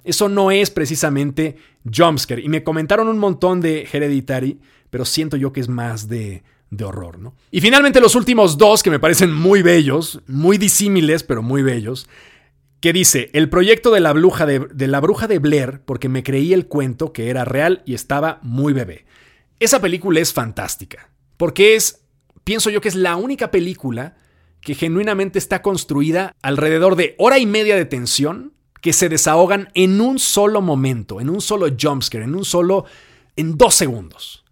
Eso 0.08 0.28
no 0.28 0.50
es 0.50 0.70
precisamente 0.70 1.56
jumpscare. 1.84 2.42
Y 2.42 2.48
me 2.48 2.64
comentaron 2.64 3.08
un 3.08 3.18
montón 3.18 3.60
de 3.60 3.86
Hereditary, 3.92 4.58
pero 4.88 5.04
siento 5.04 5.36
yo 5.36 5.52
que 5.52 5.60
es 5.60 5.68
más 5.68 6.08
de, 6.08 6.42
de 6.70 6.84
horror, 6.84 7.18
¿no? 7.18 7.34
Y 7.50 7.60
finalmente 7.60 8.00
los 8.00 8.14
últimos 8.14 8.56
dos 8.56 8.82
que 8.82 8.90
me 8.90 8.98
parecen 8.98 9.32
muy 9.32 9.60
bellos, 9.60 10.20
muy 10.26 10.56
disímiles, 10.56 11.24
pero 11.24 11.42
muy 11.42 11.62
bellos, 11.62 12.08
que 12.80 12.94
dice, 12.94 13.28
el 13.34 13.50
proyecto 13.50 13.90
de 13.90 14.00
la, 14.00 14.14
bruja 14.14 14.46
de, 14.46 14.60
de 14.60 14.86
la 14.86 15.00
bruja 15.00 15.26
de 15.26 15.40
Blair, 15.40 15.82
porque 15.84 16.08
me 16.08 16.22
creí 16.22 16.54
el 16.54 16.66
cuento 16.66 17.12
que 17.12 17.28
era 17.28 17.44
real 17.44 17.82
y 17.84 17.92
estaba 17.92 18.38
muy 18.42 18.72
bebé. 18.72 19.04
Esa 19.60 19.80
película 19.80 20.20
es 20.20 20.32
fantástica, 20.32 21.10
porque 21.36 21.74
es, 21.74 22.02
pienso 22.44 22.70
yo 22.70 22.80
que 22.80 22.88
es 22.88 22.94
la 22.94 23.16
única 23.16 23.50
película 23.50 24.16
que 24.62 24.74
genuinamente 24.74 25.38
está 25.38 25.60
construida 25.60 26.34
alrededor 26.40 26.96
de 26.96 27.14
hora 27.18 27.38
y 27.38 27.46
media 27.46 27.76
de 27.76 27.84
tensión 27.84 28.54
que 28.80 28.92
se 28.92 29.08
desahogan 29.08 29.68
en 29.74 30.00
un 30.00 30.18
solo 30.18 30.60
momento, 30.60 31.20
en 31.20 31.30
un 31.30 31.40
solo 31.40 31.66
jumpscare, 31.78 32.24
en 32.24 32.34
un 32.34 32.44
solo, 32.44 32.84
en 33.36 33.56
dos 33.56 33.74
segundos. 33.74 34.44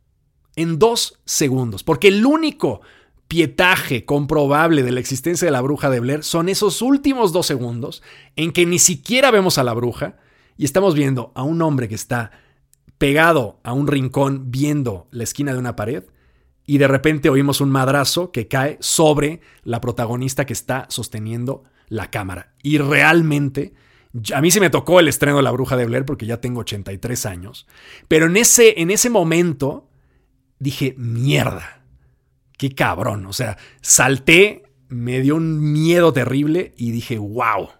En 0.56 0.78
dos 0.78 1.20
segundos. 1.24 1.82
Porque 1.82 2.08
el 2.08 2.24
único 2.24 2.80
pietaje 3.28 4.04
comprobable 4.04 4.82
de 4.82 4.92
la 4.92 5.00
existencia 5.00 5.46
de 5.46 5.52
la 5.52 5.60
bruja 5.60 5.90
de 5.90 6.00
Blair 6.00 6.22
son 6.22 6.48
esos 6.48 6.80
últimos 6.82 7.32
dos 7.32 7.46
segundos 7.46 8.02
en 8.36 8.52
que 8.52 8.66
ni 8.66 8.78
siquiera 8.78 9.30
vemos 9.30 9.58
a 9.58 9.64
la 9.64 9.74
bruja 9.74 10.16
y 10.56 10.64
estamos 10.64 10.94
viendo 10.94 11.32
a 11.34 11.42
un 11.42 11.60
hombre 11.62 11.88
que 11.88 11.96
está 11.96 12.30
pegado 12.98 13.60
a 13.62 13.72
un 13.72 13.86
rincón 13.86 14.50
viendo 14.50 15.08
la 15.10 15.24
esquina 15.24 15.52
de 15.52 15.58
una 15.58 15.76
pared 15.76 16.04
y 16.66 16.78
de 16.78 16.88
repente 16.88 17.30
oímos 17.30 17.60
un 17.60 17.70
madrazo 17.70 18.32
que 18.32 18.48
cae 18.48 18.76
sobre 18.80 19.40
la 19.62 19.80
protagonista 19.80 20.46
que 20.46 20.52
está 20.52 20.86
sosteniendo 20.88 21.64
la 21.88 22.10
cámara. 22.10 22.54
Y 22.62 22.78
realmente, 22.78 23.74
a 24.34 24.40
mí 24.40 24.50
se 24.50 24.60
me 24.60 24.70
tocó 24.70 25.00
el 25.00 25.08
estreno 25.08 25.38
de 25.38 25.42
La 25.42 25.50
Bruja 25.50 25.76
de 25.76 25.86
Blair 25.86 26.04
porque 26.04 26.26
ya 26.26 26.40
tengo 26.40 26.60
83 26.60 27.26
años, 27.26 27.66
pero 28.08 28.26
en 28.26 28.36
ese, 28.36 28.80
en 28.80 28.90
ese 28.90 29.10
momento 29.10 29.88
dije, 30.58 30.94
mierda, 30.96 31.82
qué 32.56 32.74
cabrón, 32.74 33.26
o 33.26 33.32
sea, 33.32 33.58
salté, 33.80 34.64
me 34.88 35.20
dio 35.20 35.36
un 35.36 35.72
miedo 35.72 36.12
terrible 36.12 36.74
y 36.76 36.90
dije, 36.90 37.18
wow. 37.18 37.70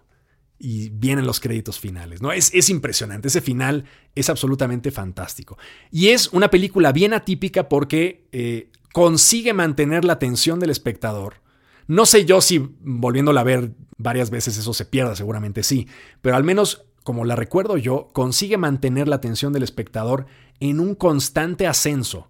Y 0.59 0.89
vienen 0.89 1.27
los 1.27 1.39
créditos 1.39 1.79
finales, 1.79 2.19
¿no? 2.19 2.31
Es, 2.31 2.51
es 2.51 2.71
impresionante, 2.71 3.27
ese 3.27 3.41
final 3.41 3.85
es 4.15 4.29
absolutamente 4.29 4.89
fantástico. 4.89 5.57
Y 5.91 6.09
es 6.09 6.33
una 6.33 6.49
película 6.49 6.91
bien 6.91 7.13
atípica 7.13 7.69
porque 7.69 8.27
eh, 8.31 8.71
consigue 8.91 9.53
mantener 9.53 10.03
la 10.03 10.13
atención 10.13 10.59
del 10.59 10.71
espectador. 10.71 11.41
No 11.87 12.05
sé 12.05 12.25
yo 12.25 12.41
si 12.41 12.59
volviéndola 12.79 13.41
a 13.41 13.45
ver 13.45 13.71
varias 13.97 14.29
veces 14.29 14.57
eso 14.57 14.73
se 14.73 14.85
pierda, 14.85 15.15
seguramente 15.15 15.63
sí, 15.63 15.87
pero 16.21 16.35
al 16.35 16.43
menos 16.43 16.87
como 17.07 17.23
la 17.23 17.37
recuerdo 17.37 17.77
yo, 17.77 18.09
consigue 18.11 18.57
mantener 18.57 19.07
la 19.07 19.15
atención 19.15 19.53
del 19.53 19.63
espectador 19.63 20.25
en 20.59 20.81
un 20.81 20.93
constante 20.93 21.65
ascenso. 21.65 22.29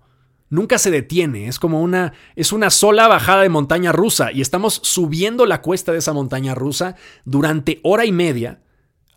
Nunca 0.51 0.77
se 0.77 0.91
detiene, 0.91 1.47
es 1.47 1.57
como 1.57 1.81
una 1.81 2.13
es 2.35 2.51
una 2.51 2.69
sola 2.69 3.07
bajada 3.07 3.41
de 3.41 3.49
montaña 3.49 3.91
rusa 3.91 4.31
y 4.31 4.41
estamos 4.41 4.79
subiendo 4.83 5.47
la 5.47 5.63
cuesta 5.63 5.93
de 5.93 5.97
esa 5.97 6.13
montaña 6.13 6.53
rusa 6.53 6.95
durante 7.25 7.79
hora 7.81 8.05
y 8.05 8.11
media 8.11 8.61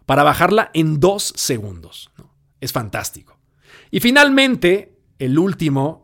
para 0.07 0.23
bajarla 0.23 0.71
en 0.73 0.99
dos 0.99 1.35
segundos. 1.37 2.11
Es 2.63 2.73
fantástico. 2.73 3.39
Y 3.91 4.01
finalmente, 4.01 4.97
el 5.19 5.39
último 5.39 6.00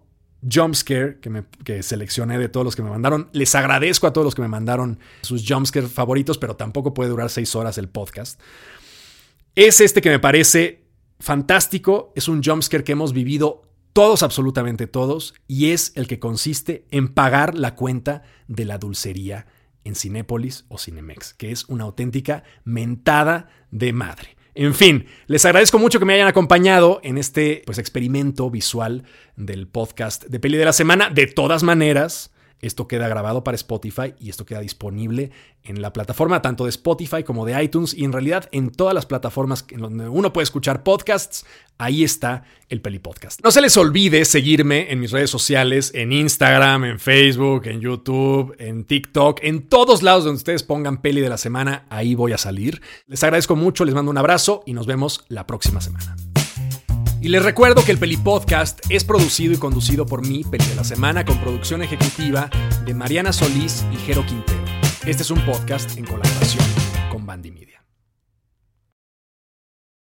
jumpscare 0.48 1.18
que, 1.20 1.30
me, 1.30 1.44
que 1.64 1.82
seleccioné 1.82 2.38
de 2.38 2.48
todos 2.48 2.64
los 2.64 2.76
que 2.76 2.82
me 2.82 2.90
mandaron. 2.90 3.28
Les 3.32 3.54
agradezco 3.54 4.06
a 4.06 4.12
todos 4.12 4.24
los 4.24 4.34
que 4.34 4.42
me 4.42 4.48
mandaron 4.48 4.98
sus 5.22 5.44
jumpscare 5.46 5.88
favoritos, 5.88 6.38
pero 6.38 6.56
tampoco 6.56 6.94
puede 6.94 7.10
durar 7.10 7.30
seis 7.30 7.54
horas 7.54 7.78
el 7.78 7.88
podcast. 7.88 8.40
Es 9.54 9.80
este 9.80 10.00
que 10.00 10.10
me 10.10 10.18
parece 10.18 10.84
fantástico. 11.18 12.12
Es 12.14 12.28
un 12.28 12.42
jumpscare 12.42 12.84
que 12.84 12.92
hemos 12.92 13.12
vivido 13.12 13.62
todos, 13.92 14.22
absolutamente 14.22 14.86
todos, 14.86 15.34
y 15.48 15.70
es 15.70 15.92
el 15.94 16.06
que 16.06 16.18
consiste 16.18 16.86
en 16.90 17.08
pagar 17.08 17.54
la 17.54 17.74
cuenta 17.74 18.22
de 18.46 18.66
la 18.66 18.76
dulcería 18.76 19.46
en 19.84 19.94
Cinépolis 19.94 20.66
o 20.68 20.76
Cinemex, 20.76 21.32
que 21.32 21.50
es 21.50 21.64
una 21.66 21.84
auténtica 21.84 22.44
mentada 22.64 23.48
de 23.70 23.92
madre. 23.94 24.35
En 24.58 24.72
fin, 24.72 25.04
les 25.26 25.44
agradezco 25.44 25.78
mucho 25.78 25.98
que 25.98 26.06
me 26.06 26.14
hayan 26.14 26.28
acompañado 26.28 26.98
en 27.02 27.18
este 27.18 27.62
pues, 27.66 27.76
experimento 27.76 28.50
visual 28.50 29.04
del 29.36 29.68
podcast 29.68 30.24
de 30.24 30.40
Peli 30.40 30.56
de 30.56 30.64
la 30.64 30.72
Semana. 30.72 31.10
De 31.10 31.26
todas 31.26 31.62
maneras, 31.62 32.32
esto 32.60 32.88
queda 32.88 33.08
grabado 33.08 33.44
para 33.44 33.54
Spotify 33.54 34.14
y 34.18 34.30
esto 34.30 34.46
queda 34.46 34.60
disponible 34.60 35.30
en 35.62 35.82
la 35.82 35.92
plataforma 35.92 36.42
tanto 36.42 36.64
de 36.64 36.70
Spotify 36.70 37.22
como 37.22 37.44
de 37.44 37.62
iTunes 37.62 37.92
y 37.94 38.04
en 38.04 38.12
realidad 38.12 38.48
en 38.52 38.70
todas 38.70 38.94
las 38.94 39.06
plataformas 39.06 39.64
en 39.70 39.80
donde 39.80 40.08
uno 40.08 40.32
puede 40.32 40.44
escuchar 40.44 40.82
podcasts, 40.82 41.44
ahí 41.78 42.04
está 42.04 42.44
el 42.68 42.80
Peli 42.80 42.98
Podcast. 42.98 43.40
No 43.44 43.50
se 43.50 43.60
les 43.60 43.76
olvide 43.76 44.24
seguirme 44.24 44.90
en 44.90 45.00
mis 45.00 45.10
redes 45.10 45.30
sociales, 45.30 45.92
en 45.94 46.12
Instagram, 46.12 46.84
en 46.84 46.98
Facebook, 46.98 47.66
en 47.66 47.80
YouTube, 47.80 48.54
en 48.58 48.84
TikTok, 48.84 49.40
en 49.42 49.68
todos 49.68 50.02
lados 50.02 50.24
donde 50.24 50.38
ustedes 50.38 50.62
pongan 50.62 51.02
Peli 51.02 51.20
de 51.20 51.28
la 51.28 51.38
semana, 51.38 51.86
ahí 51.90 52.14
voy 52.14 52.32
a 52.32 52.38
salir. 52.38 52.80
Les 53.06 53.22
agradezco 53.22 53.56
mucho, 53.56 53.84
les 53.84 53.94
mando 53.94 54.10
un 54.10 54.18
abrazo 54.18 54.62
y 54.66 54.72
nos 54.72 54.86
vemos 54.86 55.24
la 55.28 55.46
próxima 55.46 55.80
semana. 55.80 56.16
Y 57.26 57.28
les 57.28 57.42
recuerdo 57.42 57.84
que 57.84 57.90
el 57.90 57.98
Peli 57.98 58.16
Podcast 58.16 58.78
es 58.88 59.02
producido 59.02 59.52
y 59.52 59.56
conducido 59.56 60.06
por 60.06 60.24
mí, 60.24 60.44
Peli 60.44 60.64
de 60.64 60.76
la 60.76 60.84
Semana, 60.84 61.24
con 61.24 61.40
producción 61.40 61.82
ejecutiva 61.82 62.48
de 62.84 62.94
Mariana 62.94 63.32
Solís 63.32 63.84
y 63.92 63.96
Jero 63.96 64.24
Quintero. 64.24 64.62
Este 65.04 65.24
es 65.24 65.30
un 65.32 65.44
podcast 65.44 65.98
en 65.98 66.04
colaboración 66.04 66.64
con 67.10 67.26
Bandy 67.26 67.50
Media. 67.50 67.75